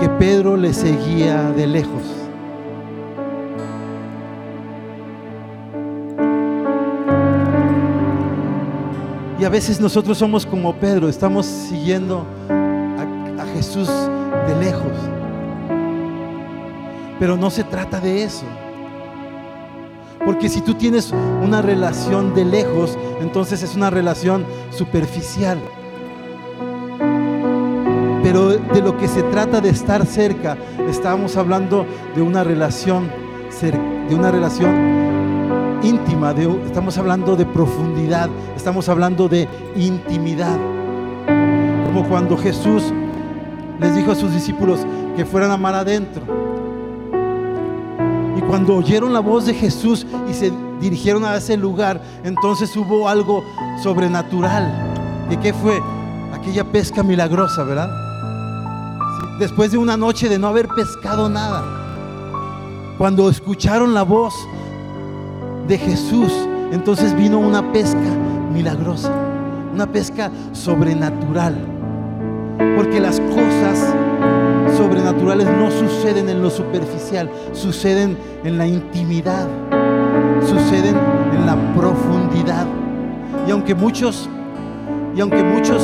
que 0.00 0.08
Pedro 0.08 0.56
le 0.56 0.72
seguía 0.72 1.50
de 1.50 1.66
lejos. 1.66 2.02
Y 9.38 9.44
a 9.44 9.48
veces 9.48 9.80
nosotros 9.80 10.18
somos 10.18 10.46
como 10.46 10.74
Pedro, 10.74 11.08
estamos 11.08 11.46
siguiendo 11.46 12.24
a, 12.48 13.44
Jesús 13.54 13.88
de 13.88 14.56
lejos. 14.64 14.92
Pero 17.18 17.36
no 17.36 17.50
se 17.50 17.64
trata 17.64 18.00
de 18.00 18.22
eso. 18.22 18.46
Porque 20.24 20.48
si 20.48 20.60
tú 20.60 20.74
tienes 20.74 21.12
una 21.42 21.62
relación 21.62 22.34
de 22.34 22.44
lejos, 22.44 22.96
entonces 23.20 23.62
es 23.62 23.74
una 23.74 23.90
relación 23.90 24.44
superficial. 24.70 25.58
Pero 28.22 28.50
de 28.50 28.80
lo 28.82 28.96
que 28.96 29.08
se 29.08 29.22
trata 29.24 29.60
de 29.60 29.70
estar 29.70 30.06
cerca, 30.06 30.56
estamos 30.88 31.36
hablando 31.36 31.86
de 32.14 32.22
una 32.22 32.44
relación, 32.44 33.10
de 33.60 34.14
una 34.14 34.30
relación 34.30 35.80
íntima, 35.82 36.32
estamos 36.64 36.96
hablando 36.98 37.34
de 37.34 37.44
profundidad, 37.44 38.30
estamos 38.56 38.88
hablando 38.88 39.28
de 39.28 39.48
intimidad. 39.76 40.56
Como 41.86 42.08
cuando 42.08 42.36
Jesús 42.36 42.92
les 43.80 43.96
dijo 43.96 44.12
a 44.12 44.14
sus 44.14 44.32
discípulos 44.32 44.86
que 45.16 45.24
fueran 45.24 45.50
a 45.50 45.56
mar 45.56 45.74
adentro. 45.74 46.41
Cuando 48.52 48.76
oyeron 48.76 49.14
la 49.14 49.20
voz 49.20 49.46
de 49.46 49.54
Jesús 49.54 50.06
y 50.28 50.34
se 50.34 50.52
dirigieron 50.78 51.24
a 51.24 51.34
ese 51.36 51.56
lugar, 51.56 52.02
entonces 52.22 52.76
hubo 52.76 53.08
algo 53.08 53.42
sobrenatural. 53.82 55.26
¿Y 55.30 55.38
qué 55.38 55.54
fue? 55.54 55.80
Aquella 56.34 56.62
pesca 56.62 57.02
milagrosa, 57.02 57.64
¿verdad? 57.64 57.88
Después 59.38 59.72
de 59.72 59.78
una 59.78 59.96
noche 59.96 60.28
de 60.28 60.38
no 60.38 60.48
haber 60.48 60.68
pescado 60.68 61.30
nada. 61.30 61.64
Cuando 62.98 63.30
escucharon 63.30 63.94
la 63.94 64.02
voz 64.02 64.34
de 65.66 65.78
Jesús, 65.78 66.30
entonces 66.72 67.16
vino 67.16 67.38
una 67.38 67.72
pesca 67.72 68.10
milagrosa, 68.52 69.10
una 69.72 69.86
pesca 69.86 70.30
sobrenatural. 70.52 71.56
Porque 72.76 73.00
las 73.00 73.18
cosas 73.18 73.94
sobrenaturales 74.76 75.46
no 75.46 75.70
suceden 75.70 76.28
en 76.28 76.42
lo 76.42 76.50
superficial, 76.50 77.30
suceden 77.52 78.16
en 78.44 78.58
la 78.58 78.66
intimidad, 78.66 79.46
suceden 80.40 80.96
en 81.32 81.46
la 81.46 81.56
profundidad. 81.74 82.66
Y 83.46 83.50
aunque 83.50 83.74
muchos, 83.74 84.28
y 85.14 85.20
aunque 85.20 85.42
muchos 85.42 85.82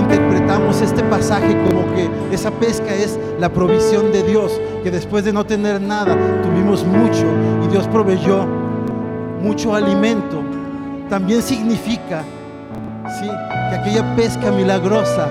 interpretamos 0.00 0.80
este 0.80 1.02
pasaje 1.04 1.56
como 1.68 1.94
que 1.94 2.08
esa 2.34 2.50
pesca 2.50 2.94
es 2.94 3.18
la 3.38 3.52
provisión 3.52 4.12
de 4.12 4.22
Dios, 4.22 4.60
que 4.82 4.90
después 4.90 5.24
de 5.24 5.32
no 5.32 5.44
tener 5.44 5.80
nada 5.80 6.16
tuvimos 6.42 6.84
mucho 6.84 7.26
y 7.64 7.68
Dios 7.68 7.86
proveyó 7.88 8.46
mucho 9.42 9.74
alimento, 9.74 10.42
también 11.08 11.42
significa 11.42 12.22
¿sí? 13.20 13.26
que 13.26 13.76
aquella 13.76 14.14
pesca 14.16 14.50
milagrosa 14.50 15.28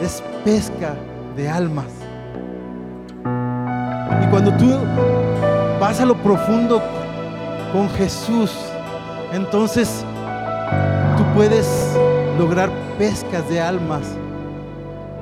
es 0.00 0.22
pesca 0.44 0.94
de 1.36 1.48
almas. 1.48 1.86
Y 4.22 4.26
cuando 4.30 4.52
tú 4.56 4.76
vas 5.80 6.00
a 6.00 6.04
lo 6.04 6.16
profundo 6.16 6.82
con 7.72 7.88
Jesús, 7.90 8.52
entonces 9.32 10.04
tú 11.16 11.24
puedes 11.34 11.96
lograr 12.38 12.70
pescas 12.98 13.48
de 13.48 13.60
almas 13.60 14.02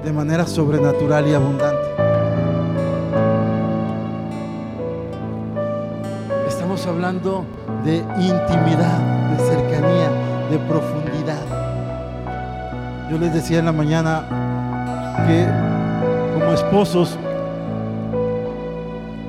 de 0.05 0.13
manera 0.13 0.47
sobrenatural 0.47 1.27
y 1.29 1.35
abundante. 1.35 1.89
Estamos 6.49 6.87
hablando 6.87 7.45
de 7.85 7.97
intimidad, 7.97 8.99
de 9.31 9.45
cercanía, 9.45 10.11
de 10.51 10.59
profundidad. 10.69 11.61
Yo 13.11 13.19
les 13.19 13.35
decía 13.35 13.59
en 13.59 13.65
la 13.67 13.73
mañana 13.73 14.25
que 15.27 15.47
esposos, 16.53 17.19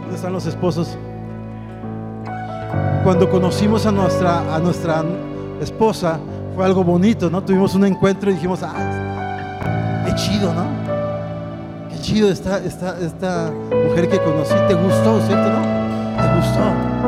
¿dónde 0.02 0.16
están 0.16 0.34
los 0.34 0.46
esposos? 0.46 0.98
Cuando 3.04 3.30
conocimos 3.30 3.86
a 3.86 3.92
nuestra, 3.92 4.56
a 4.56 4.60
nuestra 4.60 5.04
esposa, 5.62 6.20
fue 6.56 6.66
algo 6.66 6.84
bonito, 6.84 7.30
¿no? 7.30 7.44
Tuvimos 7.44 7.74
un 7.76 7.86
encuentro 7.86 8.30
y 8.30 8.36
dijimos, 8.36 8.62
ah, 8.64 10.04
qué 10.06 10.16
chido, 10.16 10.54
¿no? 10.54 10.66
Qué 11.90 12.00
chido 12.02 12.30
esta, 12.30 12.60
esta, 12.60 13.00
esta 13.00 13.52
mujer 13.88 14.08
que 14.08 14.20
conocí, 14.20 14.56
¿te 14.68 14.74
gustó, 14.74 15.20
cierto, 15.22 15.50
no? 15.50 15.62
¿Te 16.22 16.36
gustó? 16.36 17.02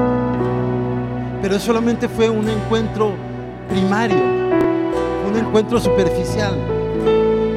pero 1.43 1.59
solamente 1.59 2.07
fue 2.07 2.29
un 2.29 2.47
encuentro 2.47 3.11
primario, 3.67 4.23
un 5.27 5.37
encuentro 5.37 5.77
superficial. 5.77 6.55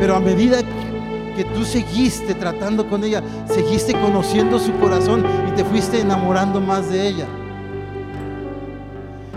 Pero 0.00 0.16
a 0.16 0.18
medida 0.18 0.60
que 1.36 1.44
tú 1.44 1.64
seguiste 1.64 2.34
tratando 2.34 2.88
con 2.88 3.04
ella, 3.04 3.22
seguiste 3.46 3.92
conociendo 3.92 4.58
su 4.58 4.72
corazón 4.76 5.24
y 5.48 5.52
te 5.52 5.64
fuiste 5.64 6.00
enamorando 6.00 6.60
más 6.60 6.90
de 6.90 7.06
ella. 7.06 7.26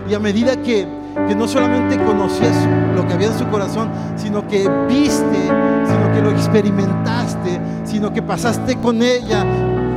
Y 0.08 0.14
a 0.14 0.18
medida 0.18 0.56
que, 0.56 0.88
que 1.28 1.34
no 1.36 1.46
solamente 1.46 2.02
conocías 2.02 2.56
lo 2.96 3.06
que 3.06 3.12
había 3.12 3.28
en 3.28 3.38
su 3.38 3.46
corazón, 3.48 3.90
sino 4.16 4.48
que 4.48 4.68
viste, 4.88 5.42
sino 5.84 6.12
que 6.12 6.22
lo 6.22 6.30
experimentaste, 6.30 7.60
sino 7.84 8.12
que 8.12 8.22
pasaste 8.22 8.76
con 8.76 9.02
ella 9.02 9.44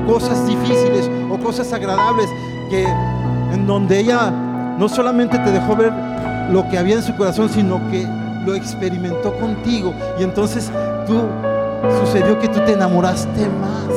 cosas 0.05 0.45
difíciles 0.45 1.09
o 1.31 1.37
cosas 1.37 1.71
agradables 1.71 2.29
que 2.69 2.83
en 2.83 3.65
donde 3.65 4.01
ella 4.01 4.29
no 4.77 4.89
solamente 4.89 5.39
te 5.39 5.51
dejó 5.51 5.75
ver 5.75 5.93
lo 6.51 6.67
que 6.67 6.77
había 6.77 6.95
en 6.95 7.03
su 7.03 7.15
corazón, 7.15 7.49
sino 7.49 7.79
que 7.89 8.05
lo 8.45 8.55
experimentó 8.55 9.33
contigo. 9.39 9.93
Y 10.19 10.23
entonces 10.23 10.69
tú 11.07 11.21
sucedió 12.01 12.39
que 12.39 12.47
tú 12.47 12.59
te 12.65 12.73
enamoraste 12.73 13.47
más 13.49 13.89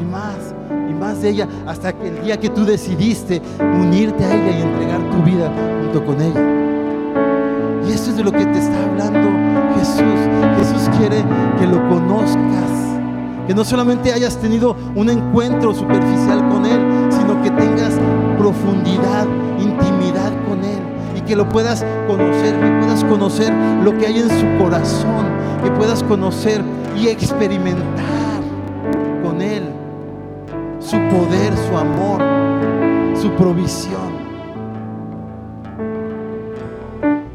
y 0.00 0.04
más 0.04 0.54
y 0.88 0.94
más 0.94 1.22
de 1.22 1.30
ella 1.30 1.48
hasta 1.66 1.92
que 1.92 2.08
el 2.08 2.22
día 2.22 2.38
que 2.38 2.48
tú 2.48 2.64
decidiste 2.64 3.42
unirte 3.58 4.24
a 4.24 4.34
ella 4.34 4.58
y 4.58 4.62
entregar 4.62 5.10
tu 5.10 5.22
vida 5.22 5.52
junto 5.82 6.04
con 6.04 6.20
ella. 6.20 6.60
Y 7.86 7.92
esto 7.92 8.10
es 8.10 8.16
de 8.16 8.24
lo 8.24 8.32
que 8.32 8.44
te 8.46 8.58
está 8.58 8.84
hablando 8.84 9.28
Jesús. 9.78 10.20
Jesús 10.58 10.88
quiere 10.98 11.24
que 11.58 11.66
lo 11.66 11.88
conozcas. 11.88 12.38
Que 13.46 13.54
no 13.54 13.64
solamente 13.64 14.12
hayas 14.12 14.36
tenido 14.36 14.76
un 14.94 15.10
encuentro 15.10 15.74
superficial 15.74 16.48
con 16.50 16.64
Él, 16.66 17.08
sino 17.10 17.42
que 17.42 17.50
tengas 17.50 17.94
profundidad, 18.38 19.26
intimidad 19.58 20.30
con 20.48 20.62
Él 20.62 20.78
y 21.16 21.20
que 21.22 21.34
lo 21.34 21.48
puedas 21.48 21.84
conocer, 22.06 22.54
que 22.60 22.78
puedas 22.80 23.04
conocer 23.04 23.52
lo 23.82 23.98
que 23.98 24.06
hay 24.06 24.18
en 24.20 24.28
su 24.28 24.62
corazón, 24.62 25.26
que 25.64 25.70
puedas 25.72 26.04
conocer 26.04 26.62
y 26.96 27.08
experimentar 27.08 28.42
con 29.22 29.40
Él 29.42 29.64
su 30.78 30.96
poder, 30.96 31.56
su 31.68 31.76
amor, 31.76 32.20
su 33.16 33.30
provisión. 33.32 34.20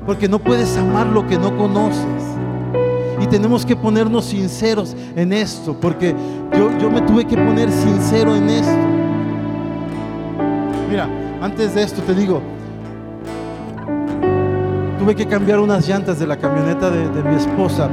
Porque 0.05 0.27
no 0.27 0.39
puedes 0.39 0.77
amar 0.77 1.07
lo 1.07 1.25
que 1.25 1.37
no 1.37 1.55
conoces. 1.57 2.23
Y 3.21 3.27
tenemos 3.27 3.65
que 3.65 3.75
ponernos 3.75 4.25
sinceros 4.25 4.95
en 5.15 5.31
esto, 5.33 5.79
porque 5.79 6.13
yo, 6.53 6.77
yo 6.77 6.91
me 6.91 7.01
tuve 7.01 7.25
que 7.25 7.37
poner 7.37 7.71
sincero 7.71 8.35
en 8.35 8.49
esto. 8.49 8.77
Mira, 10.89 11.09
antes 11.41 11.73
de 11.73 11.83
esto 11.83 12.01
te 12.01 12.13
digo, 12.13 12.41
tuve 15.05 15.15
que 15.15 15.27
cambiar 15.27 15.59
unas 15.59 15.87
llantas 15.87 16.17
de 16.17 16.25
la 16.25 16.35
camioneta 16.37 16.89
de, 16.89 17.23
mi 17.23 17.35
esposa 17.35 17.89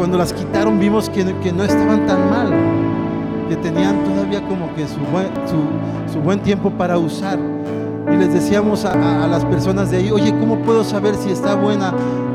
cuando 0.00 0.16
las 0.16 0.32
quitaron 0.32 0.80
vimos 0.80 1.10
que, 1.10 1.22
no 1.22 1.62
estaban 1.62 2.06
tan 2.06 2.30
mal, 2.30 2.50
que 3.50 3.56
tenían 3.56 4.02
todavía 4.02 4.40
como 4.48 4.74
que 4.74 4.88
su 4.88 4.98
buen, 5.12 5.28
su, 6.10 6.20
buen 6.20 6.40
tiempo 6.40 6.70
para 6.70 6.96
usar. 6.96 7.38
Y 8.10 8.16
les 8.16 8.32
decíamos 8.32 8.86
a, 8.86 9.24
a, 9.24 9.28
las 9.28 9.44
personas 9.44 9.90
de 9.90 9.98
ahí, 9.98 10.10
oye, 10.10 10.34
¿cómo 10.40 10.56
puedo 10.60 10.84
saber 10.84 11.14
si 11.16 11.30
está 11.30 11.54
buena 11.54 11.92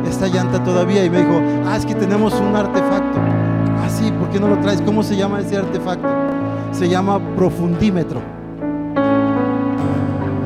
esta 0.08 0.28
llanta 0.28 0.64
todavía? 0.64 1.04
Y 1.06 1.10
me 1.10 1.22
dijo, 1.22 1.42
ah, 1.66 1.76
es 1.76 1.88
que 1.88 1.96
tenemos 1.96 2.40
un 2.40 2.56
artefacto. 2.56 3.20
Ah, 3.84 3.90
sí, 3.90 4.14
porque 4.20 4.34
que 4.34 4.40
no 4.42 4.48
lo 4.48 4.60
traes, 4.60 4.80
¿cómo 4.84 5.02
se 5.02 5.16
llama 5.16 5.40
ese 5.40 5.58
artefacto? 5.58 6.08
Se 6.72 6.88
llama 6.88 7.20
profundímetro. 7.36 8.22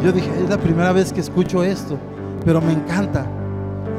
Yo 0.02 0.14
dije, 0.14 0.32
es 0.42 0.50
la 0.50 0.58
primera 0.58 0.94
vez 0.94 1.12
que 1.12 1.20
escucho 1.20 1.66
esto, 1.66 1.98
pero 2.46 2.62
me 2.62 2.72
encanta, 2.72 3.26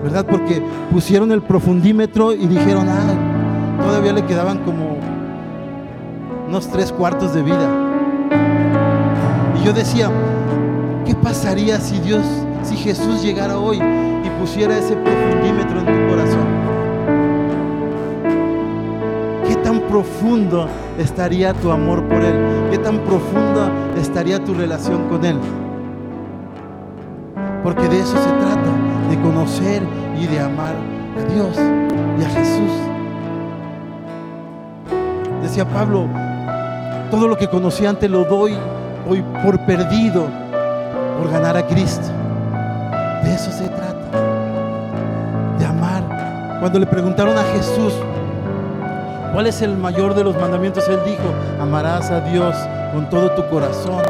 ¿verdad? 0.03 0.25
Porque 0.27 0.63
pusieron 0.91 1.33
el 1.33 1.43
profundímetro 1.43 2.33
y 2.33 2.47
dijeron, 2.47 2.87
ah, 2.89 3.83
todavía 3.83 4.13
le 4.13 4.25
quedaban 4.25 4.59
como 4.59 4.99
unos 6.49 6.69
tres 6.69 6.93
cuartos 6.93 7.35
de 7.35 7.43
vida. 7.43 7.69
Y 9.61 9.65
yo 9.65 9.73
decía, 9.73 10.11
¿qué 11.05 11.15
pasaría 11.15 11.79
si 11.81 11.99
Dios, 12.01 12.25
si 12.63 12.77
Jesús 12.77 13.23
llegara 13.23 13.59
hoy 13.59 13.77
y 13.77 14.41
pusiera 14.41 14.77
ese 14.77 14.97
profundímetro 14.97 15.81
en 15.81 15.87
tu 15.87 16.09
corazón? 16.09 16.61
¿Qué 19.47 19.57
tan 19.57 19.81
profundo 19.83 20.69
estaría 20.99 21.53
tu 21.55 21.71
amor 21.71 22.03
por 22.09 22.23
Él? 22.23 22.71
¿Qué 22.71 22.79
tan 22.79 22.99
profunda 23.01 23.71
estaría 24.01 24.43
tu 24.43 24.55
relación 24.55 25.09
con 25.09 25.25
Él? 25.25 25.37
Porque 27.63 27.89
de 27.89 28.01
eso 28.01 28.17
se 28.17 28.31
trata, 28.31 28.90
de 29.11 29.21
conocer 29.21 29.83
y 30.17 30.27
de 30.27 30.39
amar 30.39 30.77
a 31.19 31.33
Dios 31.33 31.57
y 32.19 32.25
a 32.25 32.29
Jesús. 32.29 32.71
Decía 35.43 35.65
Pablo, 35.65 36.07
todo 37.11 37.27
lo 37.27 37.37
que 37.37 37.49
conocí 37.49 37.85
antes 37.85 38.09
lo 38.09 38.25
doy 38.25 38.57
hoy 39.09 39.25
por 39.45 39.59
perdido 39.67 40.29
por 41.19 41.29
ganar 41.29 41.57
a 41.57 41.67
Cristo. 41.67 42.07
De 43.25 43.35
eso 43.35 43.51
se 43.51 43.69
trata, 43.69 44.11
de 45.59 45.67
amar. 45.67 46.59
Cuando 46.61 46.79
le 46.79 46.87
preguntaron 46.87 47.37
a 47.37 47.43
Jesús, 47.43 47.93
¿cuál 49.33 49.49
es 49.49 49.61
el 49.61 49.77
mayor 49.77 50.15
de 50.15 50.23
los 50.23 50.37
mandamientos? 50.37 50.89
Él 50.89 51.01
dijo, 51.05 51.35
amarás 51.61 52.13
a 52.13 52.21
Dios 52.21 52.55
con 52.93 53.11
todo 53.11 53.33
tu 53.33 53.45
corazón, 53.49 54.03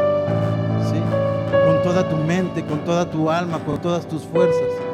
con 1.65 1.81
toda 1.83 2.07
tu 2.07 2.17
mente, 2.17 2.63
con 2.63 2.79
toda 2.85 3.09
tu 3.09 3.31
alma, 3.31 3.57
con 3.65 3.79
todas 3.79 4.05
tus 4.05 4.23
fuerzas. 4.23 4.90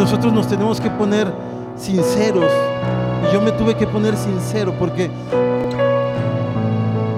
Nosotros 0.00 0.32
nos 0.32 0.48
tenemos 0.48 0.80
que 0.80 0.88
poner 0.88 1.30
sinceros. 1.76 2.50
Y 3.22 3.34
yo 3.34 3.42
me 3.42 3.52
tuve 3.52 3.74
que 3.74 3.86
poner 3.86 4.16
sincero 4.16 4.72
porque 4.78 5.10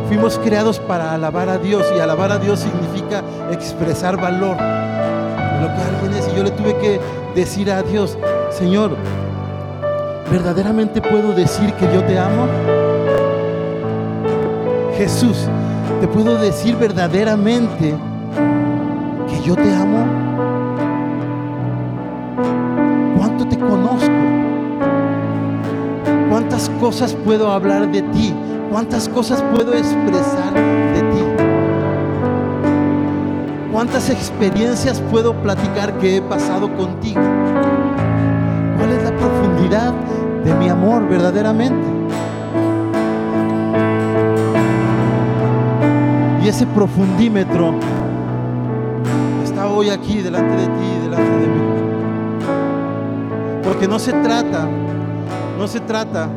fuimos 0.08 0.36
creados 0.36 0.80
para 0.80 1.14
alabar 1.14 1.48
a 1.48 1.58
Dios 1.58 1.86
y 1.96 2.00
alabar 2.00 2.32
a 2.32 2.38
Dios 2.38 2.58
significa 2.58 3.22
expresar 3.52 4.20
valor 4.20 4.56
de 4.56 5.60
lo 5.60 5.68
que 5.68 5.80
alguien 5.80 6.12
es. 6.14 6.28
Y 6.32 6.36
yo 6.36 6.42
le 6.42 6.50
tuve 6.50 6.76
que 6.78 7.00
decir 7.36 7.70
a 7.70 7.84
Dios, 7.84 8.18
Señor, 8.50 8.96
¿verdaderamente 10.28 11.00
puedo 11.00 11.32
decir 11.34 11.72
que 11.74 11.84
yo 11.94 12.02
te 12.02 12.18
amo? 12.18 12.48
Jesús, 14.96 15.46
¿te 16.00 16.08
puedo 16.08 16.36
decir 16.36 16.74
verdaderamente 16.76 17.94
que 19.28 19.42
yo 19.46 19.54
te 19.54 19.72
amo? 19.72 20.31
Cosas 26.82 27.14
puedo 27.14 27.48
hablar 27.52 27.92
de 27.92 28.02
ti? 28.02 28.34
¿Cuántas 28.68 29.08
cosas 29.08 29.40
puedo 29.54 29.72
expresar 29.72 30.52
de 30.52 31.00
ti? 31.12 31.22
¿Cuántas 33.70 34.10
experiencias 34.10 35.00
puedo 35.08 35.32
platicar 35.32 35.96
que 35.98 36.16
he 36.16 36.22
pasado 36.22 36.74
contigo? 36.76 37.20
¿Cuál 38.76 38.90
es 38.90 39.04
la 39.04 39.16
profundidad 39.16 39.92
de 40.44 40.54
mi 40.54 40.68
amor 40.68 41.08
verdaderamente? 41.08 41.86
Y 46.42 46.48
ese 46.48 46.66
profundímetro 46.66 47.74
está 49.44 49.68
hoy 49.68 49.90
aquí 49.90 50.20
delante 50.20 50.56
de 50.56 50.66
ti, 50.66 50.98
delante 51.00 51.30
de 51.30 51.46
mí. 51.46 51.60
Porque 53.62 53.86
no 53.86 54.00
se 54.00 54.12
trata, 54.14 54.68
no 55.56 55.68
se 55.68 55.78
trata 55.78 56.28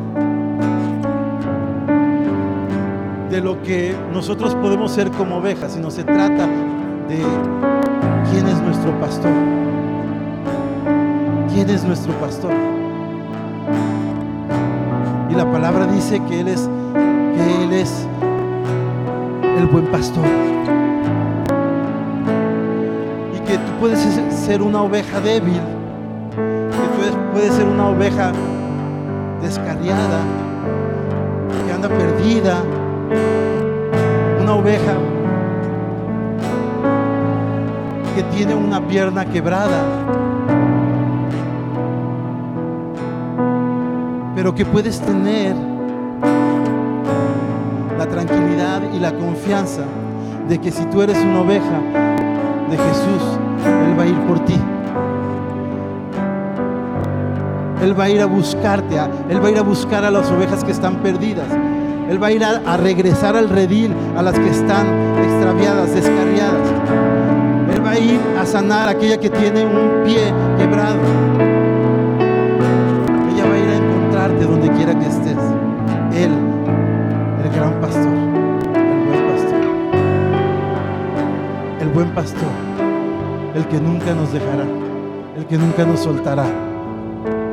de 3.30 3.40
lo 3.40 3.60
que 3.62 3.94
nosotros 4.12 4.54
podemos 4.54 4.92
ser 4.92 5.10
como 5.10 5.38
ovejas, 5.38 5.72
sino 5.72 5.90
se 5.90 6.04
trata 6.04 6.46
de 7.08 7.22
quién 8.30 8.46
es 8.46 8.60
nuestro 8.62 8.92
pastor. 9.00 9.32
¿Quién 11.52 11.70
es 11.70 11.84
nuestro 11.84 12.12
pastor? 12.14 12.52
Y 15.30 15.34
la 15.34 15.50
palabra 15.50 15.86
dice 15.86 16.20
que 16.28 16.40
Él 16.40 16.48
es, 16.48 16.68
que 16.94 17.64
Él 17.64 17.72
es 17.72 18.06
el 19.58 19.66
buen 19.66 19.86
pastor. 19.86 20.24
Y 23.34 23.40
que 23.40 23.58
tú 23.58 23.72
puedes 23.80 23.98
ser 24.30 24.62
una 24.62 24.82
oveja 24.82 25.20
débil, 25.20 25.60
que 26.30 27.10
tú 27.10 27.16
puedes 27.32 27.54
ser 27.54 27.66
una 27.66 27.88
oveja 27.88 28.32
descarriada, 29.42 30.20
que 31.66 31.72
anda 31.72 31.88
perdida, 31.88 32.62
oveja 34.66 34.96
que 38.16 38.22
tiene 38.36 38.52
una 38.56 38.84
pierna 38.84 39.24
quebrada, 39.24 39.84
pero 44.34 44.52
que 44.56 44.64
puedes 44.64 45.00
tener 45.00 45.54
la 47.96 48.06
tranquilidad 48.06 48.82
y 48.92 48.98
la 48.98 49.12
confianza 49.12 49.82
de 50.48 50.58
que 50.58 50.72
si 50.72 50.84
tú 50.86 51.00
eres 51.00 51.16
una 51.18 51.42
oveja 51.42 51.80
de 52.68 52.76
Jesús, 52.76 53.38
Él 53.64 53.96
va 53.96 54.02
a 54.02 54.06
ir 54.06 54.18
por 54.26 54.44
ti. 54.46 54.60
Él 57.84 57.96
va 57.96 58.04
a 58.04 58.08
ir 58.08 58.20
a 58.20 58.26
buscarte, 58.26 58.96
Él 59.28 59.40
va 59.40 59.46
a 59.46 59.50
ir 59.52 59.58
a 59.58 59.62
buscar 59.62 60.04
a 60.04 60.10
las 60.10 60.28
ovejas 60.32 60.64
que 60.64 60.72
están 60.72 60.96
perdidas. 60.96 61.46
Él 62.08 62.22
va 62.22 62.28
a 62.28 62.32
ir 62.32 62.44
a, 62.44 62.76
regresar 62.76 63.36
al 63.36 63.48
redil 63.48 63.92
a 64.16 64.22
las 64.22 64.38
que 64.38 64.48
están 64.48 64.86
extraviadas, 65.24 65.92
descarriadas. 65.92 66.68
Él 67.74 67.84
va 67.84 67.90
a 67.90 67.98
ir 67.98 68.20
a 68.38 68.46
sanar 68.46 68.86
a 68.88 68.92
aquella 68.92 69.18
que 69.18 69.28
tiene 69.28 69.64
un 69.64 70.04
pie 70.04 70.32
quebrado. 70.56 71.00
Ella 73.32 73.44
va 73.46 73.54
a 73.54 73.58
ir 73.58 73.68
a 73.68 73.76
encontrarte 73.76 74.44
donde 74.44 74.70
quiera 74.70 74.96
que 74.96 75.06
estés. 75.06 75.36
Él, 76.14 76.30
el 77.44 77.50
gran 77.52 77.80
pastor, 77.80 78.14
el 78.80 79.08
buen 79.08 79.26
pastor. 79.26 79.60
El 81.80 81.88
buen 81.88 82.10
pastor, 82.10 82.50
el 83.56 83.66
que 83.66 83.80
nunca 83.80 84.14
nos 84.14 84.32
dejará, 84.32 84.64
el 85.36 85.44
que 85.46 85.58
nunca 85.58 85.84
nos 85.84 86.00
soltará. 86.00 86.46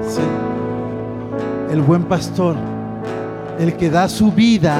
Sí. 0.07 0.21
El 1.71 1.81
buen 1.81 2.03
pastor 2.03 2.55
el 3.59 3.75
que 3.77 3.89
da 3.89 4.09
su 4.09 4.31
vida 4.31 4.77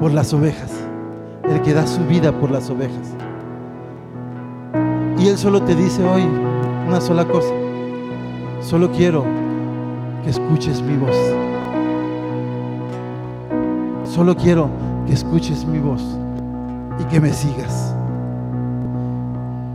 por 0.00 0.12
las 0.12 0.32
ovejas, 0.32 0.70
el 1.44 1.62
que 1.62 1.72
da 1.72 1.86
su 1.86 2.04
vida 2.04 2.32
por 2.32 2.50
las 2.50 2.68
ovejas. 2.70 3.14
Y 5.18 5.28
Él 5.28 5.38
solo 5.38 5.62
te 5.62 5.74
dice 5.74 6.04
hoy 6.04 6.24
una 6.86 7.00
sola 7.00 7.24
cosa, 7.24 7.52
solo 8.60 8.90
quiero 8.90 9.24
que 10.24 10.30
escuches 10.30 10.82
mi 10.82 10.96
voz. 10.96 11.16
Solo 14.04 14.36
quiero 14.36 14.68
que 15.06 15.12
escuches 15.12 15.64
mi 15.64 15.78
voz 15.78 16.02
y 17.00 17.04
que 17.04 17.20
me 17.20 17.32
sigas. 17.32 17.94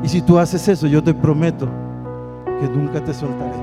Y 0.03 0.07
si 0.07 0.22
tú 0.22 0.39
haces 0.39 0.68
eso, 0.68 0.88
yo 0.88 1.03
te 1.03 1.14
prometo 1.14 1.68
que 2.60 2.68
nunca 2.68 3.03
te 3.03 3.14
soltaré. 3.14 3.59